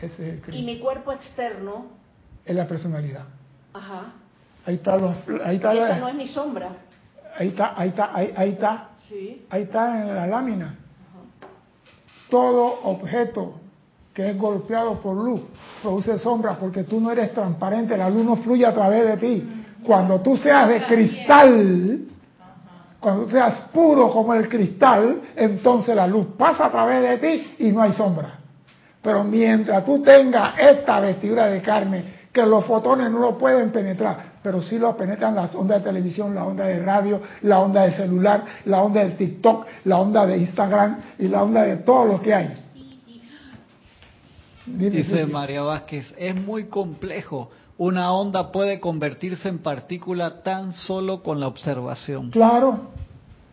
Ese 0.00 0.06
es 0.06 0.18
el 0.20 0.38
Y 0.38 0.40
Cristo. 0.40 0.66
mi 0.66 0.78
cuerpo 0.78 1.12
externo, 1.12 1.86
Es 2.44 2.54
la 2.54 2.66
personalidad. 2.66 3.24
ajá, 3.72 4.12
Ahí 4.68 4.74
está, 4.74 4.98
los, 4.98 5.12
ahí 5.46 5.56
está, 5.56 5.72
esa 5.72 5.88
la- 5.88 5.98
no 5.98 6.08
es 6.08 6.14
mi 6.14 6.26
sombra. 6.26 6.68
ahí 7.38 7.48
está, 7.48 7.72
ahí 7.74 7.88
está, 7.88 8.10
ahí, 8.14 8.34
ahí 8.36 8.50
está, 8.50 8.88
Sí. 9.08 9.46
ahí 9.48 9.62
está 9.62 10.02
en 10.02 10.14
la 10.14 10.26
lámina. 10.26 10.74
Todo 12.28 12.80
objeto 12.84 13.54
que 14.12 14.28
es 14.30 14.36
golpeado 14.38 15.00
por 15.00 15.16
luz 15.16 15.40
produce 15.80 16.18
sombra 16.18 16.54
porque 16.58 16.84
tú 16.84 17.00
no 17.00 17.10
eres 17.10 17.32
transparente, 17.32 17.96
la 17.96 18.10
luz 18.10 18.24
no 18.26 18.36
fluye 18.36 18.66
a 18.66 18.74
través 18.74 19.06
de 19.06 19.16
ti. 19.16 19.64
Cuando 19.86 20.20
tú 20.20 20.36
seas 20.36 20.68
de 20.68 20.82
cristal, 20.84 22.00
cuando 23.00 23.24
tú 23.24 23.30
seas 23.30 23.70
puro 23.72 24.10
como 24.10 24.34
el 24.34 24.48
cristal, 24.50 25.22
entonces 25.34 25.96
la 25.96 26.06
luz 26.06 26.26
pasa 26.36 26.66
a 26.66 26.70
través 26.70 27.02
de 27.02 27.16
ti 27.16 27.54
y 27.60 27.70
no 27.72 27.80
hay 27.80 27.92
sombra. 27.92 28.34
Pero 29.00 29.24
mientras 29.24 29.82
tú 29.86 30.02
tengas 30.02 30.58
esta 30.58 31.00
vestidura 31.00 31.46
de 31.46 31.62
carne, 31.62 32.18
que 32.32 32.44
los 32.44 32.66
fotones 32.66 33.10
no 33.10 33.20
lo 33.20 33.38
pueden 33.38 33.70
penetrar, 33.70 34.27
pero 34.48 34.62
sí 34.62 34.78
lo 34.78 34.96
penetran 34.96 35.34
las 35.34 35.54
ondas 35.54 35.84
de 35.84 35.90
televisión, 35.90 36.34
la 36.34 36.46
onda 36.46 36.64
de 36.64 36.82
radio, 36.82 37.20
la 37.42 37.60
onda 37.60 37.82
de 37.82 37.92
celular, 37.92 38.44
la 38.64 38.82
onda 38.82 39.02
del 39.02 39.14
TikTok, 39.14 39.66
la 39.84 39.98
onda 39.98 40.24
de 40.24 40.38
Instagram 40.38 41.00
y 41.18 41.28
la 41.28 41.42
onda 41.42 41.64
de 41.64 41.76
todo 41.76 42.06
lo 42.06 42.22
que 42.22 42.32
hay. 42.32 42.54
Dime, 44.64 44.88
Dice. 44.88 45.26
María 45.26 45.60
Vázquez, 45.60 46.14
es 46.16 46.34
muy 46.34 46.64
complejo. 46.64 47.50
Una 47.76 48.10
onda 48.14 48.50
puede 48.50 48.80
convertirse 48.80 49.50
en 49.50 49.58
partícula 49.58 50.42
tan 50.42 50.72
solo 50.72 51.22
con 51.22 51.40
la 51.40 51.46
observación. 51.46 52.30
Claro. 52.30 52.88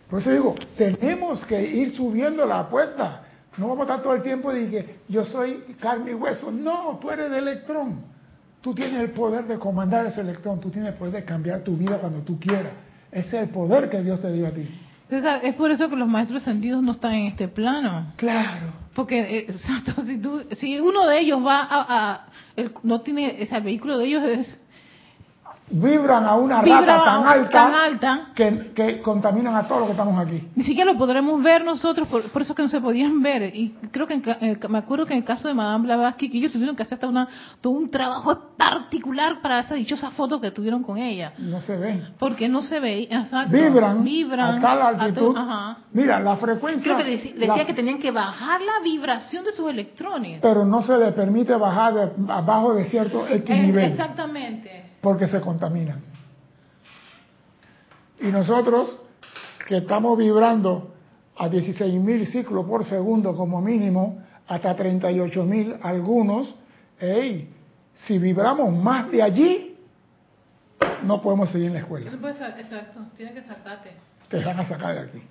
Por 0.10 0.20
eso 0.20 0.32
digo, 0.32 0.56
tenemos 0.78 1.44
que 1.44 1.62
ir 1.62 1.94
subiendo 1.94 2.46
la 2.46 2.60
apuesta. 2.60 3.22
No 3.58 3.68
vamos 3.68 3.82
a 3.82 3.96
estar 3.96 4.02
todo 4.02 4.14
el 4.14 4.24
tiempo 4.24 4.56
y 4.56 4.68
que 4.68 5.00
yo 5.10 5.26
soy 5.26 5.56
carne 5.78 6.12
y 6.12 6.14
hueso. 6.14 6.54
No, 6.54 6.98
tú 7.02 7.12
eres 7.12 7.30
de 7.30 7.40
electrón. 7.40 8.15
Tú 8.66 8.74
tienes 8.74 9.00
el 9.00 9.12
poder 9.12 9.46
de 9.46 9.60
comandar 9.60 10.08
ese 10.08 10.22
electrón. 10.22 10.60
Tú 10.60 10.72
tienes 10.72 10.90
el 10.94 10.96
poder 10.98 11.14
de 11.14 11.24
cambiar 11.24 11.60
tu 11.62 11.78
vida 11.78 12.00
cuando 12.00 12.22
tú 12.22 12.40
quieras. 12.40 12.72
Ese 13.12 13.38
es 13.38 13.44
el 13.44 13.50
poder 13.50 13.92
que 13.92 14.02
Dios 14.02 14.20
te 14.20 14.32
dio 14.34 14.48
a 14.48 14.50
ti. 14.50 14.68
César, 15.08 15.42
es 15.44 15.54
por 15.54 15.70
eso 15.70 15.88
que 15.88 15.96
los 15.96 16.08
maestros 16.08 16.42
sentidos 16.42 16.82
no 16.82 16.94
están 16.94 17.14
en 17.14 17.28
este 17.28 17.48
plano. 17.48 18.14
Claro. 18.16 18.74
Porque, 18.96 19.20
eh, 19.20 19.46
exacto, 19.50 20.02
si, 20.04 20.18
tú, 20.18 20.42
si 20.54 20.80
uno 20.80 21.06
de 21.08 21.20
ellos 21.20 21.46
va 21.46 21.60
a... 21.62 21.86
a- 22.14 22.26
el- 22.56 22.72
no 22.82 23.02
tiene, 23.02 23.38
o 23.40 23.46
sea, 23.46 23.60
el 23.60 23.66
vehículo 23.66 24.00
de 24.00 24.06
ellos 24.08 24.24
es... 24.24 24.60
Vibran 25.68 26.26
a 26.26 26.36
una 26.36 26.62
Vibra 26.62 26.82
rata 26.82 27.04
tan 27.06 27.24
a- 27.26 27.32
alta, 27.32 27.50
tan 27.50 27.74
alta. 27.74 28.28
Que, 28.36 28.72
que 28.76 29.02
contaminan 29.02 29.56
a 29.56 29.64
todos 29.68 29.80
los 29.80 29.88
que 29.88 29.92
estamos 29.94 30.20
aquí. 30.20 30.48
Ni 30.56 30.64
siquiera 30.64 30.92
lo 30.92 30.98
podremos 30.98 31.42
ver 31.42 31.66
nosotros, 31.66 32.08
por, 32.08 32.22
por 32.30 32.42
eso 32.44 32.54
que 32.54 32.62
no 32.62 32.70
se 32.70 32.80
podían 32.80 33.22
ver. 33.24 33.56
Y 33.56 33.70
creo 33.92 34.06
que, 34.06 34.14
en 34.14 34.24
eh, 34.42 34.60
me 34.70 34.78
acuerdo 34.78 35.08
que 35.08 35.14
en 35.14 35.20
el 35.20 35.26
caso 35.26 35.48
de 35.48 35.56
Madame 35.56 35.86
Blavatsky, 35.86 36.30
que 36.30 36.38
ellos 36.38 36.52
tuvieron 36.52 36.76
que 36.76 36.84
hacer 36.84 36.96
hasta 36.96 37.08
una, 37.08 37.28
todo 37.62 37.74
un 37.74 37.90
trabajo 37.90 38.38
particular 38.56 39.42
para 39.42 39.62
esa 39.62 39.74
dichosa 39.74 40.12
foto 40.12 40.40
que 40.40 40.52
tuvieron 40.52 40.84
con 40.84 40.98
ella. 40.98 41.34
No 41.40 41.60
se 41.62 41.76
ven. 41.78 42.10
Porque 42.20 42.48
no 42.48 42.62
se 42.62 42.76
exacto. 42.76 43.52
Vibran, 43.52 44.04
Vibran 44.04 44.58
a 44.58 44.62
tal 44.62 44.82
a 44.82 44.88
altitud. 44.90 45.36
ajá. 45.36 45.78
Mira, 45.94 46.20
la 46.20 46.36
frecuencia... 46.38 46.84
Creo 46.94 46.98
que 47.06 47.12
decía 47.12 47.34
la- 47.48 47.66
que 47.66 47.74
tenían 47.74 47.98
que 47.98 48.12
bajar 48.12 48.62
la 48.62 48.84
vibración 48.84 49.44
de 49.46 49.52
sus 49.52 49.68
electrones. 49.70 50.40
pero 50.42 50.64
no 50.64 50.84
se 50.84 50.96
le 50.98 51.12
permite 51.14 51.56
bajar 51.56 51.94
de, 51.94 52.32
abajo 52.32 52.76
de 52.76 52.86
cierto 52.86 53.26
X 53.28 53.50
Eh, 53.50 53.62
nivel 53.62 53.92
exactamente. 53.92 54.85
Porque 55.06 55.28
se 55.28 55.40
contaminan. 55.40 56.02
Y 58.20 58.26
nosotros 58.26 59.04
que 59.68 59.78
estamos 59.78 60.18
vibrando 60.18 60.96
a 61.38 61.48
16.000 61.48 62.26
ciclos 62.26 62.66
por 62.66 62.86
segundo 62.86 63.36
como 63.36 63.62
mínimo, 63.62 64.24
hasta 64.48 64.76
38.000 64.76 65.78
algunos, 65.84 66.56
ey, 67.00 67.54
si 67.94 68.18
vibramos 68.18 68.76
más 68.76 69.12
de 69.12 69.22
allí, 69.22 69.78
no 71.04 71.22
podemos 71.22 71.52
seguir 71.52 71.68
en 71.68 71.74
la 71.74 71.80
escuela. 71.82 72.10
Exacto, 72.12 73.02
tiene 73.16 73.36
que 73.36 73.44
sacarte. 73.44 73.92
Te 74.28 74.44
van 74.44 74.60
a 74.60 74.68
sacar 74.68 74.96
de 74.96 75.02
aquí. 75.02 75.22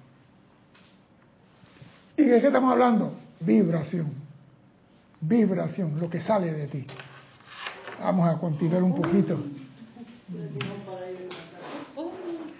¿Y 2.16 2.22
de 2.22 2.40
qué 2.40 2.46
estamos 2.46 2.70
hablando? 2.70 3.12
Vibración. 3.40 4.14
Vibración, 5.20 5.98
lo 5.98 6.08
que 6.08 6.20
sale 6.20 6.52
de 6.52 6.68
ti. 6.68 6.86
Vamos 8.00 8.28
a 8.28 8.38
continuar 8.38 8.82
un 8.82 8.94
poquito. 8.94 9.42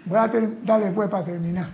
Voy 0.05 0.17
a 0.17 0.27
darle 0.63 0.91
pues 0.91 1.09
para 1.09 1.23
terminar. 1.23 1.69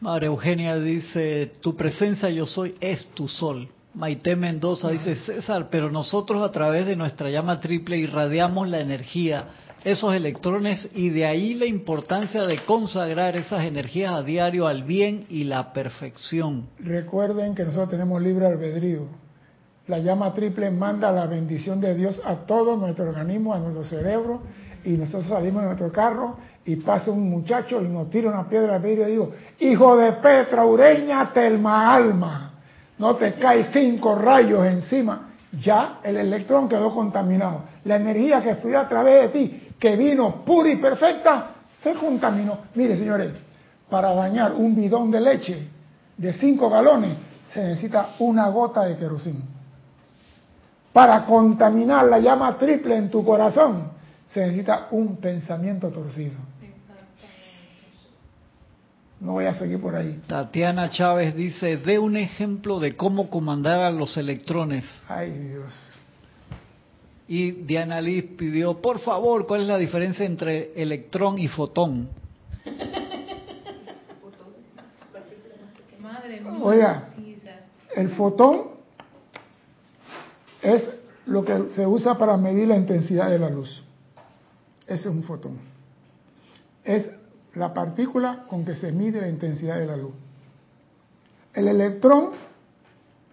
María 0.00 0.28
Eugenia 0.28 0.76
dice, 0.76 1.52
tu 1.60 1.76
presencia 1.76 2.30
yo 2.30 2.46
soy 2.46 2.74
es 2.80 3.06
tu 3.08 3.28
sol. 3.28 3.68
Maite 3.92 4.36
Mendoza 4.36 4.88
dice, 4.90 5.16
César, 5.16 5.68
pero 5.70 5.90
nosotros 5.90 6.48
a 6.48 6.52
través 6.52 6.86
de 6.86 6.96
nuestra 6.96 7.28
llama 7.28 7.60
triple 7.60 7.98
irradiamos 7.98 8.68
la 8.68 8.80
energía, 8.80 9.48
esos 9.82 10.14
electrones, 10.14 10.88
y 10.94 11.10
de 11.10 11.26
ahí 11.26 11.54
la 11.54 11.66
importancia 11.66 12.44
de 12.44 12.64
consagrar 12.64 13.36
esas 13.36 13.64
energías 13.64 14.14
a 14.14 14.22
diario 14.22 14.68
al 14.68 14.84
bien 14.84 15.26
y 15.28 15.44
la 15.44 15.72
perfección. 15.72 16.68
Recuerden 16.78 17.54
que 17.54 17.64
nosotros 17.64 17.90
tenemos 17.90 18.22
libre 18.22 18.46
albedrío. 18.46 19.08
La 19.90 19.98
llama 19.98 20.32
triple 20.32 20.70
manda 20.70 21.10
la 21.10 21.26
bendición 21.26 21.80
de 21.80 21.96
Dios 21.96 22.22
a 22.24 22.46
todo 22.46 22.76
nuestro 22.76 23.08
organismo, 23.08 23.52
a 23.52 23.58
nuestro 23.58 23.82
cerebro, 23.82 24.40
y 24.84 24.90
nosotros 24.90 25.26
salimos 25.26 25.62
de 25.62 25.66
nuestro 25.66 25.90
carro 25.90 26.36
y 26.64 26.76
pasa 26.76 27.10
un 27.10 27.28
muchacho 27.28 27.82
y 27.82 27.88
nos 27.88 28.08
tira 28.08 28.30
una 28.30 28.48
piedra 28.48 28.76
al 28.76 28.82
vidrio 28.82 29.08
y 29.08 29.10
digo, 29.10 29.32
hijo 29.58 29.96
de 29.96 30.12
Petra, 30.12 30.64
Ureña, 30.64 31.32
Telma 31.34 31.92
Alma 31.92 32.52
no 32.98 33.16
te 33.16 33.34
cae 33.34 33.72
cinco 33.72 34.14
rayos 34.14 34.64
encima, 34.64 35.30
ya 35.60 35.98
el 36.04 36.18
electrón 36.18 36.68
quedó 36.68 36.94
contaminado. 36.94 37.62
La 37.84 37.96
energía 37.96 38.40
que 38.40 38.54
fluye 38.54 38.76
a 38.76 38.88
través 38.88 39.22
de 39.22 39.28
ti, 39.30 39.68
que 39.76 39.96
vino 39.96 40.44
pura 40.44 40.70
y 40.70 40.76
perfecta, 40.76 41.46
se 41.82 41.94
contaminó. 41.94 42.58
Mire, 42.76 42.96
señores, 42.96 43.32
para 43.90 44.14
dañar 44.14 44.52
un 44.52 44.72
bidón 44.76 45.10
de 45.10 45.20
leche 45.20 45.68
de 46.16 46.32
cinco 46.34 46.70
galones 46.70 47.16
se 47.52 47.60
necesita 47.60 48.10
una 48.20 48.48
gota 48.50 48.84
de 48.84 48.96
queroseno. 48.96 49.58
Para 50.92 51.24
contaminar 51.24 52.06
la 52.06 52.18
llama 52.18 52.58
triple 52.58 52.96
en 52.96 53.10
tu 53.10 53.24
corazón 53.24 53.90
se 54.32 54.40
necesita 54.40 54.88
un 54.90 55.16
pensamiento 55.16 55.88
torcido. 55.88 56.34
No 59.20 59.32
voy 59.32 59.44
a 59.44 59.54
seguir 59.54 59.80
por 59.80 59.94
ahí. 59.94 60.18
Tatiana 60.26 60.88
Chávez 60.90 61.34
dice, 61.34 61.76
de 61.76 61.98
un 61.98 62.16
ejemplo 62.16 62.80
de 62.80 62.96
cómo 62.96 63.28
comandar 63.28 63.80
a 63.80 63.90
los 63.90 64.16
electrones. 64.16 64.84
Ay 65.08 65.30
Dios. 65.30 65.72
Y 67.28 67.50
Diana 67.52 68.00
Liz 68.00 68.24
pidió, 68.36 68.80
por 68.80 68.98
favor, 69.00 69.46
¿cuál 69.46 69.60
es 69.62 69.68
la 69.68 69.76
diferencia 69.78 70.24
entre 70.24 70.72
electrón 70.74 71.38
y 71.38 71.48
fotón? 71.48 72.08
Oiga, 76.62 77.10
el 77.94 78.08
fotón 78.10 78.79
es 80.62 80.88
lo 81.26 81.44
que 81.44 81.68
se 81.70 81.86
usa 81.86 82.16
para 82.18 82.36
medir 82.36 82.68
la 82.68 82.76
intensidad 82.76 83.30
de 83.30 83.38
la 83.38 83.50
luz. 83.50 83.84
Ese 84.86 85.08
es 85.08 85.14
un 85.14 85.22
fotón. 85.22 85.58
Es 86.84 87.10
la 87.54 87.72
partícula 87.72 88.44
con 88.48 88.64
que 88.64 88.74
se 88.74 88.92
mide 88.92 89.20
la 89.20 89.28
intensidad 89.28 89.78
de 89.78 89.86
la 89.86 89.96
luz. 89.96 90.14
El 91.54 91.68
electrón 91.68 92.30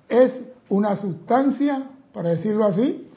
es 0.09 0.43
una 0.69 0.95
sustancia, 0.95 1.89
para 2.13 2.29
decirlo 2.29 2.65
así, 2.65 3.09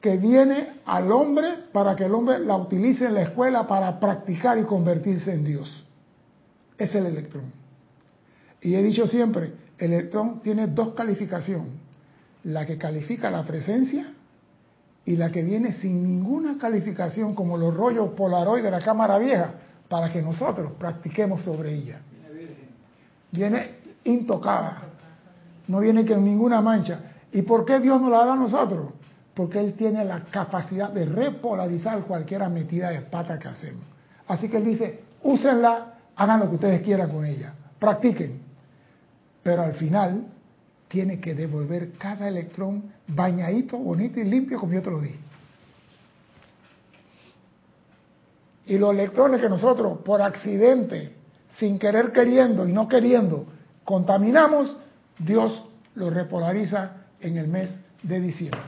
que 0.00 0.16
viene 0.16 0.80
al 0.84 1.10
hombre 1.10 1.64
para 1.72 1.96
que 1.96 2.04
el 2.04 2.14
hombre 2.14 2.38
la 2.38 2.56
utilice 2.56 3.06
en 3.06 3.14
la 3.14 3.22
escuela 3.22 3.66
para 3.66 3.98
practicar 3.98 4.58
y 4.58 4.64
convertirse 4.64 5.32
en 5.32 5.44
Dios. 5.44 5.84
Es 6.78 6.94
el 6.94 7.06
electrón. 7.06 7.52
Y 8.60 8.74
he 8.74 8.82
dicho 8.82 9.06
siempre, 9.06 9.52
el 9.78 9.92
electrón 9.92 10.40
tiene 10.40 10.66
dos 10.68 10.94
calificaciones. 10.94 11.85
La 12.46 12.64
que 12.64 12.78
califica 12.78 13.30
la 13.30 13.44
presencia 13.44 14.12
y 15.04 15.16
la 15.16 15.30
que 15.30 15.42
viene 15.42 15.72
sin 15.74 16.02
ninguna 16.02 16.58
calificación, 16.58 17.34
como 17.34 17.56
los 17.56 17.74
rollos 17.74 18.10
Polaroid 18.10 18.62
de 18.62 18.70
la 18.70 18.80
cámara 18.80 19.18
vieja, 19.18 19.54
para 19.88 20.12
que 20.12 20.22
nosotros 20.22 20.72
practiquemos 20.78 21.42
sobre 21.42 21.74
ella. 21.74 22.00
Viene 23.32 23.76
intocada, 24.04 24.82
no 25.68 25.80
viene 25.80 26.06
con 26.06 26.24
ninguna 26.24 26.60
mancha. 26.60 27.00
¿Y 27.32 27.42
por 27.42 27.64
qué 27.64 27.80
Dios 27.80 28.00
nos 28.00 28.10
la 28.10 28.24
da 28.24 28.32
a 28.34 28.36
nosotros? 28.36 28.92
Porque 29.34 29.58
Él 29.58 29.74
tiene 29.74 30.04
la 30.04 30.24
capacidad 30.24 30.90
de 30.90 31.04
repolarizar 31.04 32.02
cualquier 32.02 32.48
metida 32.48 32.90
de 32.90 33.02
pata 33.02 33.38
que 33.38 33.48
hacemos. 33.48 33.84
Así 34.28 34.48
que 34.48 34.56
Él 34.56 34.64
dice, 34.64 35.00
úsenla, 35.22 35.94
hagan 36.14 36.40
lo 36.40 36.48
que 36.48 36.54
ustedes 36.54 36.82
quieran 36.82 37.10
con 37.10 37.24
ella, 37.24 37.52
practiquen. 37.78 38.40
Pero 39.42 39.62
al 39.62 39.74
final 39.74 40.26
tiene 40.88 41.20
que 41.20 41.34
devolver 41.34 41.92
cada 41.98 42.28
electrón 42.28 42.92
bañadito, 43.08 43.76
bonito 43.76 44.20
y 44.20 44.24
limpio 44.24 44.58
como 44.58 44.72
yo 44.72 44.82
te 44.82 44.90
lo 44.90 45.00
dije. 45.00 45.18
Y 48.66 48.78
los 48.78 48.92
electrones 48.92 49.40
que 49.40 49.48
nosotros, 49.48 49.98
por 50.04 50.20
accidente, 50.22 51.12
sin 51.58 51.78
querer 51.78 52.12
queriendo 52.12 52.68
y 52.68 52.72
no 52.72 52.88
queriendo, 52.88 53.46
contaminamos, 53.84 54.76
Dios 55.18 55.64
los 55.94 56.12
repolariza 56.12 56.92
en 57.20 57.36
el 57.38 57.48
mes 57.48 57.78
de 58.02 58.20
diciembre. 58.20 58.60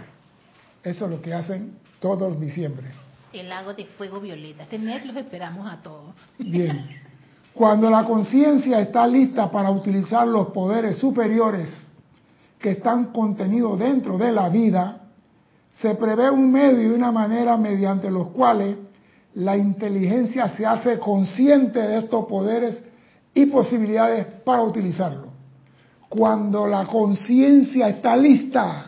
Eso 0.82 1.04
es 1.06 1.10
lo 1.10 1.20
que 1.20 1.34
hacen 1.34 1.78
todos 2.00 2.32
los 2.32 2.40
diciembre. 2.40 2.86
El 3.32 3.48
lago 3.48 3.74
de 3.74 3.84
fuego 3.84 4.20
violeta. 4.20 4.62
Este 4.62 4.78
mes 4.78 5.04
los 5.04 5.16
esperamos 5.16 5.70
a 5.70 5.82
todos. 5.82 6.14
Bien. 6.38 6.88
Cuando 7.52 7.90
la 7.90 8.04
conciencia 8.04 8.80
está 8.80 9.06
lista 9.06 9.50
para 9.50 9.70
utilizar 9.70 10.26
los 10.26 10.48
poderes 10.48 10.96
superiores 10.96 11.87
que 12.58 12.70
están 12.70 13.12
contenidos 13.12 13.78
dentro 13.78 14.18
de 14.18 14.32
la 14.32 14.48
vida, 14.48 15.00
se 15.80 15.94
prevé 15.94 16.30
un 16.30 16.50
medio 16.50 16.82
y 16.82 16.94
una 16.94 17.12
manera 17.12 17.56
mediante 17.56 18.10
los 18.10 18.28
cuales 18.28 18.76
la 19.34 19.56
inteligencia 19.56 20.48
se 20.50 20.66
hace 20.66 20.98
consciente 20.98 21.78
de 21.78 21.98
estos 21.98 22.26
poderes 22.26 22.82
y 23.32 23.46
posibilidades 23.46 24.26
para 24.44 24.62
utilizarlo. 24.62 25.28
Cuando 26.08 26.66
la 26.66 26.86
conciencia 26.86 27.88
está 27.88 28.16
lista 28.16 28.86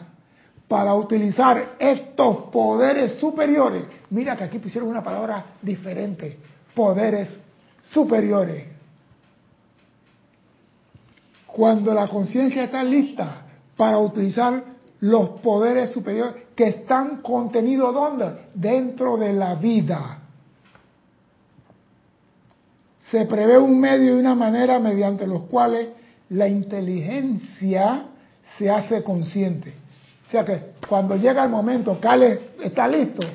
para 0.66 0.94
utilizar 0.94 1.76
estos 1.78 2.50
poderes 2.50 3.18
superiores, 3.18 3.84
mira 4.10 4.36
que 4.36 4.44
aquí 4.44 4.58
pusieron 4.58 4.88
una 4.88 5.04
palabra 5.04 5.44
diferente, 5.62 6.38
poderes 6.74 7.28
superiores. 7.84 8.66
Cuando 11.46 11.92
la 11.94 12.08
conciencia 12.08 12.64
está 12.64 12.82
lista 12.82 13.42
para 13.80 13.96
utilizar 13.96 14.62
los 15.00 15.40
poderes 15.40 15.90
superiores 15.92 16.34
que 16.54 16.68
están 16.68 17.22
contenidos 17.22 17.94
¿dónde? 17.94 18.26
Dentro 18.52 19.16
de 19.16 19.32
la 19.32 19.54
vida 19.54 20.18
se 23.10 23.24
prevé 23.24 23.56
un 23.56 23.80
medio 23.80 24.14
y 24.14 24.20
una 24.20 24.34
manera 24.34 24.78
mediante 24.78 25.26
los 25.26 25.44
cuales 25.44 25.88
la 26.28 26.46
inteligencia 26.46 28.08
se 28.58 28.68
hace 28.70 29.02
consciente. 29.02 29.72
O 30.28 30.30
sea 30.30 30.44
que 30.44 30.72
cuando 30.86 31.16
llega 31.16 31.42
el 31.42 31.48
momento, 31.48 31.98
Cale 31.98 32.38
está 32.62 32.86
listo, 32.86 33.26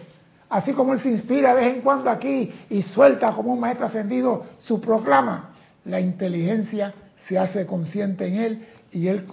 así 0.48 0.74
como 0.74 0.94
él 0.94 1.00
se 1.00 1.10
inspira 1.10 1.56
de 1.56 1.62
vez 1.62 1.76
en 1.76 1.82
cuando 1.82 2.12
aquí 2.12 2.54
y 2.70 2.84
suelta 2.84 3.32
como 3.32 3.52
un 3.52 3.60
maestro 3.60 3.88
ascendido 3.88 4.46
su 4.60 4.80
proclama, 4.80 5.56
la 5.86 6.00
inteligencia 6.00 6.94
se 7.28 7.40
hace 7.40 7.66
consciente 7.66 8.28
en 8.28 8.36
él 8.36 8.68
y 8.92 9.08
él 9.08 9.26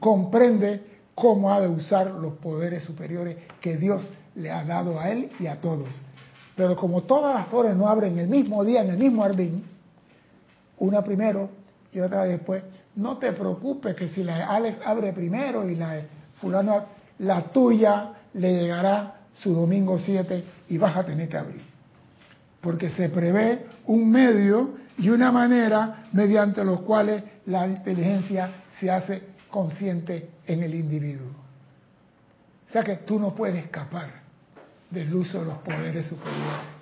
comprende 0.00 0.82
cómo 1.14 1.52
ha 1.52 1.60
de 1.60 1.68
usar 1.68 2.10
los 2.10 2.34
poderes 2.34 2.84
superiores 2.84 3.36
que 3.60 3.76
Dios 3.76 4.06
le 4.34 4.50
ha 4.50 4.64
dado 4.64 5.00
a 5.00 5.10
él 5.10 5.30
y 5.40 5.46
a 5.46 5.60
todos. 5.60 5.88
Pero 6.54 6.76
como 6.76 7.02
todas 7.02 7.34
las 7.34 7.48
flores 7.48 7.74
no 7.76 7.88
abren 7.88 8.18
el 8.18 8.28
mismo 8.28 8.64
día 8.64 8.82
en 8.82 8.90
el 8.90 8.98
mismo 8.98 9.22
jardín, 9.22 9.64
una 10.78 11.02
primero 11.02 11.48
y 11.92 12.00
otra 12.00 12.24
después. 12.24 12.62
No 12.96 13.18
te 13.18 13.32
preocupes 13.32 13.94
que 13.94 14.08
si 14.08 14.22
la 14.22 14.46
Alex 14.46 14.78
abre 14.84 15.12
primero 15.12 15.68
y 15.68 15.74
la 15.74 16.00
fulano, 16.40 16.84
la 17.18 17.42
tuya 17.42 18.12
le 18.34 18.60
llegará 18.60 19.14
su 19.42 19.54
domingo 19.54 19.98
7 19.98 20.44
y 20.68 20.78
vas 20.78 20.96
a 20.96 21.04
tener 21.04 21.28
que 21.28 21.36
abrir. 21.36 21.62
Porque 22.60 22.90
se 22.90 23.08
prevé 23.08 23.66
un 23.86 24.10
medio 24.10 24.70
y 24.98 25.08
una 25.10 25.30
manera 25.30 26.06
mediante 26.12 26.64
los 26.64 26.80
cuales 26.80 27.22
la 27.46 27.66
inteligencia 27.66 28.50
se 28.80 28.90
hace 28.90 29.35
consciente 29.50 30.30
en 30.46 30.62
el 30.62 30.74
individuo. 30.74 31.28
O 32.68 32.72
sea 32.72 32.82
que 32.82 32.96
tú 32.96 33.18
no 33.18 33.34
puedes 33.34 33.64
escapar 33.64 34.10
del 34.90 35.14
uso 35.14 35.40
de 35.40 35.46
los 35.46 35.58
poderes 35.58 36.06
superiores. 36.06 36.76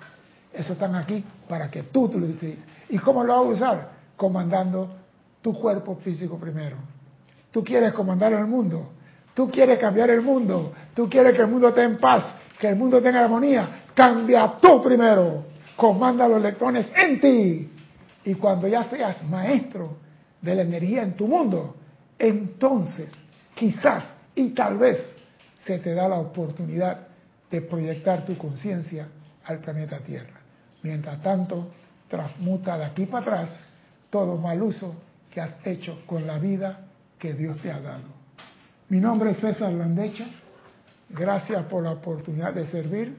Eso 0.53 0.73
están 0.73 0.95
aquí 0.95 1.23
para 1.47 1.69
que 1.69 1.83
tú, 1.83 2.09
lo 2.13 2.25
utilices. 2.25 2.63
¿Y 2.89 2.97
cómo 2.97 3.23
lo 3.23 3.33
vas 3.33 3.45
a 3.45 3.53
usar? 3.53 3.89
Comandando 4.15 4.95
tu 5.41 5.53
cuerpo 5.53 5.95
físico 5.97 6.37
primero. 6.37 6.77
Tú 7.51 7.63
quieres 7.63 7.93
comandar 7.93 8.33
el 8.33 8.47
mundo. 8.47 8.91
Tú 9.33 9.51
quieres 9.51 9.77
cambiar 9.79 10.09
el 10.09 10.21
mundo. 10.21 10.73
Tú 10.93 11.09
quieres 11.09 11.33
que 11.33 11.41
el 11.41 11.47
mundo 11.47 11.69
esté 11.69 11.83
en 11.83 11.97
paz, 11.97 12.35
que 12.59 12.69
el 12.69 12.75
mundo 12.77 13.01
tenga 13.01 13.23
armonía. 13.23 13.83
Cambia 13.93 14.55
tú 14.61 14.81
primero. 14.81 15.43
Comanda 15.75 16.27
los 16.27 16.37
electrones 16.37 16.91
en 16.95 17.19
ti. 17.19 17.69
Y 18.23 18.33
cuando 18.35 18.67
ya 18.67 18.85
seas 18.85 19.23
maestro 19.23 19.97
de 20.41 20.55
la 20.55 20.61
energía 20.61 21.03
en 21.03 21.15
tu 21.15 21.27
mundo, 21.27 21.75
entonces 22.17 23.11
quizás 23.55 24.03
y 24.35 24.49
tal 24.49 24.77
vez 24.77 24.97
se 25.65 25.79
te 25.79 25.93
da 25.93 26.07
la 26.07 26.19
oportunidad 26.19 27.07
de 27.49 27.61
proyectar 27.61 28.25
tu 28.25 28.37
conciencia 28.37 29.07
al 29.45 29.59
planeta 29.59 29.99
Tierra. 29.99 30.41
Mientras 30.83 31.21
tanto, 31.21 31.71
transmuta 32.09 32.77
de 32.77 32.85
aquí 32.85 33.05
para 33.05 33.21
atrás 33.23 33.59
todo 34.09 34.37
mal 34.37 34.61
uso 34.61 34.95
que 35.31 35.41
has 35.41 35.55
hecho 35.65 36.01
con 36.05 36.25
la 36.27 36.37
vida 36.37 36.79
que 37.19 37.33
Dios 37.33 37.57
te 37.57 37.71
ha 37.71 37.79
dado. 37.79 38.03
Mi 38.89 38.99
nombre 38.99 39.31
es 39.31 39.37
César 39.37 39.71
Landecha. 39.73 40.25
Gracias 41.09 41.63
por 41.65 41.83
la 41.83 41.91
oportunidad 41.91 42.53
de 42.53 42.67
servir 42.67 43.17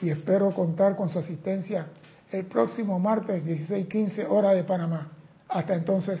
y 0.00 0.10
espero 0.10 0.52
contar 0.52 0.96
con 0.96 1.10
su 1.10 1.18
asistencia 1.18 1.86
el 2.30 2.46
próximo 2.46 2.98
martes 2.98 3.44
16:15 3.44 4.26
hora 4.28 4.50
de 4.50 4.64
Panamá. 4.64 5.08
Hasta 5.48 5.74
entonces, 5.74 6.20